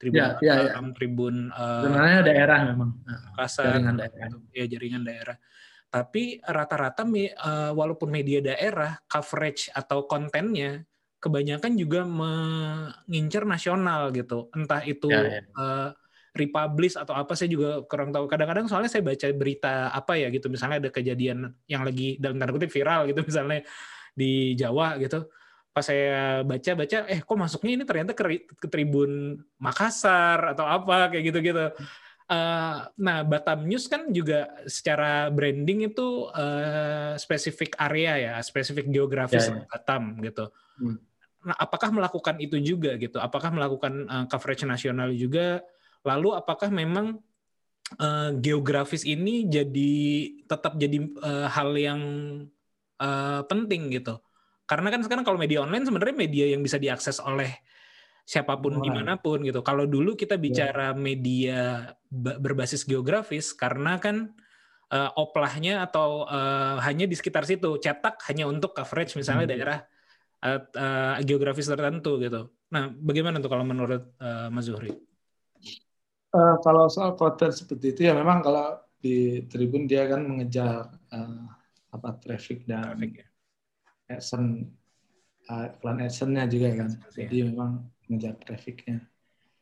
Tribun 0.00 0.16
Ya, 0.16 0.40
ya, 0.40 0.54
ya. 0.72 0.80
Tribun 0.96 1.52
eh, 1.52 1.82
sebenarnya 1.84 2.20
daerah 2.24 2.58
memang 2.72 2.90
Nah, 3.04 3.18
Makassar, 3.36 3.64
jaringan 3.68 3.96
daerah. 4.00 4.28
ya 4.52 4.64
jaringan 4.68 5.02
daerah. 5.04 5.36
Tapi 5.90 6.38
rata-rata 6.46 7.02
me- 7.02 7.34
eh, 7.34 7.72
walaupun 7.74 8.08
media 8.14 8.38
daerah 8.38 8.94
coverage 9.10 9.74
atau 9.74 10.06
kontennya 10.06 10.86
kebanyakan 11.20 11.74
juga 11.76 12.06
mengincar 12.06 13.42
nasional 13.44 14.14
gitu. 14.14 14.48
Entah 14.54 14.82
itu 14.86 15.10
Ya, 15.10 15.20
ya. 15.26 15.40
eh, 15.58 15.88
republish 16.30 16.94
atau 16.94 17.14
apa 17.18 17.34
saya 17.34 17.50
juga 17.50 17.82
kurang 17.90 18.14
tahu. 18.14 18.30
Kadang-kadang 18.30 18.70
soalnya 18.70 18.86
saya 18.92 19.02
baca 19.02 19.26
berita 19.34 19.90
apa 19.90 20.14
ya 20.14 20.30
gitu, 20.30 20.46
misalnya 20.46 20.78
ada 20.78 20.90
kejadian 20.94 21.50
yang 21.66 21.82
lagi 21.82 22.16
dalam 22.22 22.38
tanda 22.38 22.54
kutip 22.54 22.70
viral 22.70 23.10
gitu 23.10 23.20
misalnya 23.26 23.60
di 24.14 24.54
Jawa 24.58 24.98
gitu. 25.02 25.26
Pas 25.70 25.86
saya 25.86 26.42
baca-baca, 26.42 27.06
eh 27.06 27.20
kok 27.22 27.38
masuknya 27.38 27.72
ini 27.78 27.84
ternyata 27.86 28.12
ke, 28.14 28.24
ke 28.58 28.66
Tribun 28.70 29.38
Makassar 29.62 30.54
atau 30.54 30.66
apa 30.66 31.14
kayak 31.14 31.24
gitu-gitu. 31.30 31.62
Eh, 32.30 32.78
nah, 33.02 33.26
Batam 33.26 33.66
News 33.66 33.90
kan 33.90 34.06
juga 34.14 34.46
secara 34.70 35.26
branding 35.34 35.90
itu 35.90 36.30
eh, 36.30 37.18
spesifik 37.18 37.74
area 37.74 38.14
ya, 38.22 38.32
spesifik 38.38 38.86
geografis 38.86 39.50
Ya, 39.50 39.58
ya. 39.58 39.66
Batam 39.66 40.22
gitu. 40.22 40.46
Hmm. 40.78 41.02
Nah, 41.42 41.56
apakah 41.58 41.90
melakukan 41.90 42.38
itu 42.38 42.62
juga 42.62 42.94
gitu? 43.02 43.18
Apakah 43.18 43.50
melakukan 43.50 44.06
eh, 44.06 44.24
coverage 44.30 44.62
nasional 44.62 45.10
juga? 45.10 45.58
Lalu 46.06 46.38
apakah 46.38 46.70
memang 46.70 47.18
eh, 47.98 48.30
geografis 48.38 49.02
ini 49.02 49.50
jadi 49.50 49.92
tetap 50.46 50.78
jadi 50.78 51.02
eh, 51.02 51.48
hal 51.50 51.74
yang 51.74 52.00
eh, 53.02 53.42
penting 53.50 53.90
gitu? 53.90 54.22
Karena 54.70 54.86
kan 54.94 55.02
sekarang 55.02 55.26
kalau 55.26 55.34
media 55.34 55.66
online 55.66 55.82
sebenarnya 55.82 56.14
media 56.14 56.46
yang 56.46 56.62
bisa 56.62 56.78
diakses 56.78 57.18
oleh 57.18 57.58
siapa 58.26 58.54
pun 58.58 58.78
Orang. 58.78 58.84
di 58.86 58.90
mana 58.90 59.12
pun 59.18 59.42
gitu. 59.42 59.60
Kalau 59.60 59.84
dulu 59.84 60.14
kita 60.14 60.38
bicara 60.38 60.94
media 60.94 61.90
ba- 62.08 62.38
berbasis 62.38 62.86
geografis 62.86 63.50
karena 63.54 63.98
kan 63.98 64.32
eh, 64.90 65.10
oplahnya 65.14 65.86
atau 65.86 66.26
eh, 66.26 66.76
hanya 66.82 67.06
di 67.06 67.14
sekitar 67.14 67.46
situ. 67.46 67.78
Cetak 67.78 68.22
hanya 68.30 68.46
untuk 68.50 68.74
coverage 68.74 69.14
misalnya 69.14 69.46
Hmm. 69.46 69.52
daerah 69.54 69.78
eh, 70.40 70.60
eh, 70.62 71.16
geografis 71.26 71.66
tertentu 71.70 72.18
gitu. 72.22 72.50
Nah, 72.70 72.90
bagaimana 72.94 73.42
tuh 73.42 73.50
kalau 73.50 73.66
menurut 73.66 74.14
eh, 74.18 74.48
Mas 74.50 74.66
Zuhri? 74.70 74.94
Eh, 76.30 76.56
kalau 76.62 76.86
soal 76.86 77.18
konten 77.18 77.50
seperti 77.50 77.90
itu 77.98 78.00
ya 78.06 78.14
memang 78.14 78.38
kalau 78.42 78.78
di 79.02 79.42
Tribun 79.50 79.90
dia 79.90 80.06
kan 80.06 80.22
mengejar 80.22 80.94
eh, 81.10 81.42
apa 81.90 82.14
traffic 82.22 82.70
dan 82.70 82.94
Traffic 82.94 83.12
ya. 83.18 83.26
action 84.14 84.70
iklan 85.50 85.98
actionnya 86.06 86.46
juga 86.46 86.68
kan. 86.78 86.88
Iya. 86.94 87.26
Jadi 87.26 87.36
memang 87.50 87.82
mengejar 88.10 88.34
trafficnya. 88.42 89.06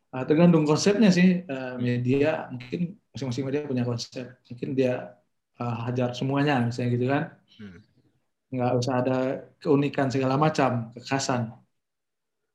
Eh, 0.08 0.24
tergantung 0.24 0.64
konsepnya 0.64 1.12
sih 1.12 1.44
eh, 1.44 1.74
media 1.76 2.48
mungkin 2.48 2.96
masing-masing 3.12 3.44
media 3.44 3.68
punya 3.68 3.84
konsep. 3.84 4.40
Mungkin 4.48 4.72
dia 4.72 5.20
eh, 5.60 5.76
hajar 5.84 6.16
semuanya 6.16 6.64
misalnya 6.64 6.90
gitu 6.96 7.06
kan. 7.12 7.24
Hmm. 7.60 7.78
Nggak 8.48 8.72
usah 8.80 8.94
ada 9.04 9.18
keunikan 9.60 10.08
segala 10.08 10.40
macam, 10.40 10.96
kekhasan. 10.96 11.52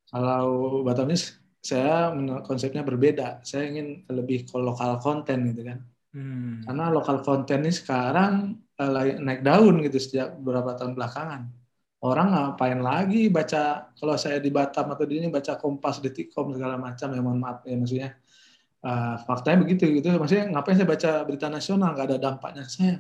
Kalau 0.10 0.82
Batam 0.82 1.14
ini 1.14 1.18
saya 1.62 2.10
konsepnya 2.42 2.82
berbeda. 2.82 3.46
Saya 3.46 3.70
ingin 3.70 4.10
lebih 4.10 4.50
ke 4.50 4.58
lokal 4.58 4.98
konten 4.98 5.54
gitu 5.54 5.62
kan. 5.62 5.80
Hmm. 6.10 6.66
Karena 6.66 6.90
lokal 6.90 7.22
konten 7.22 7.62
ini 7.62 7.74
sekarang 7.74 8.58
lagi 8.82 9.22
naik 9.22 9.46
daun 9.46 9.86
gitu 9.86 10.02
sejak 10.02 10.42
beberapa 10.42 10.74
tahun 10.74 10.98
belakangan. 10.98 11.63
Orang 12.04 12.36
ngapain 12.36 12.80
lagi 12.84 13.32
baca 13.32 13.88
kalau 13.96 14.16
saya 14.20 14.44
di 14.44 14.52
Batam 14.52 14.92
atau 14.92 15.08
di 15.08 15.24
ini 15.24 15.32
baca 15.32 15.56
Kompas, 15.56 16.04
Detikcom 16.04 16.52
segala 16.52 16.76
macam 16.76 17.08
ya 17.16 17.22
mohon 17.24 17.40
maaf 17.40 17.64
ya 17.64 17.80
maksudnya 17.80 18.10
eh, 18.84 19.16
faktanya 19.24 19.58
begitu 19.64 19.84
gitu. 19.88 20.12
Maksudnya 20.20 20.52
ngapain 20.52 20.76
saya 20.76 20.90
baca 20.90 21.12
berita 21.24 21.48
nasional 21.48 21.96
nggak 21.96 22.08
ada 22.12 22.18
dampaknya 22.20 22.64
saya. 22.68 23.00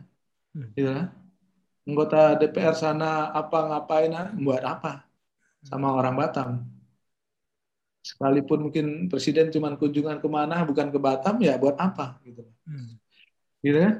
Hmm. 0.55 0.71
Gitu 0.71 0.87
kan. 0.87 1.07
Anggota 1.83 2.39
DPR 2.39 2.75
sana 2.79 3.35
apa 3.35 3.57
ngapain 3.67 4.11
ah, 4.15 4.31
buat 4.39 4.63
apa 4.63 5.03
sama 5.67 5.91
orang 5.91 6.15
Batam. 6.15 6.49
Sekalipun 8.03 8.67
mungkin 8.67 9.07
presiden 9.11 9.47
cuma 9.51 9.75
kunjungan 9.79 10.19
ke 10.23 10.27
mana 10.31 10.63
bukan 10.63 10.91
ke 10.91 10.99
Batam 10.99 11.39
ya 11.43 11.59
buat 11.59 11.75
apa 11.75 12.19
gitu 12.23 12.47
Hmm. 12.63 12.95
gitu 13.59 13.79
kan? 13.83 13.93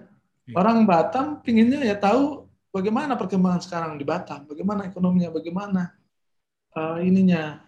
Iya. 0.47 0.56
Orang 0.56 0.88
Batam 0.88 1.43
pinginnya 1.43 1.84
ya 1.84 1.95
tahu 1.99 2.43
bagaimana 2.74 3.13
perkembangan 3.13 3.61
sekarang 3.61 4.01
di 4.01 4.05
Batam, 4.05 4.49
bagaimana 4.49 4.89
ekonominya, 4.89 5.30
bagaimana 5.30 5.93
eh, 6.74 6.97
ininya 7.05 7.61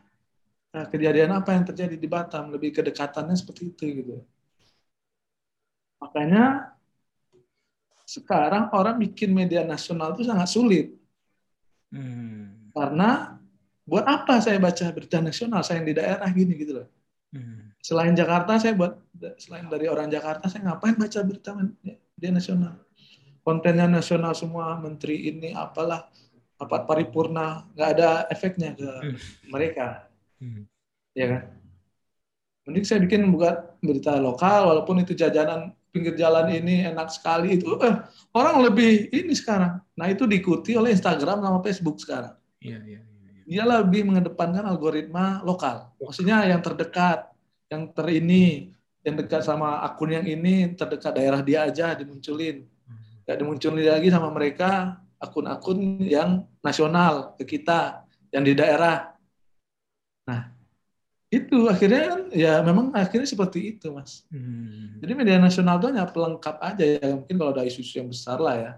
eh, 0.73 0.85
kejadian 0.89 1.37
apa 1.37 1.53
yang 1.53 1.63
terjadi 1.69 1.95
di 1.95 2.07
Batam, 2.09 2.49
lebih 2.49 2.73
kedekatannya 2.73 3.37
seperti 3.37 3.69
itu 3.69 3.83
gitu. 4.01 4.15
Makanya 6.01 6.73
sekarang 8.05 8.69
orang 8.73 9.01
bikin 9.01 9.33
media 9.33 9.65
nasional 9.65 10.13
itu 10.13 10.25
sangat 10.25 10.49
sulit 10.49 10.87
Hmm. 11.95 12.73
karena 12.75 13.39
buat 13.87 14.03
apa 14.03 14.41
saya 14.43 14.59
baca 14.59 14.83
berita 14.91 15.23
nasional 15.23 15.63
saya 15.63 15.79
yang 15.79 15.87
di 15.87 15.95
daerah 15.95 16.27
gini 16.33 16.53
gitu 16.59 16.81
loh. 16.81 16.87
Hmm. 17.31 17.71
Selain 17.79 18.11
Jakarta 18.11 18.59
saya 18.59 18.73
buat 18.75 18.99
selain 19.39 19.69
dari 19.71 19.87
orang 19.87 20.11
Jakarta 20.11 20.51
saya 20.51 20.67
ngapain 20.67 20.97
baca 20.99 21.19
berita 21.23 21.55
media 21.55 22.31
nasional. 22.35 22.75
Kontennya 23.45 23.85
nasional 23.85 24.33
semua 24.33 24.73
menteri 24.81 25.29
ini 25.29 25.53
apalah 25.53 26.09
rapat 26.57 26.81
paripurna 26.89 27.69
nggak 27.77 27.89
ada 27.93 28.09
efeknya 28.33 28.73
ke 28.73 28.89
Hmm. 28.89 29.17
mereka 29.53 30.09
Hmm. 30.41 30.65
ya 31.13 31.25
kan. 31.31 31.41
Mending 32.65 32.83
saya 32.83 32.99
bikin 33.05 33.29
buat 33.29 33.77
berita 33.79 34.17
lokal 34.17 34.73
walaupun 34.73 35.05
itu 35.05 35.13
jajanan 35.13 35.71
pinggir 35.93 36.17
jalan 36.17 36.49
ini 36.49 36.83
enak 36.89 37.07
sekali 37.13 37.61
itu 37.61 37.77
eh, 37.79 37.95
orang 38.33 38.65
lebih 38.65 39.13
ini 39.13 39.31
sekarang. 39.37 39.79
Nah 39.93 40.07
itu 40.09 40.25
diikuti 40.25 40.73
oleh 40.75 40.91
Instagram 40.91 41.39
sama 41.45 41.61
Facebook 41.61 42.01
sekarang 42.01 42.33
Iya, 42.59 42.81
iya, 42.83 42.99
iya. 42.99 43.29
iya. 43.31 43.41
dia 43.45 43.63
lebih 43.63 44.09
mengedepankan 44.09 44.65
algoritma 44.65 45.45
lokal. 45.45 45.93
Maksudnya 46.01 46.49
yang 46.49 46.65
terdekat, 46.65 47.29
yang 47.69 47.93
terini, 47.93 48.73
yang 49.05 49.15
dekat 49.21 49.45
sama 49.45 49.85
akun 49.85 50.09
yang 50.17 50.25
ini, 50.25 50.73
terdekat 50.73 51.13
daerah 51.13 51.45
dia 51.45 51.69
aja 51.69 51.93
dimunculin. 51.93 52.65
Gak 53.25 53.37
dimunculin 53.41 53.89
lagi 53.89 54.13
sama 54.13 54.29
mereka 54.29 55.01
akun-akun 55.17 56.01
yang 56.05 56.45
nasional 56.61 57.33
ke 57.41 57.57
kita, 57.57 58.05
yang 58.29 58.45
di 58.45 58.53
daerah. 58.53 59.17
Nah, 60.29 60.53
itu 61.33 61.65
akhirnya 61.65 62.01
kan 62.13 62.21
ya 62.31 62.53
memang 62.61 62.93
akhirnya 62.93 63.25
seperti 63.25 63.75
itu, 63.75 63.89
Mas. 63.89 64.23
Hmm. 64.29 65.01
Jadi 65.01 65.11
media 65.17 65.41
nasional 65.41 65.81
itu 65.81 65.89
hanya 65.89 66.05
pelengkap 66.05 66.61
aja 66.61 66.85
ya. 66.85 67.07
Mungkin 67.17 67.35
kalau 67.35 67.51
ada 67.51 67.65
isu-isu 67.65 67.99
yang 67.99 68.09
besar 68.09 68.37
lah 68.37 68.55
ya. 68.55 68.71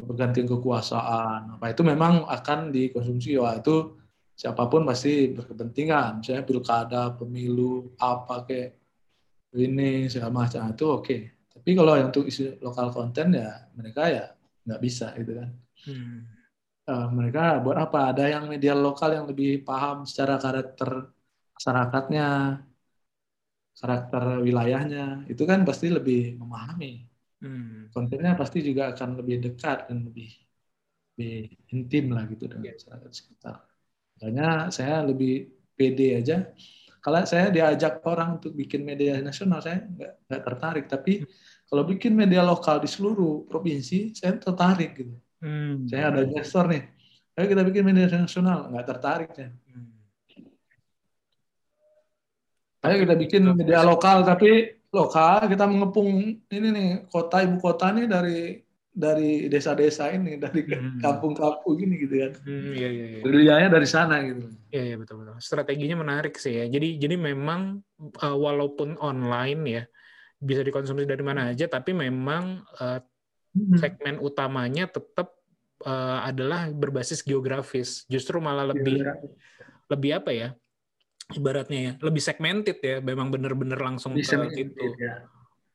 Pergantian 0.00 0.48
kekuasaan. 0.48 1.60
Apa 1.60 1.74
itu 1.74 1.82
memang 1.84 2.24
akan 2.24 2.70
dikonsumsi. 2.72 3.36
Wah 3.36 3.58
itu 3.58 3.98
siapa 4.38 4.64
pun 4.70 4.86
pasti 4.86 5.34
berkepentingan. 5.34 6.24
Misalnya 6.24 6.44
pilkada, 6.46 7.02
pemilu, 7.18 7.92
apa 8.00 8.48
kayak 8.48 8.80
ini 9.58 10.06
segala 10.06 10.46
macam 10.46 10.70
itu 10.70 10.86
oke. 10.86 11.18
Tapi 11.60 11.70
kalau 11.78 11.92
yang 11.98 12.08
untuk 12.12 12.24
isu 12.30 12.42
lokal 12.64 12.88
konten 12.96 13.26
ya 13.36 13.68
mereka 13.78 14.02
ya 14.16 14.24
nggak 14.64 14.80
bisa 14.86 15.06
gitu 15.20 15.32
kan. 15.40 15.48
Hmm. 15.84 16.24
Eh, 16.90 17.06
mereka 17.18 17.40
buat 17.64 17.78
apa? 17.84 17.98
Ada 18.10 18.22
yang 18.34 18.44
media 18.52 18.72
lokal 18.86 19.10
yang 19.16 19.26
lebih 19.30 19.62
paham 19.68 19.96
secara 20.10 20.34
karakter 20.44 20.90
masyarakatnya, 21.56 22.26
karakter 23.80 24.22
wilayahnya, 24.46 25.24
itu 25.32 25.42
kan 25.50 25.60
pasti 25.68 25.86
lebih 25.96 26.36
memahami. 26.40 26.86
Hmm. 27.40 27.88
Kontennya 27.94 28.32
pasti 28.40 28.58
juga 28.68 28.92
akan 28.92 29.08
lebih 29.20 29.36
dekat 29.44 29.78
dan 29.88 29.98
lebih, 30.08 30.28
lebih 31.16 31.34
intim 31.74 32.04
lah 32.14 32.24
gitu 32.32 32.44
dengan 32.50 32.64
Iya. 32.68 32.74
masyarakat 32.78 33.12
sekitar. 33.18 33.56
Makanya 34.16 34.48
saya 34.76 34.96
lebih 35.10 35.32
pede 35.78 36.06
aja. 36.20 36.36
Kalau 37.04 37.20
saya 37.32 37.46
diajak 37.56 38.04
orang 38.04 38.28
untuk 38.38 38.52
bikin 38.60 38.82
media 38.84 39.12
nasional, 39.24 39.60
saya 39.64 39.78
nggak 39.88 40.12
nggak 40.28 40.42
tertarik. 40.48 40.84
Tapi 40.92 41.12
kalau 41.70 41.86
bikin 41.86 42.18
media 42.18 42.42
lokal 42.42 42.82
di 42.82 42.90
seluruh 42.90 43.46
provinsi, 43.46 44.10
saya 44.10 44.34
tertarik 44.34 44.98
gitu. 44.98 45.14
Hmm. 45.38 45.86
Saya 45.86 46.10
ada 46.10 46.26
investor 46.26 46.66
nih, 46.66 46.82
ayo 47.38 47.46
kita 47.46 47.62
bikin 47.62 47.82
media 47.86 48.10
nasional, 48.10 48.66
nggak 48.74 48.86
tertarik 48.90 49.30
saya. 49.30 49.54
Hmm. 49.70 49.94
Ayo 52.82 52.96
kita 53.06 53.14
bikin 53.14 53.42
media 53.54 53.86
lokal, 53.86 54.26
tapi 54.26 54.82
lokal 54.90 55.46
kita 55.46 55.64
mengepung 55.70 56.42
ini 56.50 56.68
nih 56.74 56.90
kota 57.06 57.46
ibu 57.46 57.62
kota 57.62 57.94
nih 57.94 58.10
dari 58.10 58.38
dari 58.90 59.46
desa-desa 59.46 60.10
ini, 60.10 60.34
dari 60.42 60.66
Hmm. 60.66 60.98
kampung-kampung 60.98 61.78
gini 61.78 61.94
gitu 62.02 62.14
kan. 62.18 62.32
Hmm, 62.42 62.74
iya, 62.74 62.88
iya, 62.90 63.06
iya. 63.22 63.68
Dari 63.70 63.86
sana 63.86 64.18
gitu. 64.26 64.50
Iya, 64.74 64.82
iya 64.90 64.96
betul 64.98 65.22
betul. 65.22 65.38
Strateginya 65.38 66.02
menarik 66.02 66.34
sih 66.34 66.58
ya. 66.58 66.66
Jadi 66.66 66.98
jadi 66.98 67.14
memang 67.14 67.78
uh, 68.02 68.36
walaupun 68.36 68.98
online 68.98 69.62
ya 69.70 69.82
bisa 70.40 70.64
dikonsumsi 70.64 71.04
dari 71.04 71.20
mana 71.20 71.52
aja, 71.52 71.68
tapi 71.68 71.92
memang 71.92 72.64
uh, 72.80 72.98
Hmm. 73.50 73.74
segmen 73.82 74.22
utamanya 74.22 74.86
tetap 74.86 75.34
uh, 75.82 76.22
adalah 76.22 76.70
berbasis 76.70 77.18
geografis. 77.26 78.06
Justru 78.06 78.38
malah 78.38 78.70
lebih 78.70 79.02
lebih 79.90 80.10
apa 80.22 80.30
ya? 80.30 80.48
Ibaratnya 81.34 81.78
ya, 81.82 81.92
lebih 81.98 82.22
segmented 82.22 82.78
ya. 82.78 83.02
Memang 83.02 83.30
benar-benar 83.30 83.78
langsung 83.82 84.14
Bisa 84.14 84.38
ke 84.38 84.66
gitu. 84.66 84.78
ya. 84.98 85.26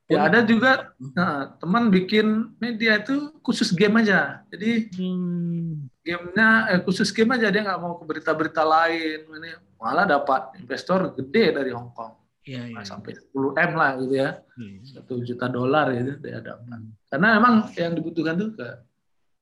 Ya 0.06 0.24
ada 0.24 0.40
juga 0.40 0.94
nah, 1.12 1.58
teman 1.58 1.90
bikin 1.90 2.56
media 2.62 3.02
itu 3.02 3.28
khusus 3.44 3.74
game 3.76 4.00
aja. 4.00 4.40
Jadi 4.48 4.88
Hmm. 4.96 5.92
gamenya 6.00 6.72
eh, 6.72 6.80
khusus 6.80 7.12
game 7.12 7.36
aja 7.36 7.52
dia 7.52 7.60
nggak 7.60 7.80
mau 7.84 8.00
ke 8.00 8.08
berita-berita 8.08 8.64
lain. 8.64 9.20
Ini 9.20 9.50
malah 9.76 10.08
dapat 10.08 10.56
investor 10.64 11.12
gede 11.12 11.60
dari 11.60 11.76
Hong 11.76 11.92
Kong 11.92 12.15
Iya, 12.46 12.62
iya. 12.64 12.76
Nah, 12.78 12.86
sampai 12.86 13.10
10 13.12 13.50
m 13.52 13.70
lah 13.74 13.90
gitu 13.98 14.14
ya, 14.14 14.30
Hmm. 14.54 14.78
satu 14.86 15.14
juta 15.20 15.46
dolar 15.46 15.90
gitu 15.90 16.14
dia 16.22 16.38
dapat. 16.38 16.78
Karena 17.10 17.28
emang 17.36 17.54
yang 17.74 17.92
dibutuhkan 17.92 18.38
tuh 18.38 18.54
ke 18.54 18.68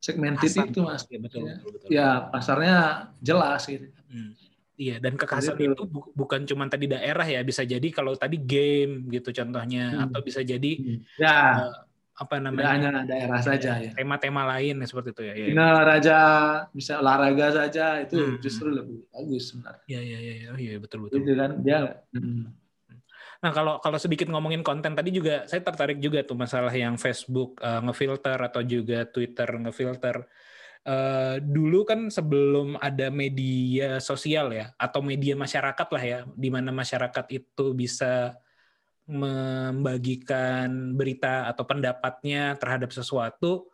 segmented 0.00 0.48
Pasar. 0.48 0.64
itu 0.66 0.80
mas. 0.80 1.02
Iya, 1.04 1.18
betul, 1.20 1.40
Ya. 1.42 1.54
betul, 1.54 1.70
betul. 1.70 1.88
Ya 1.92 2.08
pasarnya 2.26 2.76
jelas 3.20 3.62
gitu. 3.64 3.86
Hmm. 4.08 4.32
Iya, 4.74 4.98
dan 4.98 5.14
kekhasan 5.14 5.54
Jadi 5.54 5.64
itu 5.70 5.84
bu- 5.86 6.10
bukan 6.12 6.42
cuma 6.44 6.66
tadi 6.66 6.90
daerah 6.90 7.22
ya, 7.22 7.44
bisa 7.44 7.62
jadi 7.62 7.84
kalau 7.88 8.16
tadi 8.16 8.34
game 8.36 9.06
gitu 9.08 9.30
contohnya, 9.30 9.84
Hmm. 9.92 10.04
atau 10.08 10.20
bisa 10.20 10.40
jadi 10.40 10.72
Ya 11.14 11.60
apa 12.14 12.38
tidak 12.38 12.46
namanya 12.46 12.70
hanya 12.72 12.90
daerah 13.04 13.38
saja 13.38 13.70
ya. 13.80 13.90
tema-tema 13.92 14.46
lain 14.48 14.80
ya, 14.80 14.86
seperti 14.88 15.12
itu 15.12 15.22
ya. 15.22 15.34
Iya, 15.34 15.46
Bina 15.52 15.68
raja 15.78 16.18
bisa 16.72 16.98
olahraga 16.98 17.52
saja 17.54 18.00
itu 18.00 18.16
Hmm. 18.16 18.40
justru 18.40 18.72
lebih 18.72 19.06
bagus 19.12 19.52
sebenarnya. 19.52 19.84
iya, 19.86 20.00
iya, 20.00 20.18
iya, 20.18 20.34
iya, 20.40 20.50
iya, 20.56 20.76
betul 20.80 21.06
betul. 21.06 21.20
Itu 21.20 21.32
kan 21.36 21.50
dia. 21.60 21.78
Hmm. 22.16 22.48
Nah 23.44 23.52
kalau 23.52 23.76
kalau 23.84 24.00
sedikit 24.00 24.32
ngomongin 24.32 24.64
konten 24.64 24.96
tadi 24.96 25.12
juga 25.12 25.44
saya 25.44 25.60
tertarik 25.60 26.00
juga 26.00 26.24
tuh 26.24 26.40
masalah 26.40 26.72
yang 26.72 26.96
Facebook 26.96 27.60
eh, 27.60 27.80
ngefilter 27.84 28.40
atau 28.40 28.64
juga 28.64 29.04
Twitter 29.04 29.48
ngefilter. 29.60 30.24
Eh, 30.84 31.36
dulu 31.40 31.88
kan 31.88 32.12
sebelum 32.12 32.76
ada 32.76 33.08
media 33.08 34.00
sosial 34.04 34.52
ya 34.52 34.72
atau 34.76 35.00
media 35.00 35.32
masyarakat 35.32 35.88
lah 35.88 36.04
ya, 36.04 36.18
di 36.36 36.48
mana 36.52 36.72
masyarakat 36.76 37.24
itu 37.32 37.72
bisa 37.72 38.36
membagikan 39.08 40.96
berita 40.96 41.48
atau 41.48 41.64
pendapatnya 41.68 42.56
terhadap 42.56 42.88
sesuatu, 42.88 43.68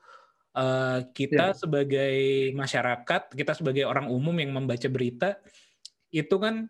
uh, 0.59 1.07
kita 1.15 1.55
ya. 1.55 1.59
sebagai 1.59 2.19
masyarakat, 2.55 3.31
kita 3.39 3.55
sebagai 3.55 3.87
orang 3.87 4.11
umum 4.11 4.35
yang 4.35 4.51
membaca 4.51 4.91
berita, 4.91 5.39
itu 6.11 6.35
kan 6.35 6.67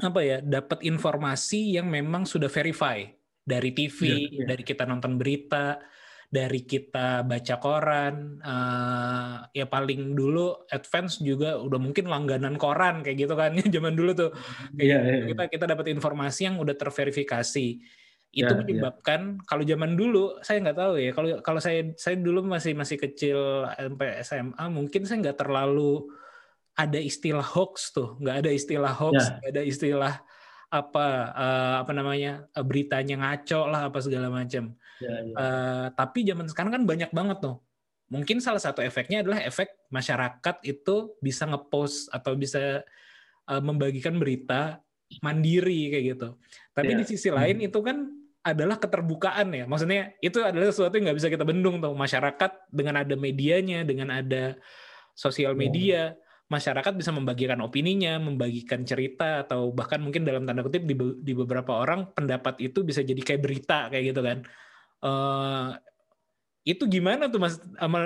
apa 0.00 0.20
ya 0.24 0.38
dapat 0.40 0.80
informasi 0.88 1.76
yang 1.76 1.92
memang 1.92 2.24
sudah 2.24 2.48
verify 2.48 3.04
dari 3.42 3.74
TV, 3.74 3.98
ya, 4.08 4.16
ya. 4.16 4.44
dari 4.54 4.62
kita 4.64 4.88
nonton 4.88 5.18
berita, 5.18 5.76
dari 6.32 6.64
kita 6.64 7.28
baca 7.28 7.54
koran, 7.60 8.40
uh, 8.40 9.44
ya 9.52 9.68
paling 9.68 10.16
dulu 10.16 10.64
advance 10.72 11.20
juga 11.20 11.60
udah 11.60 11.76
mungkin 11.76 12.08
langganan 12.08 12.56
koran 12.56 13.04
kayak 13.04 13.28
gitu 13.28 13.34
kan 13.36 13.52
zaman 13.74 13.92
dulu 13.92 14.16
tuh 14.16 14.30
kayak 14.72 14.80
yeah, 14.80 15.00
yeah, 15.04 15.16
yeah. 15.20 15.28
kita 15.28 15.42
kita 15.52 15.64
dapat 15.68 15.92
informasi 15.92 16.48
yang 16.48 16.56
udah 16.56 16.72
terverifikasi 16.72 17.66
itu 18.32 18.48
yeah, 18.48 18.56
menyebabkan 18.56 19.36
yeah. 19.36 19.44
kalau 19.44 19.60
zaman 19.60 19.92
dulu 19.92 20.40
saya 20.40 20.64
nggak 20.64 20.78
tahu 20.80 20.94
ya 20.96 21.10
kalau 21.12 21.28
kalau 21.44 21.60
saya 21.60 21.92
saya 22.00 22.16
dulu 22.16 22.40
masih 22.48 22.72
masih 22.72 22.96
kecil 22.96 23.68
sampai 23.68 24.24
SMA 24.24 24.64
mungkin 24.72 25.04
saya 25.04 25.20
nggak 25.20 25.44
terlalu 25.44 26.08
ada 26.78 26.98
istilah 26.98 27.44
hoax 27.44 27.92
tuh 27.92 28.16
nggak 28.20 28.36
ada 28.44 28.50
istilah 28.50 28.92
hoax 28.92 29.20
yeah. 29.20 29.36
nggak 29.38 29.50
ada 29.52 29.62
istilah 29.62 30.14
apa 30.72 31.06
uh, 31.36 31.74
apa 31.84 31.92
namanya 31.92 32.48
beritanya 32.64 33.20
ngaco 33.20 33.68
lah 33.68 33.92
apa 33.92 33.98
segala 34.00 34.32
macam 34.32 34.72
Ya, 35.02 35.14
ya. 35.18 35.34
Uh, 35.34 35.86
tapi 35.98 36.22
zaman 36.22 36.46
sekarang 36.46 36.72
kan 36.80 36.82
banyak 36.86 37.10
banget 37.10 37.42
tuh. 37.42 37.58
Mungkin 38.12 38.44
salah 38.44 38.60
satu 38.60 38.84
efeknya 38.84 39.24
adalah 39.24 39.40
efek 39.40 39.72
masyarakat 39.88 40.56
itu 40.68 41.16
bisa 41.18 41.48
ngepost 41.48 42.12
atau 42.12 42.36
bisa 42.36 42.84
uh, 43.48 43.62
membagikan 43.62 44.20
berita 44.20 44.84
mandiri 45.24 45.90
kayak 45.90 46.04
gitu. 46.16 46.28
Tapi 46.76 46.92
ya. 46.92 46.98
di 47.00 47.04
sisi 47.08 47.28
lain 47.32 47.64
hmm. 47.64 47.68
itu 47.72 47.78
kan 47.80 47.96
adalah 48.42 48.76
keterbukaan 48.76 49.48
ya. 49.54 49.64
Maksudnya 49.64 50.12
itu 50.20 50.38
adalah 50.44 50.68
sesuatu 50.70 50.98
yang 50.98 51.10
nggak 51.10 51.18
bisa 51.18 51.30
kita 51.32 51.44
bendung 51.46 51.80
tuh. 51.80 51.94
Masyarakat 51.96 52.68
dengan 52.68 53.00
ada 53.00 53.14
medianya, 53.16 53.82
dengan 53.82 54.12
ada 54.12 54.60
sosial 55.16 55.56
media, 55.56 56.12
masyarakat 56.52 56.92
bisa 56.92 57.08
membagikan 57.16 57.56
opininya, 57.64 58.20
membagikan 58.20 58.84
cerita 58.84 59.48
atau 59.48 59.72
bahkan 59.72 60.04
mungkin 60.04 60.28
dalam 60.28 60.44
tanda 60.44 60.60
kutip 60.60 60.84
di, 60.84 60.92
di 61.24 61.32
beberapa 61.32 61.80
orang 61.80 62.12
pendapat 62.12 62.60
itu 62.60 62.84
bisa 62.84 63.00
jadi 63.00 63.18
kayak 63.24 63.40
berita 63.40 63.88
kayak 63.88 64.04
gitu 64.12 64.20
kan. 64.20 64.38
Uh, 65.00 65.72
itu 66.62 66.84
gimana 66.86 67.26
tuh 67.26 67.42
mas 67.42 67.58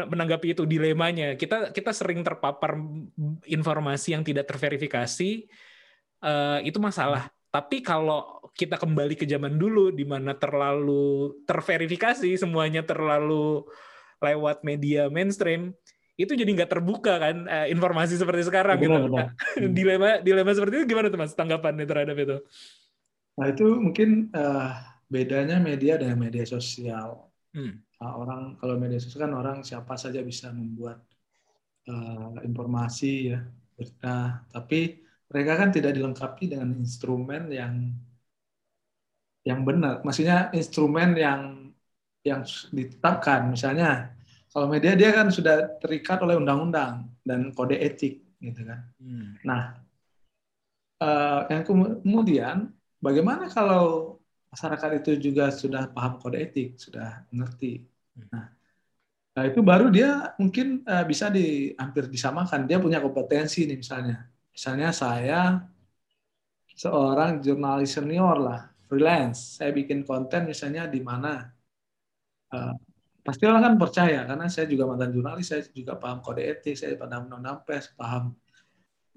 menanggapi 0.09 0.55
itu 0.55 0.63
dilemanya? 0.65 1.35
Kita 1.35 1.75
kita 1.75 1.91
sering 1.93 2.23
terpapar 2.25 2.79
informasi 3.45 4.17
yang 4.17 4.23
tidak 4.23 4.49
terverifikasi, 4.49 5.45
uh, 6.25 6.63
itu 6.65 6.79
masalah. 6.81 7.29
Tapi 7.53 7.85
kalau 7.85 8.41
kita 8.57 8.81
kembali 8.81 9.17
ke 9.17 9.29
zaman 9.29 9.61
dulu, 9.61 9.93
di 9.93 10.05
mana 10.09 10.37
terlalu 10.37 11.37
terverifikasi, 11.45 12.29
semuanya 12.37 12.85
terlalu 12.85 13.65
lewat 14.21 14.65
media 14.65 15.13
mainstream, 15.13 15.77
itu 16.17 16.33
jadi 16.33 16.49
nggak 16.49 16.73
terbuka 16.73 17.21
kan 17.21 17.37
uh, 17.45 17.67
informasi 17.69 18.17
seperti 18.17 18.49
sekarang 18.49 18.81
benar, 18.81 18.89
gitu. 18.89 19.01
Benar. 19.13 19.29
dilema 19.77 20.11
dilema 20.25 20.51
seperti 20.57 20.75
itu 20.81 20.85
gimana 20.97 21.13
tuh 21.13 21.21
mas 21.21 21.37
tanggapannya 21.37 21.85
terhadap 21.85 22.17
itu? 22.17 22.37
Nah 23.37 23.47
itu 23.53 23.67
mungkin 23.77 24.33
uh 24.33 24.97
bedanya 25.07 25.63
media 25.63 25.95
dengan 25.99 26.19
media 26.19 26.43
sosial. 26.43 27.31
Hmm. 27.55 27.79
Nah, 27.97 28.13
orang 28.19 28.41
kalau 28.61 28.75
media 28.77 28.99
sosial 28.99 29.31
kan 29.31 29.35
orang 29.39 29.59
siapa 29.63 29.95
saja 29.97 30.21
bisa 30.21 30.51
membuat 30.51 31.01
uh, 31.89 32.37
informasi 32.43 33.33
ya 33.33 33.41
berita, 33.79 34.43
tapi 34.51 35.01
mereka 35.31 35.53
kan 35.59 35.71
tidak 35.71 35.95
dilengkapi 35.95 36.51
dengan 36.51 36.75
instrumen 36.77 37.49
yang 37.51 37.95
yang 39.47 39.63
benar. 39.63 40.03
Maksudnya 40.03 40.51
instrumen 40.51 41.15
yang 41.15 41.71
yang 42.27 42.43
ditetapkan. 42.75 43.55
Misalnya 43.55 44.16
kalau 44.57 44.73
media 44.73 44.97
dia 44.97 45.13
kan 45.13 45.29
sudah 45.29 45.77
terikat 45.85 46.17
oleh 46.25 46.41
undang-undang 46.41 47.13
dan 47.21 47.53
kode 47.53 47.77
etik 47.77 48.25
gitu 48.41 48.65
kan. 48.65 48.89
Hmm. 48.97 49.37
Nah, 49.45 49.85
uh, 50.97 51.45
yang 51.53 51.61
kemudian 51.61 52.73
bagaimana 52.97 53.53
kalau 53.53 54.17
masyarakat 54.49 55.05
itu 55.05 55.29
juga 55.29 55.53
sudah 55.53 55.93
paham 55.93 56.17
kode 56.17 56.41
etik, 56.41 56.81
sudah 56.81 57.29
mengerti. 57.29 57.85
Hmm. 58.17 58.33
Nah, 58.33 58.45
nah 59.37 59.43
itu 59.45 59.61
baru 59.61 59.93
dia 59.93 60.33
mungkin 60.41 60.81
uh, 60.89 61.05
bisa 61.05 61.29
di 61.29 61.77
hampir 61.77 62.09
disamakan. 62.09 62.65
Dia 62.65 62.81
punya 62.81 63.05
kompetensi 63.05 63.69
nih 63.69 63.77
misalnya. 63.77 64.25
Misalnya 64.57 64.89
saya 64.97 65.69
seorang 66.73 67.45
jurnalis 67.45 67.93
senior 67.93 68.41
lah, 68.41 68.73
freelance. 68.89 69.61
Saya 69.61 69.69
bikin 69.77 70.01
konten 70.01 70.49
misalnya 70.49 70.89
di 70.89 71.05
mana 71.05 71.45
uh, 72.57 72.86
pasti 73.27 73.43
orang 73.43 73.63
kan 73.67 73.75
percaya 73.75 74.23
karena 74.23 74.47
saya 74.47 74.71
juga 74.71 74.87
mantan 74.87 75.11
jurnalis, 75.11 75.51
saya 75.51 75.67
juga 75.75 75.99
paham 75.99 76.23
kode 76.23 76.47
etik, 76.47 76.79
saya 76.79 76.95
paham 76.95 77.27
undang-undang 77.27 77.67
pers, 77.67 77.91
paham 77.99 78.39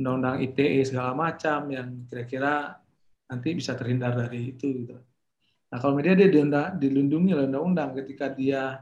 undang-undang 0.01 0.41
ITE 0.41 0.81
segala 0.89 1.13
macam 1.13 1.69
yang 1.69 2.09
kira-kira 2.09 2.81
nanti 3.29 3.53
bisa 3.53 3.77
terhindar 3.77 4.17
dari 4.17 4.57
itu 4.57 4.65
gitu. 4.73 4.97
Nah, 5.69 5.77
kalau 5.77 5.93
media 5.93 6.17
dia 6.17 6.25
dilindungi 6.73 7.37
oleh 7.37 7.45
undang-undang 7.45 7.93
ketika 8.01 8.33
dia 8.33 8.81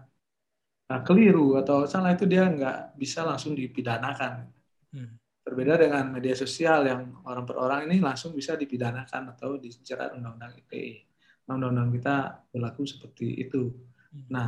nah, 0.88 1.04
keliru 1.04 1.60
atau 1.60 1.84
salah 1.84 2.16
itu 2.16 2.24
dia 2.24 2.48
nggak 2.48 2.96
bisa 2.96 3.28
langsung 3.28 3.52
dipidanakan. 3.52 4.48
Hmm. 4.96 5.20
Berbeda 5.44 5.76
dengan 5.76 6.08
media 6.16 6.36
sosial 6.36 6.88
yang 6.88 7.02
orang 7.28 7.44
per 7.44 7.60
orang 7.60 7.92
ini 7.92 8.00
langsung 8.00 8.32
bisa 8.32 8.56
dipidanakan 8.56 9.36
atau 9.36 9.60
dijerat 9.60 10.16
undang-undang 10.16 10.56
ITE. 10.56 11.04
Nah, 11.52 11.60
undang-undang 11.60 11.92
kita 11.92 12.16
berlaku 12.56 12.88
seperti 12.88 13.44
itu. 13.44 13.68
Hmm. 14.16 14.28
Nah, 14.32 14.48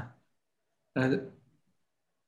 eh, 0.97 1.19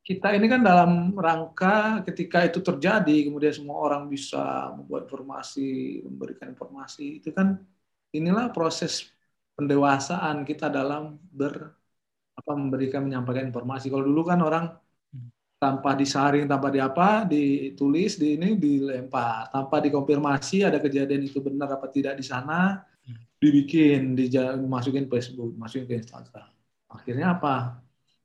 kita 0.01 0.33
ini 0.33 0.49
kan 0.49 0.61
dalam 0.65 1.13
rangka 1.13 2.01
ketika 2.09 2.41
itu 2.49 2.59
terjadi, 2.65 3.29
kemudian 3.29 3.53
semua 3.53 3.77
orang 3.85 4.09
bisa 4.09 4.73
membuat 4.73 5.05
informasi, 5.05 6.01
memberikan 6.09 6.47
informasi, 6.53 7.21
itu 7.21 7.29
kan 7.29 7.61
inilah 8.17 8.49
proses 8.49 9.13
pendewasaan 9.53 10.41
kita 10.41 10.73
dalam 10.73 11.21
ber 11.29 11.77
apa 12.33 12.51
memberikan 12.57 13.05
menyampaikan 13.05 13.53
informasi. 13.53 13.93
Kalau 13.93 14.01
dulu 14.01 14.21
kan 14.25 14.41
orang 14.41 14.65
tanpa 15.61 15.93
disaring, 15.93 16.49
tanpa 16.49 16.73
diapa, 16.73 17.29
ditulis, 17.29 18.17
di 18.17 18.33
ini 18.33 18.57
dilempar, 18.57 19.53
tanpa 19.53 19.77
dikonfirmasi 19.85 20.65
ada 20.65 20.81
kejadian 20.81 21.21
itu 21.29 21.37
benar 21.37 21.77
apa 21.77 21.85
tidak 21.93 22.17
di 22.17 22.25
sana, 22.25 22.81
dibikin, 23.37 24.17
dimasukin 24.17 25.05
Facebook, 25.05 25.53
masukin 25.53 25.85
ke 25.85 25.95
Instagram. 26.01 26.49
Akhirnya 26.89 27.37
apa? 27.37 27.77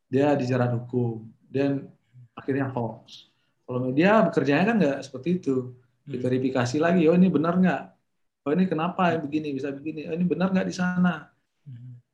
Dia 0.07 0.39
dijerat 0.39 0.71
hukum, 0.75 1.27
dan 1.51 1.91
akhirnya 2.37 2.71
hoax. 2.71 3.31
Kalau 3.67 3.91
media 3.91 4.23
bekerjanya 4.23 4.65
kan 4.65 4.77
nggak 4.79 4.99
seperti 5.03 5.43
itu, 5.43 5.75
diverifikasi 6.07 6.77
lagi, 6.79 7.11
oh 7.11 7.17
ini 7.19 7.27
benar 7.27 7.59
nggak? 7.59 7.83
oh 8.47 8.53
ini 8.55 8.65
kenapa 8.71 9.11
ya 9.11 9.19
begini 9.19 9.51
bisa 9.51 9.75
begini? 9.75 10.07
Oh, 10.07 10.15
ini 10.15 10.23
benar 10.23 10.55
nggak 10.55 10.67
di 10.71 10.75
sana? 10.75 11.27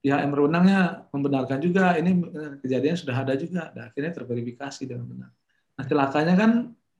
Pihak 0.02 0.18
yang 0.18 0.32
berwenangnya 0.34 1.06
membenarkan 1.14 1.62
juga 1.62 1.94
ini 1.94 2.10
eh, 2.26 2.52
kejadian 2.64 2.96
sudah 2.96 3.16
ada 3.22 3.36
juga. 3.36 3.70
Dan 3.70 3.92
akhirnya 3.92 4.12
terverifikasi 4.16 4.82
dengan 4.88 5.06
benar. 5.06 5.30
Nah 5.76 5.84
celakanya 5.84 6.34
kan 6.34 6.50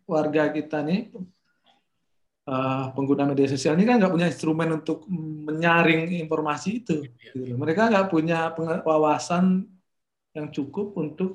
warga 0.06 0.52
kita 0.52 0.84
nih 0.84 1.10
uh, 2.46 2.92
pengguna 2.92 3.26
media 3.26 3.48
sosial 3.48 3.74
ini 3.74 3.88
kan 3.88 3.98
nggak 3.98 4.12
punya 4.12 4.28
instrumen 4.28 4.68
untuk 4.82 5.06
menyaring 5.08 6.20
informasi 6.26 6.82
itu 6.82 7.06
gitu. 7.06 7.54
mereka 7.54 7.86
nggak 7.86 8.10
punya 8.10 8.50
wawasan 8.82 9.66
yang 10.36 10.48
cukup 10.56 10.96
untuk 10.96 11.30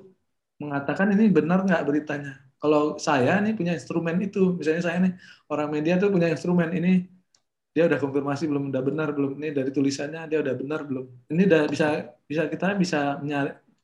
mengatakan 0.61 1.13
ini 1.13 1.29
benar 1.29 1.61
nggak 1.65 1.83
beritanya. 1.85 2.33
Kalau 2.57 2.97
saya 2.97 3.37
nih 3.45 3.53
punya 3.53 3.73
instrumen 3.77 4.17
itu 4.17 4.57
misalnya 4.57 4.83
saya 4.87 4.97
nih 5.05 5.13
orang 5.53 5.69
media 5.69 5.93
tuh 6.01 6.09
punya 6.09 6.27
instrumen 6.33 6.69
ini 6.73 7.05
dia 7.75 7.85
udah 7.85 7.99
konfirmasi 8.01 8.49
belum 8.49 8.73
udah 8.73 8.81
benar 8.81 9.07
belum 9.13 9.37
ini 9.37 9.53
dari 9.53 9.69
tulisannya 9.69 10.25
dia 10.25 10.41
udah 10.41 10.55
benar 10.57 10.81
belum. 10.89 11.05
Ini 11.29 11.41
udah 11.45 11.61
bisa 11.69 11.85
bisa 12.25 12.43
kita 12.49 12.73
bisa 12.73 13.21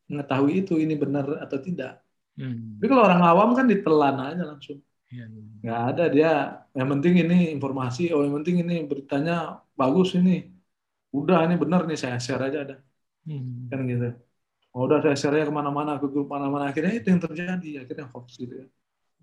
mengetahui 0.10 0.66
itu 0.66 0.74
ini 0.82 0.94
benar 0.98 1.26
atau 1.46 1.60
tidak. 1.62 2.02
Hmm. 2.34 2.82
tapi 2.82 2.90
kalau 2.90 3.06
orang 3.06 3.22
awam 3.22 3.50
kan 3.54 3.70
ditelan 3.70 4.18
aja 4.18 4.42
langsung. 4.50 4.82
Ya, 5.14 5.30
ya. 5.30 5.46
nggak 5.62 5.82
ada 5.94 6.04
dia 6.10 6.32
yang 6.74 6.90
penting 6.98 7.14
ini 7.22 7.54
informasi 7.54 8.10
oh 8.10 8.26
yang 8.26 8.34
penting 8.42 8.66
ini 8.66 8.74
beritanya 8.90 9.62
bagus 9.78 10.18
ini. 10.18 10.50
Udah 11.14 11.46
ini 11.46 11.56
benar 11.62 11.86
nih 11.86 11.94
saya 12.02 12.18
share 12.18 12.42
aja 12.50 12.60
ada. 12.66 12.76
Hmm. 13.30 13.70
kan 13.72 13.80
gitu 13.88 14.33
oh, 14.74 14.82
udah 14.88 14.98
saya 15.04 15.16
share 15.22 15.46
ke 15.50 15.54
mana-mana 15.54 15.92
ke 16.02 16.08
grup 16.12 16.28
mana-mana 16.34 16.64
akhirnya 16.72 16.94
itu 17.00 17.08
yang 17.14 17.22
terjadi 17.26 17.70
akhirnya 17.86 18.06
hoax 18.14 18.28
gitu 18.42 18.54
ya 18.62 18.68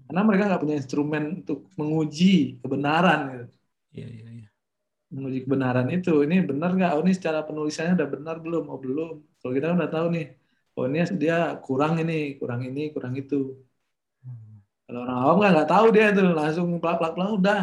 karena 0.07 0.21
mereka 0.27 0.43
nggak 0.51 0.63
punya 0.65 0.77
instrumen 0.81 1.23
untuk 1.45 1.59
menguji 1.79 2.59
kebenaran 2.63 3.21
gitu. 3.35 3.55
Ya, 4.01 4.07
ya, 4.07 4.31
ya 4.43 4.49
menguji 5.15 5.39
kebenaran 5.47 5.87
itu 5.97 6.13
ini 6.27 6.37
benar 6.51 6.71
nggak 6.79 6.91
oh 6.97 7.03
ini 7.05 7.13
secara 7.19 7.41
penulisannya 7.49 7.95
udah 7.99 8.09
benar 8.15 8.37
belum 8.45 8.65
oh 8.73 8.79
belum 8.79 9.15
kalau 9.43 9.53
kita 9.57 9.67
udah 9.79 9.91
tahu 9.91 10.07
nih 10.15 10.27
oh 10.77 10.85
ini 10.89 10.99
dia 11.23 11.37
kurang 11.67 11.95
ini 12.03 12.15
kurang 12.41 12.61
ini 12.69 12.83
kurang 12.95 13.15
itu 13.23 13.37
kalau 14.87 15.01
orang 15.07 15.19
awam 15.23 15.37
nggak 15.41 15.53
nggak 15.55 15.71
tahu 15.71 15.87
dia 15.95 16.05
itu 16.13 16.21
langsung 16.35 16.67
plak 16.83 16.97
plak 17.01 17.13
plak 17.17 17.31
udah 17.39 17.61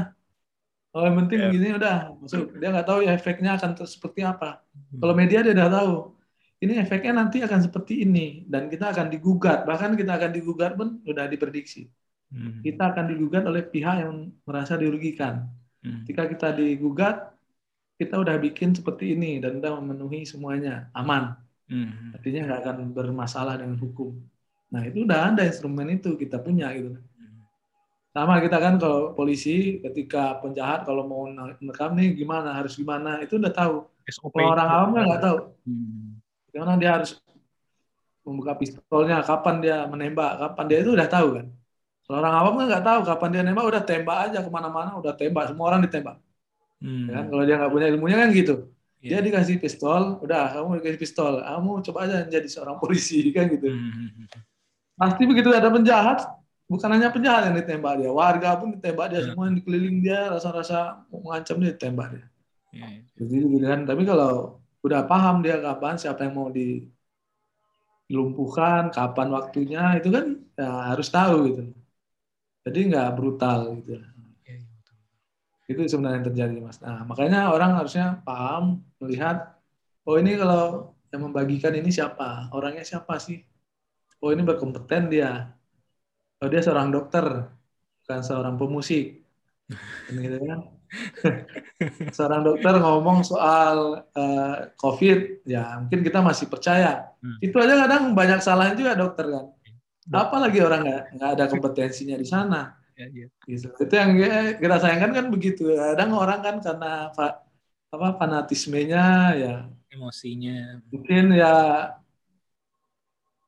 Oh, 0.98 1.06
yang 1.06 1.14
penting 1.22 1.40
Ya. 1.46 1.54
gini 1.54 1.68
udah 1.78 2.10
masuk. 2.18 2.58
Dia 2.58 2.74
nggak 2.74 2.88
tahu 2.90 3.00
ya 3.06 3.14
efeknya 3.14 3.54
akan 3.54 3.78
seperti 3.86 4.26
apa. 4.26 4.66
Kalau 4.98 5.14
media 5.14 5.46
dia 5.46 5.54
udah 5.54 5.70
tahu. 5.70 5.94
Ini 6.58 6.74
efeknya 6.82 7.14
nanti 7.22 7.38
akan 7.46 7.60
seperti 7.70 8.02
ini 8.02 8.42
dan 8.50 8.66
kita 8.66 8.90
akan 8.90 9.14
digugat. 9.14 9.62
Bahkan 9.70 9.94
kita 9.94 10.18
akan 10.18 10.32
digugat 10.34 10.74
pun 10.74 11.06
udah 11.06 11.30
diprediksi. 11.30 11.86
Hmm. 12.34 12.66
Kita 12.66 12.92
akan 12.92 13.06
digugat 13.14 13.46
oleh 13.46 13.62
pihak 13.62 14.04
yang 14.04 14.34
merasa 14.42 14.74
dirugikan. 14.74 15.46
Hmm. 15.86 16.02
Ketika 16.04 16.26
kita 16.26 16.48
digugat, 16.58 17.30
kita 18.02 18.18
udah 18.18 18.36
bikin 18.42 18.74
seperti 18.74 19.14
ini 19.14 19.38
dan 19.38 19.62
udah 19.62 19.78
memenuhi 19.78 20.26
semuanya 20.26 20.90
aman. 20.98 21.38
Hmm. 21.70 22.18
Artinya 22.18 22.50
nggak 22.50 22.60
akan 22.66 22.78
bermasalah 22.90 23.62
dengan 23.62 23.78
hukum. 23.78 24.18
Nah 24.74 24.82
itu 24.82 25.06
udah 25.06 25.34
ada 25.34 25.46
instrumen 25.46 25.94
itu 25.94 26.18
kita 26.18 26.42
punya 26.42 26.74
gitu. 26.74 26.98
Sama 28.18 28.42
kita 28.42 28.58
kan 28.58 28.82
kalau 28.82 29.14
polisi 29.14 29.78
ketika 29.78 30.42
penjahat 30.42 30.90
kalau 30.90 31.06
mau 31.06 31.30
nekam 31.62 31.94
nih 31.94 32.18
gimana 32.18 32.50
harus 32.50 32.74
gimana 32.74 33.22
itu 33.22 33.38
udah 33.38 33.54
tahu. 33.54 33.86
SOP. 34.10 34.34
Kalau 34.34 34.58
orang 34.58 34.70
awam 34.74 34.90
kan 34.98 35.04
nggak 35.06 35.22
tahu. 35.22 35.38
Hmm. 35.70 36.07
Gimana 36.58 36.74
dia 36.82 36.98
harus 36.98 37.22
membuka 38.26 38.58
pistolnya, 38.58 39.22
kapan 39.22 39.62
dia 39.62 39.86
menembak, 39.86 40.42
kapan 40.42 40.66
dia 40.66 40.78
itu 40.82 40.98
udah 40.98 41.06
tahu 41.06 41.28
kan. 41.38 41.46
Kalau 42.10 42.18
orang 42.18 42.34
awam 42.34 42.54
kan 42.58 42.66
nggak 42.66 42.86
tahu 42.90 43.00
kapan 43.06 43.30
dia 43.30 43.42
nembak, 43.46 43.66
udah 43.70 43.84
tembak 43.86 44.18
aja 44.26 44.40
ke 44.42 44.50
mana-mana, 44.50 44.98
udah 44.98 45.14
tembak, 45.14 45.54
semua 45.54 45.66
orang 45.70 45.86
ditembak. 45.86 46.18
Hmm. 46.82 47.06
Ya 47.06 47.14
kan? 47.22 47.26
Kalau 47.30 47.44
dia 47.46 47.56
nggak 47.62 47.72
punya 47.78 47.88
ilmunya 47.94 48.18
kan 48.18 48.30
gitu. 48.34 48.56
Iya. 49.06 49.22
Dia 49.22 49.30
dikasih 49.30 49.56
pistol, 49.62 50.18
udah 50.26 50.58
kamu 50.58 50.82
dikasih 50.82 50.98
pistol, 50.98 51.34
kamu 51.46 51.72
coba 51.86 52.00
aja 52.10 52.18
jadi 52.26 52.48
seorang 52.50 52.82
polisi 52.82 53.22
kan 53.38 53.46
gitu. 53.54 53.70
Hmm. 53.70 54.26
Pasti 54.98 55.24
begitu 55.30 55.54
ada 55.54 55.70
penjahat, 55.70 56.26
bukan 56.66 56.90
hanya 56.90 57.14
penjahat 57.14 57.54
yang 57.54 57.56
ditembak 57.62 58.02
dia, 58.02 58.10
warga 58.10 58.58
pun 58.58 58.74
ditembak 58.74 59.14
dia, 59.14 59.22
Hmm. 59.22 59.28
semua 59.30 59.44
yang 59.46 59.56
dikeliling 59.62 59.98
dia 60.02 60.20
rasa-rasa 60.34 61.06
mengancam 61.14 61.62
dia 61.62 61.70
ditembak 61.78 62.08
dia. 62.18 62.26
Iya. 62.74 62.88
Gitu, 63.14 63.46
gitu 63.46 63.66
kan. 63.70 63.86
Tapi 63.86 64.02
kalau 64.10 64.58
udah 64.88 65.02
paham 65.10 65.36
dia 65.46 65.56
kapan 65.66 65.94
siapa 66.02 66.20
yang 66.26 66.34
mau 66.40 66.50
di 66.58 66.62
dilumpuhkan, 68.10 68.82
kapan 68.98 69.28
waktunya 69.38 69.82
itu 70.00 70.10
kan 70.16 70.26
ya 70.60 70.68
harus 70.92 71.08
tahu 71.16 71.36
gitu. 71.52 71.62
Jadi 72.66 72.80
nggak 72.90 73.10
brutal 73.18 73.60
gitu. 73.82 73.94
Iya, 74.46 74.58
Itu 75.72 75.82
sebenarnya 75.92 76.18
yang 76.24 76.28
terjadi 76.32 76.56
mas. 76.66 76.78
Nah 76.86 77.04
makanya 77.10 77.40
orang 77.56 77.72
harusnya 77.78 78.06
paham 78.28 78.64
melihat, 79.04 79.36
oh 80.08 80.16
ini 80.22 80.32
kalau 80.42 80.96
yang 81.12 81.22
membagikan 81.28 81.74
ini 81.80 81.90
siapa, 81.92 82.52
orangnya 82.56 82.84
siapa 82.88 83.16
sih? 83.26 83.38
Oh 84.24 84.32
ini 84.36 84.44
berkompeten 84.50 85.04
dia. 85.14 85.30
Oh 86.42 86.48
dia 86.52 86.62
seorang 86.66 86.90
dokter, 86.96 87.26
bukan 88.02 88.22
seorang 88.28 88.56
pemusik. 88.62 89.04
Gitu 90.24 90.38
kan? 90.48 90.77
seorang 92.16 92.42
dokter 92.44 92.74
ngomong 92.80 93.22
soal 93.24 94.06
eh, 94.16 94.56
COVID, 94.80 95.20
ya 95.48 95.82
mungkin 95.84 96.02
kita 96.04 96.20
masih 96.24 96.48
percaya. 96.50 97.12
Hmm. 97.22 97.38
Itu 97.44 97.58
aja 97.62 97.76
kadang 97.86 98.14
banyak 98.18 98.40
salahnya 98.42 98.76
juga 98.78 98.94
dokter 98.98 99.26
kan. 99.30 99.46
Apalagi 100.08 100.60
orang 100.64 100.82
nggak 100.88 101.04
nggak 101.20 101.30
ada 101.36 101.46
kompetensinya 101.52 102.16
di 102.16 102.28
sana. 102.28 102.78
Iya, 102.98 103.08
iya. 103.14 103.28
Gitu. 103.46 103.68
Itu 103.78 103.94
yang 103.94 104.12
kita 104.58 104.76
sayangkan 104.82 105.12
kan 105.14 105.26
begitu. 105.30 105.70
Kadang 105.76 106.12
orang 106.16 106.40
kan 106.42 106.56
karena 106.64 107.12
fa- 107.14 107.40
apa 107.88 108.08
fanatismenya 108.20 109.04
ya 109.40 109.54
Emosinya. 109.88 110.84
mungkin 110.92 111.32
ya 111.32 111.48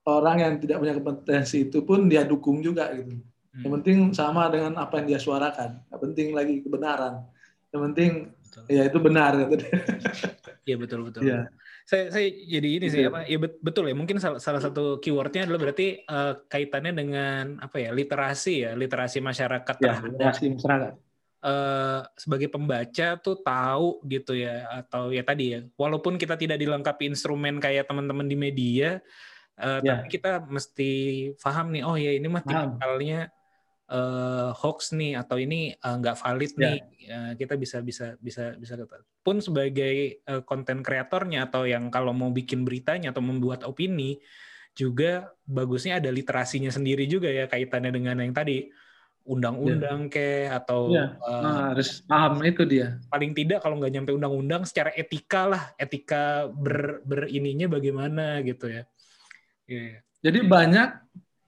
orang 0.08 0.38
yang 0.44 0.54
tidak 0.62 0.78
punya 0.82 0.94
kompetensi 0.98 1.58
itu 1.70 1.78
pun 1.88 2.00
dia 2.12 2.24
dukung 2.26 2.58
juga 2.64 2.90
gitu. 2.98 3.20
Hmm. 3.50 3.64
Yang 3.66 3.72
penting 3.82 3.98
sama 4.14 4.46
dengan 4.48 4.78
apa 4.78 5.02
yang 5.02 5.08
dia 5.08 5.20
suarakan. 5.20 5.82
Yang 5.90 6.00
penting 6.06 6.28
lagi 6.32 6.56
kebenaran. 6.62 7.26
Yang 7.70 7.82
penting 7.90 8.12
Betul. 8.46 8.64
ya 8.68 8.82
itu 8.86 8.98
benar 9.00 9.32
gitu. 9.44 9.66
Iya 10.64 10.76
betul 10.78 11.00
betul. 11.04 11.22
Iya. 11.26 11.50
Saya 11.82 12.14
saya 12.14 12.30
jadi 12.30 12.70
ini 12.78 12.86
sih 12.88 13.02
Gitu. 13.02 13.10
apa? 13.10 13.26
Ya 13.26 13.38
bet- 13.38 13.58
betul 13.60 13.90
ya. 13.90 13.98
Mungkin 13.98 14.22
salah, 14.22 14.38
salah 14.38 14.62
satu 14.62 14.98
keywordnya 14.98 15.46
adalah 15.46 15.58
berarti 15.60 15.88
eh, 16.00 16.34
kaitannya 16.46 16.94
dengan 16.94 17.44
apa 17.58 17.78
ya? 17.80 17.90
Literasi 17.90 18.54
ya, 18.62 18.72
literasi 18.74 19.18
masyarakat 19.20 19.76
Ya, 19.78 19.98
terhadap 19.98 20.14
reaksi 20.16 20.46
masyarakat. 20.52 20.94
eh, 21.40 22.02
sebagai 22.14 22.48
pembaca 22.48 23.08
tuh 23.18 23.38
tahu 23.40 23.88
gitu 24.06 24.36
ya 24.36 24.62
atau 24.78 25.10
ya 25.10 25.24
tadi 25.24 25.46
ya 25.50 25.60
walaupun 25.74 26.14
kita 26.16 26.36
tidak 26.36 26.58
dilengkapi 26.58 27.08
instrumen 27.08 27.58
kayak 27.58 27.88
teman-teman 27.88 28.26
di 28.26 28.36
media 28.36 29.00
eh, 29.56 29.80
Ya. 29.80 30.04
tapi 30.04 30.12
kita 30.12 30.44
mesti 30.44 30.92
paham 31.36 31.72
nih 31.72 31.82
oh 31.82 31.96
ya 31.96 32.12
ini 32.12 32.28
mah 32.28 32.44
tipikalnya 32.44 33.32
eh, 33.90 34.50
hoax 34.54 34.94
nih 34.94 35.18
atau 35.18 35.36
ini 35.42 35.74
eh, 35.74 35.96
nggak 36.00 36.16
valid 36.16 36.52
Ya. 36.56 36.62
nih 36.64 36.80
Eh, 37.10 37.34
kita 37.42 37.58
bisa 37.58 37.82
bisa 37.82 38.14
bisa 38.22 38.54
bisa 38.54 38.78
pun 39.26 39.42
sebagai 39.42 40.22
konten 40.46 40.86
kreatornya 40.86 41.50
atau 41.50 41.66
yang 41.66 41.90
kalau 41.90 42.14
mau 42.14 42.30
bikin 42.30 42.62
beritanya 42.62 43.10
atau 43.10 43.26
membuat 43.26 43.66
opini 43.66 44.22
juga 44.78 45.34
bagusnya 45.50 45.98
ada 45.98 46.14
literasinya 46.14 46.70
sendiri 46.70 47.10
juga 47.10 47.34
ya 47.34 47.50
kaitannya 47.50 47.90
dengan 47.90 48.22
yang 48.22 48.30
tadi 48.30 48.70
undang-undang 49.26 50.10
ke 50.10 50.50
atau 50.50 50.94
Ya. 50.94 51.18
eh, 51.18 51.42
Nah, 51.42 51.74
harus 51.74 52.02
paham 52.06 52.42
itu 52.46 52.62
dia. 52.66 52.98
paling 53.10 53.34
tidak 53.34 53.66
kalau 53.66 53.82
nggak 53.82 53.94
nyampe 53.94 54.12
undang-undang 54.14 54.70
secara 54.70 54.94
etika 54.94 55.50
lah 55.50 55.64
etika 55.82 56.46
ber 56.46 57.02
berininya 57.06 57.66
bagaimana 57.70 58.38
gitu 58.46 58.70
ya 58.70 58.86
Iya. 59.70 60.02
Jadi 60.26 60.40
banyak 60.46 60.90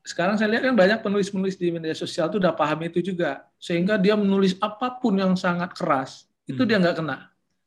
sekarang 0.01 0.33
saya 0.33 0.49
lihat 0.49 0.63
kan 0.65 0.73
banyak 0.73 0.99
penulis-penulis 1.05 1.55
di 1.55 1.69
media 1.69 1.93
sosial 1.93 2.25
tuh 2.27 2.41
udah 2.41 2.53
paham 2.53 2.81
itu 2.83 3.05
juga 3.05 3.45
sehingga 3.61 4.01
dia 4.01 4.17
menulis 4.17 4.57
apa 4.57 4.97
pun 4.97 5.13
yang 5.13 5.37
sangat 5.37 5.77
keras 5.77 6.25
itu 6.49 6.57
Hmm. 6.57 6.69
dia 6.69 6.77
nggak 6.81 6.97
kena 6.97 7.17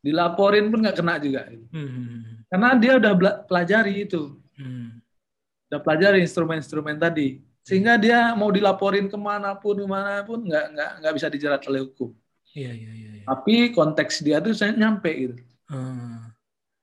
dilaporin 0.03 0.67
pun 0.69 0.83
nggak 0.83 0.97
kena 0.99 1.15
juga 1.23 1.47
Hmm. 1.71 2.45
karena 2.51 2.69
dia 2.75 2.93
udah 2.99 3.13
pelajari 3.47 4.05
itu 4.05 4.35
Hmm. 4.59 4.99
udah 5.71 5.81
pelajari 5.81 6.19
instrumen-instrumen 6.27 6.99
tadi 6.99 7.39
sehingga 7.65 7.97
dia 7.97 8.35
mau 8.37 8.51
dilaporin 8.51 9.07
ke 9.09 9.17
mana 9.17 9.55
pun 9.57 9.79
ke 9.79 9.87
mana 9.89 10.21
pun 10.27 10.43
nggak 10.43 10.65
nggak 10.75 10.91
nggak 11.01 11.13
bisa 11.15 11.29
dijerat 11.31 11.63
oleh 11.71 11.87
hukum 11.87 12.11
Iya 12.55 12.71
iya 12.71 12.91
iya. 12.93 13.11
iya. 13.19 13.25
tapi 13.27 13.71
konteks 13.71 14.23
dia 14.23 14.43
tuh 14.43 14.55
saya 14.55 14.75
nyampe 14.75 15.11
gitu 15.11 15.37
Hmm. 15.71 16.29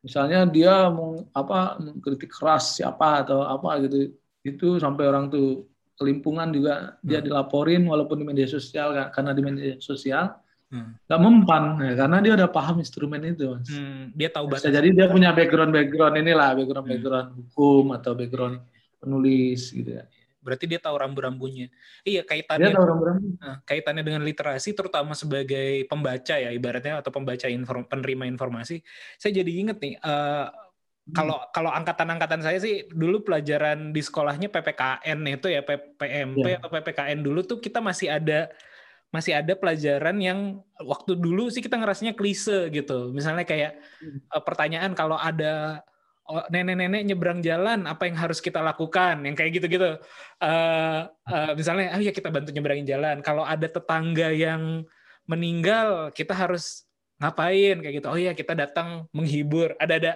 misalnya 0.01 0.47
dia 0.49 0.89
mau 0.89 1.21
apa 1.35 1.77
mengkritik 1.77 2.33
keras 2.33 2.79
siapa 2.81 3.21
atau 3.21 3.45
apa 3.45 3.69
gitu 3.85 4.15
itu 4.41 4.77
sampai 4.77 5.05
orang 5.05 5.29
tuh 5.29 5.69
kelimpungan 5.95 6.49
juga 6.49 6.97
dia 7.05 7.21
Hmm. 7.21 7.27
dilaporin 7.29 7.85
walaupun 7.85 8.17
di 8.17 8.25
media 8.25 8.47
sosial 8.49 8.89
karena 9.13 9.31
di 9.31 9.41
media 9.41 9.73
sosial 9.77 10.33
Hmm. 10.71 10.95
mempan 11.19 11.75
ya, 11.83 11.93
karena 11.99 12.17
dia 12.23 12.31
udah 12.31 12.47
paham 12.47 12.79
instrumen 12.79 13.19
itu 13.27 13.43
mas. 13.43 13.67
Hmm. 13.69 14.07
Dia 14.15 14.31
tahu 14.31 14.47
batas. 14.47 14.71
jadi 14.71 14.87
dia 14.87 15.11
punya 15.11 15.35
background 15.35 15.69
background 15.69 16.15
inilah 16.17 16.55
background 16.55 16.87
Hmm. 16.87 16.93
background 16.95 17.27
hukum 17.37 17.85
atau 17.91 18.11
background 18.15 18.55
penulis 18.97 19.69
gitu 19.69 19.99
ya 19.99 20.05
Berarti 20.41 20.65
dia 20.65 20.81
tahu 20.81 20.97
rambu-rambunya. 20.97 21.69
Iya 22.01 22.25
dia 22.25 22.29
kaitannya 22.33 22.73
tahu 22.73 22.81
orang 22.97 23.17
Nah, 23.37 23.55
kaitannya 23.61 24.01
dengan 24.01 24.25
literasi 24.25 24.73
terutama 24.73 25.13
sebagai 25.13 25.85
pembaca 25.85 26.33
ya 26.33 26.49
ibaratnya 26.49 26.97
atau 26.97 27.13
pembaca 27.13 27.45
inform, 27.45 27.85
penerima 27.85 28.25
informasi 28.25 28.81
saya 29.21 29.37
jadi 29.37 29.51
inget 29.53 29.77
nih 29.77 30.01
eh, 30.01 30.45
kalau 31.11 31.37
kalau 31.51 31.71
angkatan-angkatan 31.71 32.41
saya 32.43 32.57
sih 32.59 32.87
dulu 32.91 33.23
pelajaran 33.27 33.91
di 33.91 33.99
sekolahnya 33.99 34.47
PPKN 34.47 35.19
itu 35.27 35.47
ya 35.51 35.61
PMP 35.65 36.47
Ya. 36.47 36.57
atau 36.59 36.69
PPKN 36.71 37.19
dulu 37.19 37.43
tuh 37.43 37.59
kita 37.59 37.83
masih 37.83 38.07
ada 38.11 38.47
masih 39.11 39.35
ada 39.35 39.53
pelajaran 39.59 40.15
yang 40.23 40.63
waktu 40.79 41.19
dulu 41.19 41.51
sih 41.51 41.59
kita 41.59 41.75
ngerasanya 41.75 42.15
klise 42.15 42.71
gitu. 42.71 43.11
Misalnya 43.11 43.43
kayak 43.43 43.75
eh, 44.07 44.43
pertanyaan 44.43 44.95
kalau 44.95 45.19
ada 45.19 45.83
nenek-nenek 46.47 47.03
nyebrang 47.11 47.43
jalan 47.43 47.83
apa 47.91 48.07
yang 48.07 48.15
harus 48.15 48.39
kita 48.39 48.63
lakukan? 48.63 49.19
Yang 49.27 49.35
kayak 49.35 49.51
gitu-gitu. 49.59 49.89
Eh, 50.39 50.99
eh, 51.27 51.51
misalnya 51.59 51.99
oh 51.99 52.01
ya 52.01 52.15
kita 52.15 52.31
bantu 52.31 52.55
nyebrangin 52.55 52.87
jalan. 52.87 53.19
Kalau 53.19 53.43
ada 53.43 53.67
tetangga 53.67 54.31
yang 54.31 54.87
meninggal 55.27 56.15
kita 56.15 56.31
harus 56.31 56.87
ngapain? 57.19 57.83
Kayak 57.83 57.93
gitu. 57.99 58.07
Oh 58.07 58.15
ya 58.15 58.31
kita 58.31 58.55
datang 58.55 59.11
menghibur. 59.11 59.75
Ada 59.75 59.93
ada 59.99 60.13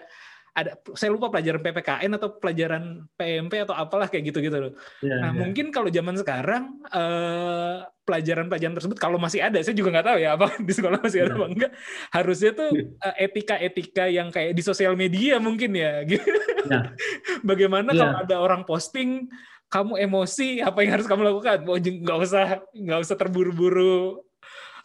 ada 0.56 0.72
saya 0.96 1.12
lupa 1.12 1.28
pelajaran 1.28 1.60
PPKN 1.60 2.16
atau 2.16 2.40
pelajaran 2.40 2.84
PMP 3.14 3.60
atau 3.60 3.76
apalah 3.76 4.08
kayak 4.08 4.32
gitu-gitu 4.32 4.56
loh. 4.56 4.72
ya, 5.04 5.20
Nah, 5.20 5.36
ya. 5.36 5.36
mungkin 5.36 5.68
kalau 5.68 5.92
zaman 5.92 6.16
sekarang 6.16 6.80
eh, 6.88 7.78
pelajaran-pelajaran 8.08 8.76
tersebut 8.80 8.96
kalau 8.96 9.20
masih 9.20 9.44
ada, 9.44 9.60
saya 9.60 9.76
juga 9.76 9.92
nggak 9.92 10.08
tahu 10.08 10.18
ya 10.18 10.40
apa 10.40 10.48
di 10.58 10.72
sekolah 10.72 11.04
masih 11.04 11.28
ada 11.28 11.34
Ya. 11.34 11.36
apa 11.36 11.46
enggak. 11.52 11.72
Harusnya 12.10 12.52
tuh 12.56 12.70
eh, 13.06 13.16
etika-etika 13.28 14.06
yang 14.08 14.32
kayak 14.32 14.56
di 14.56 14.64
sosial 14.64 14.96
media 14.96 15.44
mungkin 15.44 15.76
ya. 15.76 16.00
gitu. 16.10 16.24
Ya. 16.72 16.96
Bagaimana 17.44 17.92
Ya. 17.92 18.00
kalau 18.00 18.16
ada 18.24 18.36
orang 18.40 18.62
posting 18.64 19.28
kamu 19.68 19.98
emosi, 20.00 20.64
apa 20.64 20.88
yang 20.88 20.96
harus 20.96 21.10
kamu 21.10 21.22
lakukan? 21.26 21.68
Jeng- 21.84 22.00
nggak 22.00 22.20
usah 22.24 22.46
nggak 22.72 23.00
usah 23.04 23.16
terburu-buru 23.20 24.24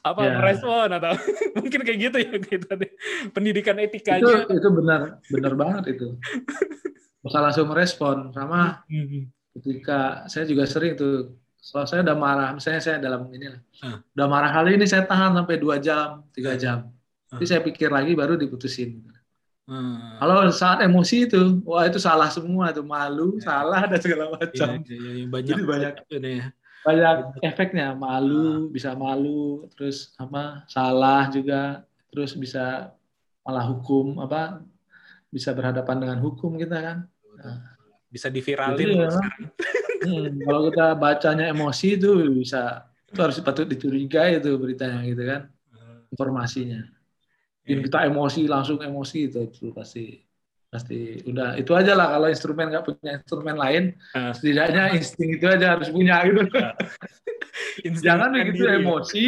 apa 0.01 0.21
Ya. 0.23 0.33
merespon 0.35 0.89
atau 0.91 1.13
mungkin 1.61 1.81
kayak 1.81 1.99
gitu 2.01 2.17
ya 2.19 2.33
gitu 2.39 2.67
deh. 2.71 2.91
Pendidikan 3.31 3.77
itu 3.77 4.01
etikanya. 4.01 4.49
itu 4.49 4.69
benar 4.71 5.01
benar 5.27 5.53
banget 5.55 5.85
itu 5.95 6.17
bisa 7.21 7.39
langsung 7.39 7.69
merespon 7.69 8.33
sama 8.33 8.81
Hmm. 8.89 9.29
ketika 9.53 10.25
saya 10.25 10.45
juga 10.45 10.65
sering 10.65 10.95
tuh 10.95 11.37
kalau 11.63 11.85
saya 11.85 12.01
udah 12.01 12.17
marah, 12.17 12.51
misalnya 12.51 12.81
saya 12.81 12.97
dalam 12.97 13.29
ini 13.31 13.47
lah, 13.47 13.61
Ah. 13.81 14.01
udah 14.11 14.27
marah 14.27 14.51
kali 14.51 14.75
ini 14.75 14.85
saya 14.85 15.05
tahan 15.05 15.37
sampai 15.37 15.57
dua 15.57 15.77
jam, 15.77 16.25
tiga 16.31 16.57
jam. 16.57 16.89
Ah. 17.29 17.37
Jadi 17.37 17.47
saya 17.47 17.61
pikir 17.61 17.89
lagi 17.89 18.17
baru 18.17 18.35
diputusin. 18.35 19.05
Hmm. 19.69 20.17
Kalau 20.19 20.49
saat 20.51 20.81
emosi 20.81 21.29
itu, 21.29 21.61
wah 21.63 21.85
itu 21.85 22.01
salah 22.01 22.27
semua 22.27 22.73
itu 22.73 22.81
malu, 22.81 23.37
salah 23.39 23.85
dan 23.87 24.01
segala 24.01 24.33
macam. 24.33 24.83
iya, 24.83 24.99
iya, 25.15 25.27
banyak 25.29 25.47
Jadi 25.53 25.63
banyak. 25.63 25.93
itu 26.01 26.17
nih 26.19 26.33
ya. 26.33 26.47
Banyak 26.81 27.45
efeknya, 27.45 27.93
Ah. 27.93 27.99
malu, 27.99 28.73
bisa 28.73 28.97
malu, 28.97 29.69
terus 29.77 30.17
apa 30.17 30.65
salah 30.65 31.29
juga, 31.29 31.85
terus 32.09 32.33
bisa 32.33 32.97
malah 33.45 33.65
hukum 33.69 34.17
apa 34.21 34.65
bisa 35.29 35.53
berhadapan 35.53 35.97
dengan 36.01 36.19
hukum 36.25 36.57
kita 36.57 36.79
kan. 36.81 36.99
bisa 38.11 38.27
diviralin 38.27 39.07
ya. 39.07 39.11
Hmm, 40.01 40.33
kalau 40.49 40.73
kita 40.73 40.97
bacanya 40.97 41.53
emosi 41.53 42.01
itu 42.01 42.09
bisa 42.33 42.89
itu 43.05 43.21
harus 43.21 43.37
patut 43.45 43.69
dicurigai 43.69 44.41
itu 44.41 44.49
beritanya 44.57 45.05
gitu 45.05 45.23
kan 45.29 45.53
informasinya. 46.09 46.89
Bikin 47.63 47.79
Iya. 47.81 47.85
kita 47.87 47.99
emosi 48.09 48.49
langsung 48.49 48.81
emosi 48.81 49.29
itu 49.29 49.45
itu 49.45 49.69
pasti 49.77 50.25
pasti 50.71 51.19
udah 51.27 51.59
itu 51.59 51.75
aja 51.75 51.93
lah 51.93 52.15
kalau 52.15 52.27
instrumen 52.27 52.71
nggak 52.71 52.87
punya 52.87 53.19
instrumen 53.19 53.57
lain 53.59 53.83
Ah. 54.15 54.31
setidaknya 54.31 54.95
insting 54.95 55.35
itu 55.35 55.45
aja 55.45 55.75
harus 55.75 55.91
punya 55.91 56.23
gitu. 56.23 56.47
Insting 57.83 58.07
Jangan 58.07 58.31
kan 58.31 58.41
begitu 58.47 58.63
diri 58.63 58.71
ya. 58.71 58.79
emosi 58.79 59.25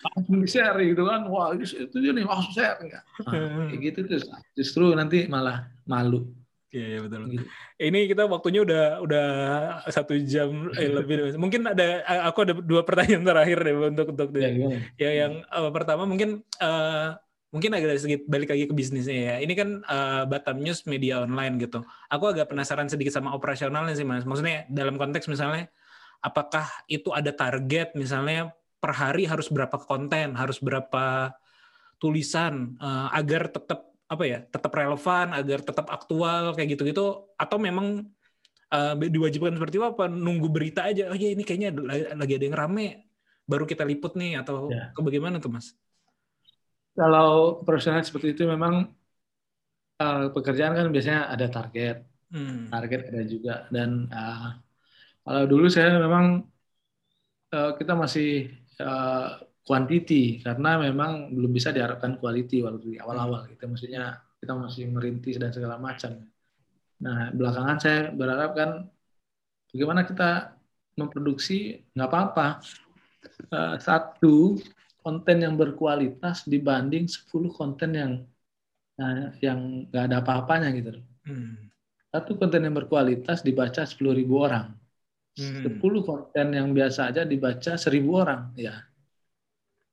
langsung 0.00 0.40
share 0.46 0.78
gitu 0.80 1.02
kan 1.04 1.20
wah 1.26 1.52
itu 1.52 1.74
dia 1.92 2.12
nih 2.14 2.24
langsung 2.24 2.54
share 2.54 2.78
enggak. 2.78 3.02
Nah, 3.26 3.68
kayak 3.68 3.80
gitu 3.82 3.98
terus 4.06 4.24
justru 4.54 4.94
nanti 4.94 5.26
malah 5.26 5.66
malu. 5.84 6.30
Iya, 6.70 6.86
iya, 6.86 6.98
betul. 7.02 7.20
Gitu. 7.26 7.44
Ini 7.82 8.00
kita 8.06 8.22
waktunya 8.30 8.60
udah 8.62 8.84
udah 9.02 9.26
satu 9.90 10.14
jam 10.22 10.70
eh, 10.72 10.86
lebih. 10.88 11.34
Mungkin 11.34 11.66
ada 11.66 12.00
aku 12.24 12.46
ada 12.46 12.54
dua 12.54 12.86
pertanyaan 12.86 13.26
terakhir 13.26 13.58
deh 13.58 13.74
untuk 13.90 14.06
untuk 14.14 14.28
Ya, 14.38 14.54
gimana? 14.54 14.78
ya 14.94 15.10
yang 15.26 15.32
eh, 15.42 15.70
pertama 15.74 16.06
mungkin 16.06 16.46
eh, 16.56 17.08
mungkin 17.50 17.74
agak 17.74 17.98
sedikit 17.98 18.22
balik 18.30 18.54
lagi 18.54 18.64
ke 18.70 18.74
bisnisnya 18.74 19.18
ya. 19.18 19.36
Ini 19.42 19.52
kan 19.58 19.68
eh, 19.82 20.22
Batam 20.30 20.62
News 20.62 20.86
media 20.86 21.22
online 21.26 21.58
gitu. 21.58 21.82
Aku 22.06 22.30
agak 22.30 22.50
penasaran 22.50 22.86
sedikit 22.86 23.10
sama 23.14 23.34
operasionalnya 23.34 23.94
sih 23.98 24.06
mas. 24.06 24.22
Maksudnya 24.22 24.70
dalam 24.70 24.94
konteks 24.96 25.26
misalnya, 25.26 25.66
apakah 26.22 26.66
itu 26.86 27.10
ada 27.10 27.34
target 27.34 27.98
misalnya 27.98 28.54
per 28.80 28.94
hari 28.96 29.26
harus 29.26 29.50
berapa 29.50 29.76
konten, 29.82 30.38
harus 30.38 30.62
berapa 30.62 31.34
tulisan 31.98 32.78
eh, 32.78 33.08
agar 33.18 33.50
tetap 33.50 33.90
apa 34.10 34.24
ya, 34.26 34.38
tetap 34.46 34.70
relevan, 34.74 35.30
agar 35.34 35.58
tetap 35.62 35.86
aktual 35.90 36.54
kayak 36.54 36.74
gitu-gitu, 36.78 37.30
atau 37.34 37.56
memang 37.58 38.06
eh, 38.70 38.94
diwajibkan 39.10 39.58
seperti 39.58 39.82
itu 39.82 39.86
apa 39.86 40.06
nunggu 40.06 40.46
berita 40.50 40.86
aja? 40.86 41.10
Oh 41.10 41.18
ya 41.18 41.34
ini 41.34 41.42
kayaknya 41.42 41.74
lagi 42.14 42.32
ada 42.38 42.44
yang 42.46 42.58
rame, 42.58 43.10
baru 43.42 43.66
kita 43.66 43.82
liput 43.82 44.14
nih 44.14 44.38
atau 44.38 44.70
Ya. 44.70 44.94
bagaimana 44.94 45.42
tuh 45.42 45.50
mas? 45.50 45.74
Kalau 46.98 47.30
profesional 47.66 48.02
seperti 48.06 48.28
itu 48.34 48.42
memang 48.54 48.74
eh, 50.02 50.20
pekerjaan 50.34 50.72
kan 50.78 50.86
biasanya 50.94 51.20
ada 51.34 51.46
target, 51.54 51.94
Hmm. 52.30 52.70
target 52.72 53.00
ada 53.10 53.22
juga. 53.34 53.52
Dan 53.74 53.90
eh, 54.14 54.46
kalau 55.24 55.44
dulu 55.52 55.66
saya 55.76 55.88
memang 56.06 56.26
eh, 57.54 57.70
kita 57.78 57.92
masih 58.02 58.28
quantity. 59.66 60.40
Karena 60.44 60.68
memang 60.80 61.32
belum 61.36 61.50
bisa 61.56 61.70
diharapkan 61.74 62.16
quality 62.20 62.64
waktu 62.64 62.78
di 62.96 62.98
awal-awal 63.02 63.46
gitu. 63.52 63.62
Maksudnya 63.70 64.18
kita 64.40 64.52
masih 64.56 64.84
merintis 64.94 65.36
dan 65.42 65.50
segala 65.52 65.76
macam. 65.80 66.12
Nah 67.04 67.18
belakangan 67.38 67.78
saya 67.82 68.00
berharap 68.14 68.50
kan 68.58 68.70
bagaimana 69.72 70.02
kita 70.10 70.28
memproduksi 70.98 71.54
nggak 71.94 72.08
apa-apa. 72.10 72.46
Satu 73.80 74.56
konten 75.00 75.36
yang 75.44 75.54
berkualitas 75.60 76.46
dibanding 76.46 77.04
10 77.08 77.50
konten 77.52 77.90
yang 77.96 78.12
eh, 79.00 79.26
yang 79.44 79.88
nggak 79.88 80.04
ada 80.08 80.16
apa-apanya 80.22 80.68
gitu. 80.76 81.00
Hmm. 81.26 81.68
Satu 82.10 82.34
konten 82.40 82.66
yang 82.66 82.74
berkualitas 82.74 83.42
dibaca 83.46 83.82
10.000 83.86 84.34
orang. 84.46 84.74
Hmm. 85.38 85.62
10 85.62 86.00
konten 86.02 86.46
yang 86.52 86.68
biasa 86.74 87.14
aja 87.14 87.22
dibaca 87.24 87.78
1.000 87.78 88.10
orang. 88.18 88.50
Ya. 88.58 88.86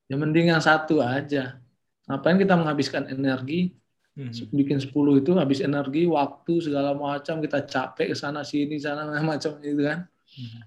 Ya 0.08 0.16
mending 0.16 0.52
yang 0.56 0.64
satu 0.64 1.04
aja. 1.04 1.60
Ngapain 2.08 2.40
kita 2.40 2.56
menghabiskan 2.56 3.12
energi 3.12 3.76
Hmm. 4.18 4.34
bikin 4.50 4.82
10 4.82 5.22
itu 5.22 5.30
habis 5.38 5.62
energi, 5.62 6.10
waktu 6.10 6.58
segala 6.58 6.98
macam 6.98 7.38
kita 7.38 7.70
capek 7.70 8.10
ke 8.10 8.16
sana 8.18 8.42
sini 8.42 8.82
sana 8.82 9.06
macam 9.22 9.62
itu 9.62 9.86
kan. 9.86 10.10
Hmm. 10.10 10.66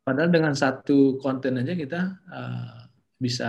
Padahal 0.00 0.32
dengan 0.32 0.56
satu 0.56 1.20
konten 1.20 1.60
aja 1.60 1.76
kita 1.76 2.00
uh, 2.32 2.87
bisa 3.18 3.48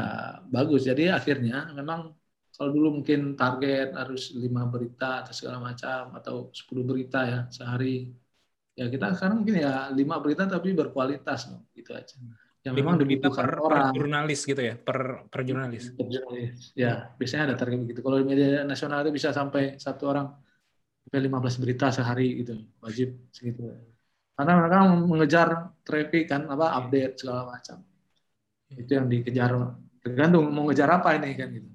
bagus. 0.49 0.89
Jadi 0.89 1.07
akhirnya 1.13 1.69
memang 1.77 2.17
kalau 2.59 2.75
dulu 2.75 2.99
mungkin 2.99 3.39
target 3.39 3.95
harus 3.95 4.35
lima 4.35 4.67
berita 4.67 5.23
atau 5.23 5.31
segala 5.31 5.63
macam 5.63 6.11
atau 6.17 6.51
10 6.51 6.83
berita 6.83 7.23
ya 7.23 7.39
sehari. 7.47 8.11
Ya 8.75 8.91
kita 8.91 9.15
sekarang 9.15 9.45
mungkin 9.45 9.63
ya 9.63 9.87
lima 9.95 10.19
berita 10.19 10.43
tapi 10.43 10.75
berkualitas 10.75 11.47
loh, 11.53 11.69
gitu 11.71 11.95
aja. 11.95 12.19
Yang 12.67 12.75
memang 12.75 12.99
berita 12.99 13.31
per, 13.31 13.47
per 13.47 13.59
orang. 13.63 13.95
jurnalis 13.95 14.43
gitu 14.43 14.59
ya, 14.59 14.75
per 14.75 15.23
per 15.31 15.41
jurnalis. 15.47 15.95
Per 15.95 16.07
jurnalis. 16.11 16.75
Ya, 16.75 17.15
biasanya 17.15 17.53
ada 17.53 17.55
target 17.55 17.79
begitu. 17.79 18.03
Kalau 18.03 18.19
di 18.19 18.27
media 18.27 18.67
nasional 18.67 19.07
itu 19.07 19.15
bisa 19.15 19.31
sampai 19.31 19.79
satu 19.79 20.03
orang 20.11 20.27
sampai 21.07 21.19
15 21.31 21.63
berita 21.63 21.87
sehari 21.95 22.43
gitu, 22.43 22.59
wajib 22.83 23.15
segitu. 23.31 23.71
Karena 24.35 24.51
mereka 24.59 24.77
mengejar 24.99 25.47
traffic 25.83 26.27
kan, 26.27 26.47
apa 26.51 26.75
update 26.83 27.23
segala 27.23 27.55
macam. 27.55 27.88
Itu 28.73 28.91
yang 28.93 29.09
dikejar. 29.09 29.51
Tergantung 29.99 30.47
mau 30.53 30.69
ngejar 30.69 30.89
apa 30.89 31.17
ini 31.17 31.33
kan 31.35 31.49
gitu. 31.51 31.69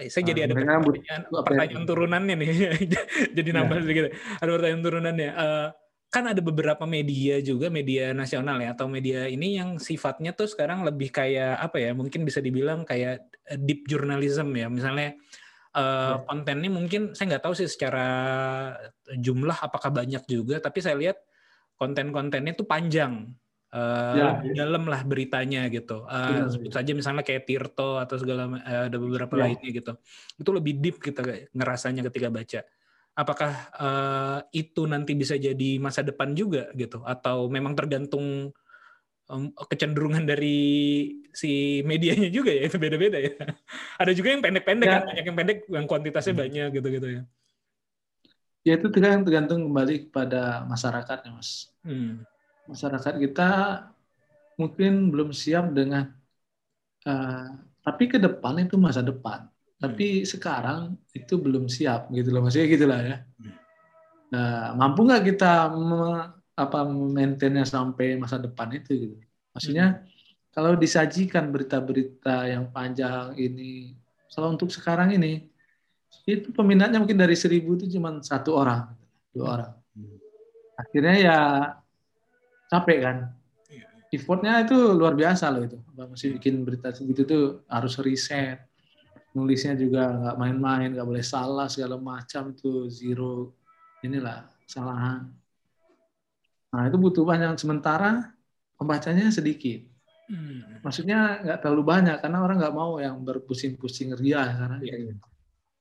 Eh, 0.00 0.08
Saya 0.08 0.32
jadi 0.32 0.40
Ah, 0.40 0.46
ada 0.48 0.54
mereka 0.56 0.80
pertanyaan, 0.80 1.22
ya? 1.28 1.40
pertanyaan 1.44 1.84
turunannya 1.84 2.34
nih. 2.40 2.48
jadi 3.36 3.48
nambah 3.52 3.76
Ya. 3.76 3.82
sedikit. 3.84 4.02
Ada 4.40 4.50
pertanyaan 4.56 4.82
turunannya. 4.86 5.30
Eh, 5.34 5.68
kan 6.10 6.24
ada 6.26 6.40
beberapa 6.42 6.84
media 6.88 7.38
juga, 7.38 7.70
media 7.70 8.10
nasional 8.10 8.58
ya, 8.58 8.74
atau 8.74 8.90
media 8.90 9.30
ini 9.30 9.60
yang 9.60 9.78
sifatnya 9.78 10.34
tuh 10.34 10.48
sekarang 10.48 10.82
lebih 10.82 11.12
kayak 11.12 11.60
apa 11.60 11.76
ya? 11.78 11.90
Mungkin 11.92 12.24
bisa 12.24 12.40
dibilang 12.40 12.82
kayak 12.88 13.28
eh, 13.50 13.58
deep 13.60 13.84
journalism 13.86 14.54
ya. 14.54 14.70
Misalnya 14.70 15.14
Ya. 15.70 16.18
kontennya 16.26 16.66
mungkin 16.66 17.14
saya 17.14 17.30
nggak 17.30 17.46
tahu 17.46 17.54
sih 17.54 17.70
secara 17.70 18.02
jumlah 19.14 19.54
apakah 19.54 19.94
banyak 19.94 20.26
juga, 20.26 20.58
tapi 20.58 20.82
saya 20.82 20.98
lihat 20.98 21.22
konten-kontennya 21.78 22.58
tuh 22.58 22.66
panjang. 22.66 23.30
Eh, 23.70 24.14
Ya. 24.18 24.34
lebih 24.34 24.50
dalam 24.58 24.82
lah 24.90 25.06
beritanya 25.06 25.70
gitu. 25.70 26.02
Eh, 26.10 26.26
Benar, 26.42 26.50
sebut 26.50 26.72
saja 26.74 26.90
misalnya 26.90 27.22
kayak 27.22 27.46
Tirto 27.46 28.02
atau 28.02 28.18
segala 28.18 28.50
eh, 28.66 28.90
ada 28.90 28.96
beberapa 28.98 29.30
Ya. 29.38 29.46
lainnya 29.46 29.70
gitu. 29.70 29.92
Itu 30.34 30.50
lebih 30.50 30.82
deep 30.82 30.98
kita 30.98 31.22
ngerasanya 31.54 32.02
ketika 32.10 32.34
baca. 32.34 32.60
Apakah 33.14 33.52
eh, 33.78 34.38
itu 34.66 34.90
nanti 34.90 35.14
bisa 35.14 35.38
jadi 35.38 35.78
masa 35.78 36.02
depan 36.02 36.34
juga 36.34 36.66
gitu 36.74 37.06
atau 37.06 37.46
memang 37.46 37.78
tergantung 37.78 38.50
em, 39.30 39.54
kecenderungan 39.54 40.26
dari 40.26 40.58
si 41.30 41.78
medianya 41.86 42.26
juga 42.26 42.50
ya 42.50 42.66
itu 42.66 42.74
beda-beda 42.74 43.22
ya. 43.22 43.30
Ada 44.02 44.10
juga 44.18 44.34
yang 44.34 44.42
pendek-pendek 44.42 44.86
Ya. 44.90 44.94
kan, 44.98 45.02
banyak 45.14 45.24
yang 45.30 45.36
pendek 45.38 45.58
yang 45.70 45.86
kuantitasnya 45.86 46.34
banyak 46.34 46.68
gitu-gitu 46.74 47.06
ya. 47.06 47.22
Ya 48.66 48.74
itu 48.76 48.90
tergantung 48.90 49.70
kembali 49.70 50.10
kepada 50.10 50.66
masyarakatnya 50.66 51.30
mas. 51.32 51.70
Hmm. 51.86 52.26
Masyarakat 52.68 53.14
kita 53.18 53.48
mungkin 54.60 55.08
belum 55.08 55.30
siap 55.32 55.72
dengan, 55.72 56.04
eh, 57.06 57.46
tapi 57.80 58.04
ke 58.12 58.18
depan 58.20 58.60
itu 58.64 58.76
masa 58.76 59.00
depan. 59.00 59.48
Tapi 59.80 60.28
sekarang 60.28 60.92
itu 61.16 61.34
belum 61.40 61.64
siap 61.72 62.12
gitu 62.12 62.28
loh, 62.28 62.44
maksudnya 62.44 62.68
gitulah 62.68 63.00
ya. 63.00 63.16
Nah, 64.30 64.76
mampu 64.78 65.02
nggak 65.08 65.22
kita 65.32 65.72
me- 65.74 66.30
apa 66.54 66.78
maintainnya 66.86 67.64
sampai 67.64 68.20
masa 68.20 68.36
depan 68.36 68.68
itu 68.76 68.90
gitu. 68.94 69.16
Maksudnya 69.56 70.04
kalau 70.52 70.76
disajikan 70.76 71.48
berita-berita 71.48 72.46
yang 72.52 72.68
panjang 72.70 73.32
ini, 73.40 73.96
kalau 74.30 74.52
untuk 74.54 74.68
sekarang 74.68 75.16
ini 75.16 75.48
itu 76.28 76.52
peminatnya 76.52 77.00
mungkin 77.02 77.18
dari 77.18 77.34
seribu 77.34 77.78
itu 77.80 77.86
cuma 77.96 78.20
satu 78.20 78.54
orang, 78.60 78.92
dua 79.34 79.46
orang. 79.56 79.72
Akhirnya 80.80 81.14
ya 81.20 81.38
capek 82.70 82.98
kan. 83.02 83.16
Effortnya 84.10 84.66
itu 84.66 84.74
luar 84.74 85.14
biasa 85.14 85.50
loh 85.54 85.62
itu. 85.62 85.78
Masih 85.94 86.34
bikin 86.38 86.66
berita 86.66 86.90
segitu 86.90 87.22
tuh 87.22 87.44
harus 87.70 87.94
riset, 88.02 88.58
nulisnya 89.30 89.78
juga 89.78 90.10
nggak 90.10 90.36
main-main, 90.38 90.88
nggak 90.94 91.06
boleh 91.06 91.22
salah 91.22 91.70
segala 91.70 91.94
macam 91.94 92.50
itu 92.50 92.90
zero 92.90 93.54
inilah 94.02 94.50
kesalahan. 94.66 95.30
Nah 96.74 96.82
itu 96.86 96.96
butuh 96.98 97.22
banyak 97.22 97.54
sementara 97.58 98.34
pembacanya 98.74 99.30
sedikit. 99.30 99.86
Hmm. 100.30 100.82
Maksudnya 100.82 101.42
nggak 101.42 101.58
terlalu 101.62 101.82
banyak 101.86 102.16
karena 102.22 102.38
orang 102.42 102.56
nggak 102.58 102.74
mau 102.74 102.98
yang 102.98 103.18
berpusing-pusing 103.22 104.14
ria 104.18 104.46
sekarang. 104.50 104.80
Iya, 104.82 104.96
iya. 105.06 105.14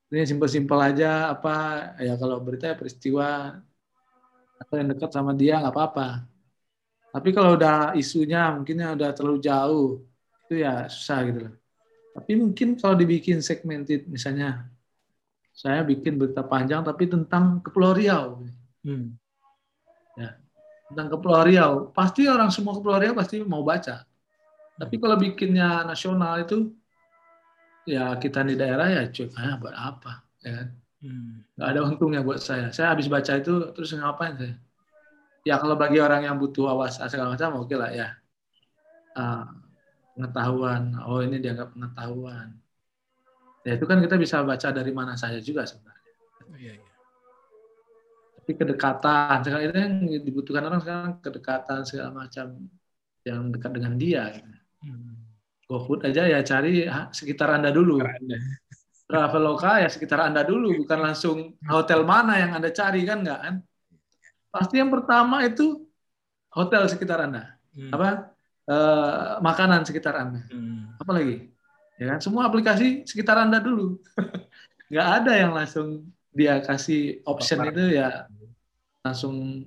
Ini 0.09 0.25
simpel-simpel 0.25 0.77
aja 0.81 1.33
apa 1.33 1.55
ya 2.01 2.17
kalau 2.17 2.41
berita 2.41 2.73
ya 2.73 2.75
peristiwa 2.77 3.57
atau 4.57 4.75
yang 4.77 4.89
dekat 4.89 5.09
sama 5.13 5.37
dia 5.37 5.61
nggak 5.61 5.73
apa-apa. 5.73 6.25
Tapi 7.09 7.29
kalau 7.33 7.57
udah 7.57 7.97
isunya 7.97 8.53
mungkinnya 8.53 8.93
udah 8.93 9.09
terlalu 9.17 9.39
jauh, 9.41 9.87
itu 10.45 10.61
ya 10.61 10.85
susah 10.85 11.19
gitu 11.25 11.39
loh. 11.49 11.53
Tapi 12.13 12.31
mungkin 12.37 12.77
kalau 12.77 12.93
dibikin 12.97 13.41
segmented, 13.41 14.05
misalnya 14.05 14.69
saya 15.53 15.81
bikin 15.83 16.15
berita 16.15 16.45
panjang 16.45 16.85
tapi 16.85 17.09
tentang 17.09 17.59
Kepulauan 17.65 17.97
Riau, 17.97 18.27
Hmm. 18.79 19.11
tentang 20.89 21.07
Kepulauan 21.11 21.45
Riau, 21.49 21.71
pasti 21.91 22.25
orang 22.25 22.49
semua 22.49 22.73
Kepulauan 22.77 23.01
Riau 23.03 23.15
pasti 23.17 23.41
mau 23.43 23.61
baca. 23.61 24.05
Tapi 24.79 24.95
kalau 24.95 25.19
bikinnya 25.19 25.83
nasional 25.83 26.39
itu, 26.45 26.71
ya 27.83 28.15
kita 28.15 28.45
di 28.47 28.55
daerah 28.55 28.87
ya 28.87 29.03
cuy, 29.11 29.27
ah, 29.35 29.55
buat 29.59 29.75
apa? 29.75 30.23
Ya 30.45 30.51
kan? 30.63 30.67
Hmm. 30.99 31.47
nggak 31.55 31.69
ada 31.71 31.81
untungnya 31.87 32.19
buat 32.19 32.43
saya. 32.43 32.75
Saya 32.75 32.91
habis 32.91 33.07
baca 33.07 33.31
itu 33.39 33.71
terus 33.71 33.95
ngapain 33.95 34.35
saya? 34.35 34.55
Ya 35.49 35.57
kalau 35.57 35.73
bagi 35.73 35.97
orang 35.97 36.29
yang 36.29 36.37
butuh 36.37 36.69
awas 36.69 37.01
segala 37.01 37.33
macam 37.33 37.65
oke 37.65 37.73
lah 37.73 37.89
ya. 37.89 38.13
Ah, 39.17 39.49
pengetahuan, 40.13 40.93
oh 41.09 41.25
ini 41.25 41.41
dianggap 41.41 41.73
pengetahuan. 41.73 42.53
Ya 43.65 43.73
itu 43.73 43.85
kan 43.89 43.97
kita 43.97 44.13
bisa 44.21 44.45
baca 44.45 44.69
dari 44.69 44.93
mana 44.93 45.17
saja 45.17 45.41
juga 45.41 45.65
sebenarnya. 45.65 46.13
Iya, 46.53 46.73
iya. 46.77 46.93
Tapi 48.37 48.51
kedekatan, 48.53 49.35
sekarang 49.41 49.63
itu 49.65 49.77
yang 49.81 49.95
dibutuhkan 50.21 50.63
orang 50.69 50.81
sekarang 50.85 51.11
kedekatan 51.17 51.79
segala 51.81 52.11
macam 52.13 52.45
yang 53.25 53.49
dekat 53.49 53.71
dengan 53.73 53.93
dia. 53.97 54.23
gitu. 54.37 54.53
Hmm. 54.85 55.17
GoFood 55.69 56.01
aja 56.09 56.25
ya 56.25 56.41
cari 56.41 56.85
sekitar 57.13 57.57
anda 57.57 57.69
dulu. 57.69 58.01
Traveloka 59.09 59.81
ya 59.81 59.89
sekitar 59.89 60.29
anda 60.29 60.45
dulu, 60.45 60.85
bukan 60.85 60.99
langsung 61.01 61.57
hotel 61.65 62.05
mana 62.05 62.37
yang 62.37 62.51
anda 62.57 62.69
cari 62.69 63.01
kan 63.05 63.21
nggak 63.25 63.39
kan? 63.41 63.55
Pasti 64.49 64.75
yang 64.81 64.89
pertama 64.89 65.45
itu 65.45 65.85
hotel 66.49 66.89
sekitar 66.89 67.21
anda, 67.21 67.55
Hmm. 67.77 67.93
apa 67.93 68.33
eh, 68.69 69.29
makanan 69.41 69.81
sekitar 69.85 70.13
anda, 70.17 70.41
Hmm. 70.49 70.93
apa 70.97 71.11
lagi? 71.13 71.49
Ya 72.01 72.15
kan 72.15 72.19
semua 72.21 72.45
aplikasi 72.49 73.05
sekitar 73.05 73.37
anda 73.41 73.61
dulu. 73.61 73.97
nggak 74.89 75.07
ada 75.21 75.31
yang 75.37 75.51
langsung 75.53 76.09
dia 76.33 76.61
kasih 76.61 77.21
option 77.25 77.61
Papar. 77.61 77.73
itu 77.73 77.83
ya 77.97 78.25
langsung 79.05 79.65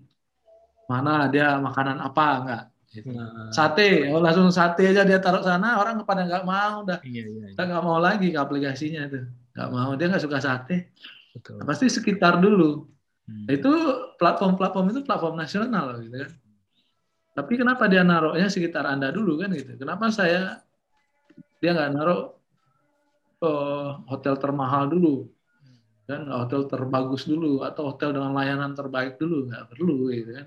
mana 0.91 1.31
dia 1.31 1.57
makanan 1.63 1.99
apa 2.03 2.27
enggak 2.43 2.63
gitu. 2.93 3.09
Nah, 3.17 3.49
sate 3.55 4.11
oh 4.13 4.21
langsung 4.21 4.51
sate 4.53 4.83
aja 4.93 5.03
dia 5.07 5.19
taruh 5.23 5.41
sana 5.41 5.79
orang 5.81 6.03
pada 6.05 6.27
nggak 6.27 6.45
mau 6.45 6.85
dah 6.85 6.99
iya, 7.07 7.25
iya, 7.25 7.47
iya. 7.55 7.57
nggak 7.57 7.83
mau 7.87 7.97
lagi 8.03 8.29
ke 8.35 8.39
aplikasinya 8.39 9.09
itu 9.09 9.25
nggak 9.57 9.69
mau 9.73 9.91
dia 9.97 10.07
nggak 10.13 10.25
suka 10.27 10.39
sate 10.43 10.93
Betul. 11.33 11.57
Nah, 11.63 11.65
pasti 11.65 11.87
sekitar 11.89 12.37
dulu 12.43 12.85
Hmm. 13.29 13.47
itu 13.47 13.71
platform-platform 14.19 14.87
itu 14.93 15.01
platform 15.07 15.35
nasional 15.39 15.87
gitu 16.03 16.17
kan 16.23 16.31
tapi 17.33 17.53
kenapa 17.61 17.85
dia 17.89 18.03
naruhnya 18.05 18.49
sekitar 18.53 18.85
anda 18.85 19.09
dulu 19.09 19.41
kan 19.41 19.51
gitu 19.57 19.73
kenapa 19.81 20.13
saya 20.13 20.61
dia 21.61 21.71
nggak 21.75 21.91
naruh 21.95 22.21
oh, 23.45 24.03
hotel 24.11 24.35
termahal 24.43 24.85
dulu 24.93 25.09
kan 26.09 26.23
hotel 26.29 26.63
terbagus 26.73 27.23
dulu 27.31 27.63
atau 27.69 27.83
hotel 27.95 28.11
dengan 28.17 28.33
layanan 28.39 28.73
terbaik 28.79 29.17
dulu 29.23 29.35
nggak 29.49 29.65
perlu 29.71 29.95
gitu 30.13 30.31
kan 30.39 30.47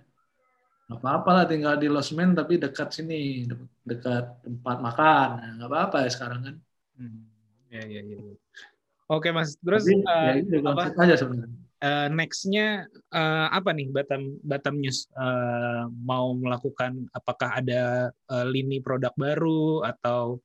nggak 0.86 1.00
apa-apa 1.02 1.30
lah 1.36 1.46
tinggal 1.52 1.76
di 1.82 1.88
losmen 1.96 2.30
tapi 2.40 2.54
dekat 2.64 2.90
sini 2.98 3.16
de- 3.50 3.72
dekat 3.90 4.24
tempat 4.46 4.78
makan 4.86 5.28
Nah, 5.40 5.50
nggak 5.58 5.70
apa-apa 5.72 5.98
ya 6.06 6.10
sekarang 6.16 6.42
kan 6.48 6.58
Hmm. 6.96 7.28
Iya, 7.68 7.82
iya, 7.92 8.02
iya. 8.08 8.18
Oke, 9.12 9.28
Mas. 9.36 9.60
Terus 9.60 9.84
Tapi, 9.84 10.00
eh, 10.00 10.24
ya 10.24 10.34
itu 10.40 10.56
apa 10.64 10.96
aja 10.96 11.16
sebenarnya 11.20 11.65
eh, 11.86 12.08
next-nya 12.10 12.90
eh, 12.90 13.48
apa 13.54 13.70
nih 13.78 13.94
Batam 13.94 14.42
Batam 14.42 14.76
News 14.82 15.06
Eh, 15.14 15.84
mau 16.04 16.34
melakukan 16.34 17.06
apakah 17.14 17.62
ada 17.62 18.10
eh, 18.12 18.46
lini 18.50 18.82
produk 18.82 19.14
baru 19.16 19.86
atau 19.86 20.42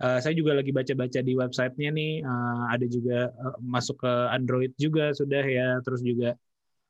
eh, 0.00 0.18
saya 0.22 0.34
juga 0.38 0.54
lagi 0.54 0.70
baca-baca 0.70 1.20
di 1.20 1.32
websitenya 1.34 1.90
nih 1.90 2.12
eh, 2.22 2.62
ada 2.70 2.86
juga 2.86 3.18
eh, 3.34 3.56
masuk 3.60 4.06
ke 4.06 4.12
Android 4.30 4.72
juga 4.78 5.10
sudah 5.10 5.44
ya 5.44 5.68
terus 5.82 6.00
juga 6.06 6.38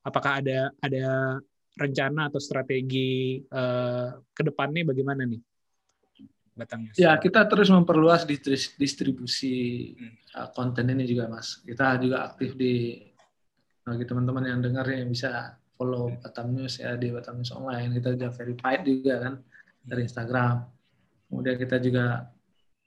apakah 0.05 0.44
ada 0.44 0.70
ada 0.84 1.05
rencana 1.74 2.28
atau 2.30 2.38
strategi 2.38 3.40
eh, 3.40 4.09
ke 4.36 4.42
depannya 4.44 4.84
bagaimana 4.86 5.24
nih 5.24 5.40
Batam 6.55 6.86
News? 6.86 6.94
Ya, 6.94 7.18
kita 7.18 7.50
terus 7.50 7.66
memperluas 7.66 8.22
distribusi 8.78 9.90
Hmm. 9.98 10.14
uh, 10.38 10.48
konten 10.55 10.86
ini 10.86 11.02
juga, 11.02 11.26
Mas. 11.26 11.59
Kita 11.66 11.98
juga 11.98 12.30
aktif 12.30 12.55
di 12.55 13.02
bagi 13.85 14.05
teman-teman 14.09 14.49
yang 14.49 14.61
dengar 14.64 14.89
yang 14.89 15.12
bisa 15.12 15.61
follow 15.76 16.09
Batam 16.24 16.57
News 16.57 16.80
ya 16.80 16.97
di 16.97 17.12
Batam 17.12 17.37
News 17.37 17.53
Online. 17.53 17.93
Kita 18.01 18.16
juga 18.16 18.28
verified 18.32 18.82
juga 18.89 19.14
kan 19.20 19.35
dari 19.85 20.01
Instagram. 20.09 20.57
Kemudian 21.28 21.57
kita 21.61 21.76
juga 21.85 22.32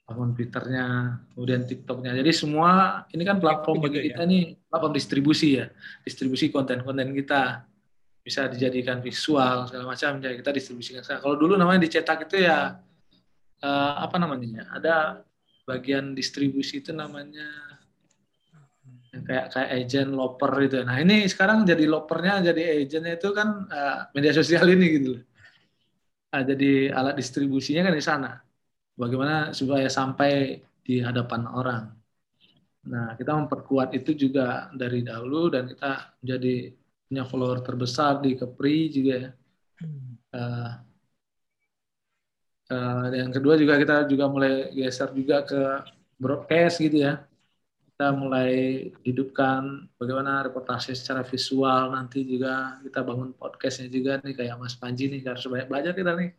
bangun 0.07 0.33
Twitternya, 0.33 0.87
kemudian 1.35 1.61
TikToknya. 1.69 2.17
Jadi 2.17 2.31
semua 2.33 3.03
ini 3.13 3.23
kan 3.27 3.37
platform 3.37 3.77
bagi 3.85 3.99
ya? 4.01 4.05
kita 4.11 4.21
nih 4.25 4.43
platform 4.71 4.93
distribusi 4.95 5.61
ya, 5.61 5.67
distribusi 6.01 6.49
konten-konten 6.49 7.13
kita 7.13 7.67
bisa 8.23 8.47
dijadikan 8.49 9.03
visual 9.03 9.69
segala 9.69 9.93
macam. 9.93 10.17
Jadi 10.17 10.41
kita 10.41 10.51
distribusikan. 10.55 11.05
sekarang. 11.05 11.21
Kalau 11.21 11.35
dulu 11.37 11.53
namanya 11.59 11.85
dicetak 11.85 12.25
itu 12.25 12.41
ya 12.41 12.79
eh, 13.61 13.93
apa 14.01 14.17
namanya? 14.17 14.73
Ada 14.73 15.21
bagian 15.67 16.15
distribusi 16.15 16.79
itu 16.79 16.95
namanya 16.95 17.66
kayak 19.27 19.45
kayak 19.53 19.69
agent 19.77 20.09
loper 20.19 20.51
itu. 20.65 20.75
Nah 20.87 20.97
ini 21.03 21.13
sekarang 21.31 21.57
jadi 21.71 21.83
lopernya 21.93 22.33
jadi 22.49 22.61
agentnya 22.83 23.13
itu 23.19 23.29
kan 23.37 23.49
eh, 23.71 23.95
media 24.15 24.33
sosial 24.39 24.65
ini 24.73 24.85
gitu. 24.97 25.07
loh. 25.17 25.21
Nah, 26.31 26.41
jadi 26.49 26.65
alat 26.97 27.15
distribusinya 27.19 27.81
kan 27.87 27.93
di 27.99 28.03
sana. 28.09 28.29
Bagaimana 29.01 29.35
supaya 29.59 29.87
sampai 29.99 30.31
di 30.85 30.93
hadapan 31.07 31.41
orang. 31.59 31.83
Nah 32.91 33.07
kita 33.19 33.31
memperkuat 33.39 33.89
itu 33.99 34.11
juga 34.23 34.71
dari 34.81 35.03
dahulu 35.03 35.51
dan 35.53 35.63
kita 35.71 36.15
menjadi 36.23 36.53
punya 37.07 37.23
follower 37.27 37.59
terbesar 37.67 38.13
di 38.23 38.31
Kepri 38.39 38.77
juga 38.95 39.13
ya. 39.23 39.29
Eh, 40.33 40.71
eh, 42.71 43.05
yang 43.21 43.31
kedua 43.35 43.53
juga 43.61 43.73
kita 43.81 43.95
juga 44.11 44.25
mulai 44.33 44.71
geser 44.77 45.09
juga 45.15 45.43
ke 45.49 45.59
broadcast 46.21 46.75
gitu 46.83 46.97
ya. 47.05 47.13
Kita 47.97 48.13
mulai 48.13 48.85
hidupkan 49.01 49.89
bagaimana 49.97 50.45
reportase 50.45 50.93
secara 50.93 51.25
visual 51.25 51.97
nanti 51.97 52.21
juga 52.29 52.77
kita 52.85 53.01
bangun 53.01 53.33
podcastnya 53.33 53.89
juga 53.89 54.21
nih 54.21 54.37
kayak 54.37 54.53
Mas 54.61 54.77
Panji 54.77 55.09
nih 55.09 55.25
harus 55.25 55.41
banyak 55.49 55.65
belajar 55.65 55.97
kita 55.97 56.13
nih. 56.13 56.29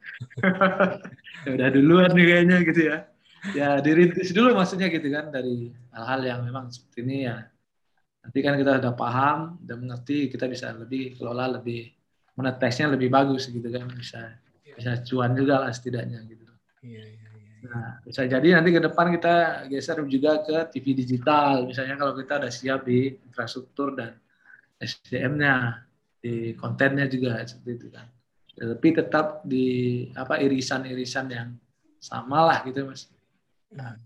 ya 1.50 1.50
udah 1.58 1.68
duluan 1.74 2.14
nih 2.14 2.26
kayaknya 2.30 2.56
gitu 2.62 2.80
ya. 2.86 2.98
Ya 3.58 3.68
dirintis 3.82 4.30
dulu 4.30 4.54
maksudnya 4.54 4.86
gitu 4.86 5.10
kan 5.10 5.34
dari 5.34 5.74
hal-hal 5.98 6.20
yang 6.30 6.40
memang 6.46 6.70
seperti 6.70 7.02
ini 7.02 7.26
ya. 7.26 7.50
Nanti 8.22 8.38
kan 8.38 8.54
kita 8.54 8.78
udah 8.78 8.94
paham, 8.94 9.58
udah 9.66 9.76
mengerti, 9.82 10.30
kita 10.30 10.46
bisa 10.46 10.70
lebih 10.78 11.18
kelola 11.18 11.58
lebih 11.58 11.90
monetasinya 12.38 12.94
lebih 12.94 13.10
bagus 13.10 13.50
gitu 13.50 13.66
kan 13.66 13.90
bisa 13.90 14.38
bisa 14.62 14.94
cuan 15.10 15.34
juga 15.34 15.58
lah 15.58 15.74
setidaknya 15.74 16.22
gitu. 16.22 16.46
Iya, 16.86 17.02
iya. 17.02 17.27
Nah, 17.66 17.98
bisa 18.06 18.22
jadi 18.22 18.54
nanti 18.54 18.70
ke 18.70 18.78
depan 18.78 19.10
kita 19.18 19.66
geser 19.66 19.98
juga 20.06 20.38
ke 20.46 20.70
TV 20.70 20.94
digital 20.94 21.66
misalnya 21.66 21.98
kalau 21.98 22.14
kita 22.14 22.38
udah 22.38 22.52
siap 22.54 22.86
di 22.86 23.18
infrastruktur 23.26 23.98
dan 23.98 24.14
SDM-nya 24.78 25.82
di 26.22 26.54
kontennya 26.54 27.10
juga 27.10 27.42
seperti 27.42 27.70
itu 27.74 27.86
kan. 27.90 28.06
Tapi 28.58 28.88
tetap 28.94 29.42
di 29.42 29.66
apa 30.14 30.38
irisan-irisan 30.38 31.26
yang 31.30 31.48
sama 31.98 32.46
lah 32.46 32.62
gitu 32.66 32.86
mas 32.86 33.10
Hmm. 33.68 34.00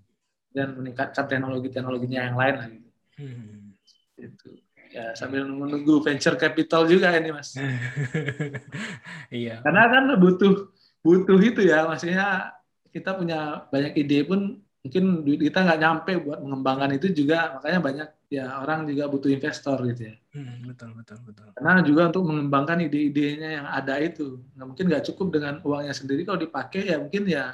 dan 0.51 0.75
meningkatkan 0.75 1.31
teknologi-teknologinya 1.31 2.27
yang 2.27 2.35
lain 2.35 2.55
lah 2.59 2.67
gitu. 2.67 2.89
Hmm. 3.23 3.79
Gitu. 4.19 4.59
Ya 4.91 5.15
sambil 5.15 5.47
menunggu 5.47 6.03
venture 6.03 6.35
capital 6.35 6.91
juga 6.91 7.15
ini 7.15 7.31
mas. 7.31 7.55
Iya. 9.33 9.63
Karena 9.63 9.87
kan 9.89 10.05
butuh 10.19 10.69
butuh 11.01 11.39
itu 11.41 11.63
ya, 11.65 11.89
maksudnya 11.89 12.53
kita 12.95 13.11
punya 13.19 13.37
banyak 13.73 13.93
ide 14.01 14.17
pun 14.31 14.41
mungkin 14.83 15.05
duit 15.25 15.41
kita 15.49 15.59
nggak 15.65 15.79
nyampe 15.83 16.11
buat 16.25 16.39
mengembangkan 16.45 16.91
itu 16.97 17.07
juga, 17.19 17.37
makanya 17.55 17.79
banyak 17.87 18.09
ya 18.37 18.43
orang 18.63 18.79
juga 18.91 19.05
butuh 19.13 19.31
investor 19.37 19.77
gitu 19.91 20.03
ya. 20.11 20.15
Hmm, 20.33 20.65
betul 20.65 20.91
betul 20.97 21.19
betul. 21.29 21.47
Karena 21.57 21.73
juga 21.85 22.03
untuk 22.09 22.25
mengembangkan 22.25 22.79
ide-idenya 22.89 23.49
yang 23.61 23.67
ada 23.69 23.95
itu, 24.01 24.23
nggak 24.57 24.67
mungkin 24.69 24.85
nggak 24.89 25.05
cukup 25.13 25.27
dengan 25.37 25.55
uangnya 25.69 25.95
sendiri 26.01 26.21
kalau 26.25 26.41
dipakai 26.41 26.81
ya 26.91 26.97
mungkin 27.03 27.23
ya 27.29 27.45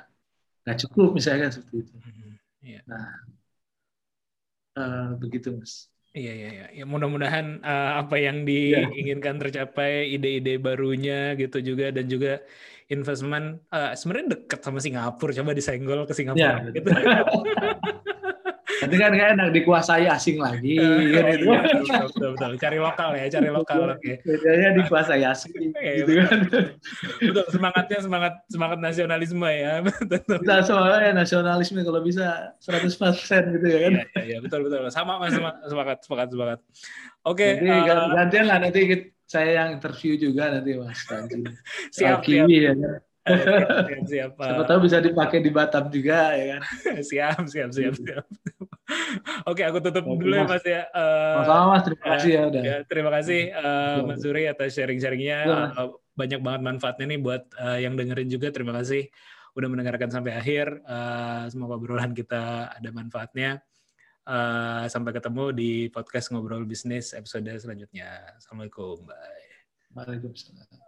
nggak 0.64 0.78
cukup 0.86 1.08
misalnya 1.18 1.48
seperti 1.54 1.76
itu. 1.84 1.94
Hmm, 2.04 2.38
Iya. 2.62 2.82
Eh, 4.78 5.08
begitu 5.22 5.48
mas. 5.58 5.74
Iya 6.18 6.30
iya 6.38 6.48
iya. 6.56 6.64
Ya, 6.78 6.82
mudah-mudahan 6.92 7.46
eh, 7.68 7.88
apa 8.00 8.14
yang 8.26 8.36
Iya. 8.68 8.78
diinginkan 8.92 9.36
tercapai, 9.42 9.90
ide-ide 10.14 10.50
barunya 10.66 11.12
gitu 11.40 11.56
juga 11.68 11.84
dan 11.96 12.04
juga 12.14 12.28
investment 12.88 13.62
eh, 13.68 13.92
sebenarnya 13.94 14.26
dekat 14.36 14.60
sama 14.60 14.80
Singapura. 14.80 15.32
Coba 15.32 15.52
disenggol 15.52 16.04
ke 16.04 16.12
Singapura 16.12 16.64
Iya, 16.64 16.72
gitu. 16.72 16.88
Nanti 18.78 18.94
kan 18.94 19.10
nggak 19.10 19.30
enak 19.34 19.48
dikuasai 19.50 20.06
asing 20.06 20.38
lagi. 20.38 20.78
Kan 20.78 21.02
iya, 21.02 21.34
itu. 21.34 21.50
betul, 21.50 21.82
betul, 21.82 22.04
betul, 22.06 22.30
betul. 22.38 22.52
Cari 22.62 22.78
lokal 22.78 23.08
ya, 23.18 23.24
cari 23.26 23.48
lokal. 23.50 23.78
Oke. 23.98 24.12
Bedanya 24.22 24.68
dikuasai 24.78 25.22
asing 25.26 25.52
Iya, 25.74 25.92
gitu 25.98 26.12
kan. 26.22 26.38
Betul, 27.18 27.44
semangatnya 27.50 27.98
semangat 27.98 28.32
semangat 28.46 28.78
nasionalisme 28.78 29.48
ya. 29.50 29.82
Betul. 30.12 30.36
Kita 30.46 30.62
soalnya 30.62 31.10
nasionalisme 31.10 31.80
kalau 31.82 32.00
bisa 32.06 32.54
100% 32.62 33.58
gitu 33.58 33.66
ya 33.66 33.78
kan. 33.82 33.92
Iya, 33.98 34.04
iya, 34.14 34.22
iya, 34.22 34.38
betul, 34.38 34.60
betul. 34.70 34.86
Sama 34.94 35.18
Mas, 35.18 35.34
Sem- 35.34 35.42
semangat, 35.66 35.98
semangat, 36.06 36.28
semangat. 36.30 36.58
Oke, 37.26 37.58
Jadi 37.58 37.66
eh, 37.66 37.82
gan- 37.82 38.14
gantian 38.14 38.46
lah 38.46 38.58
nanti 38.62 38.80
kita- 38.86 39.10
saya 39.28 39.50
yang 39.62 39.76
interview 39.76 40.16
juga 40.16 40.48
nanti 40.48 40.72
Mas 40.80 41.04
Tanji. 41.08 41.44
siap, 41.92 42.24
siap, 42.24 42.24
kiwi 42.24 42.56
ya 42.64 42.72
kan. 42.72 42.92
Siap, 43.28 43.68
siap, 43.84 44.04
siap. 44.08 44.30
Siapa 44.40 44.62
tahu 44.64 44.78
bisa 44.88 44.98
dipakai 45.04 45.38
di 45.44 45.50
Batam 45.52 45.92
juga 45.92 46.32
ya 46.32 46.44
kan. 46.56 46.62
siap, 47.12 47.44
siap, 47.44 47.70
siap, 47.76 47.94
siap. 48.00 48.24
Oke, 49.44 49.62
aku 49.68 49.84
tutup 49.84 50.08
Oke, 50.08 50.24
dulu 50.24 50.32
ya 50.32 50.48
Mas. 50.48 50.52
Mas 50.56 50.64
ya. 50.64 50.82
Eh, 50.88 51.34
Sama-sama 51.36 51.64
Mas, 51.76 51.82
terima 51.84 52.04
kasih 52.16 52.30
ya 52.32 52.42
udah. 52.48 52.62
Ya, 52.64 52.76
terima 52.88 53.10
kasih 53.12 53.40
eh, 53.52 53.98
Mas 54.08 54.18
Zuri 54.24 54.42
atas 54.48 54.72
sharing-sharingnya. 54.72 55.38
Ya. 55.44 55.60
Eh, 55.76 55.88
banyak 56.16 56.40
banget 56.40 56.60
manfaatnya 56.64 57.04
nih 57.12 57.20
buat 57.20 57.42
eh, 57.52 57.78
yang 57.84 57.94
dengerin 58.00 58.32
juga. 58.32 58.48
Terima 58.48 58.72
kasih 58.80 59.12
udah 59.52 59.68
mendengarkan 59.68 60.08
sampai 60.08 60.32
akhir. 60.32 60.80
Eh, 60.88 61.44
semoga 61.52 61.76
obrolan 61.76 62.16
kita 62.16 62.72
ada 62.72 62.88
manfaatnya. 62.88 63.60
Eh, 64.28 64.84
sampai 64.92 65.16
ketemu 65.16 65.56
di 65.56 65.88
podcast 65.88 66.28
Ngobrol 66.28 66.68
Bisnis 66.68 67.16
episode 67.16 67.48
selanjutnya. 67.56 68.36
Assalamualaikum. 68.36 69.08
Bye. 69.08 69.48
Waalaikumsalam. 69.96 70.87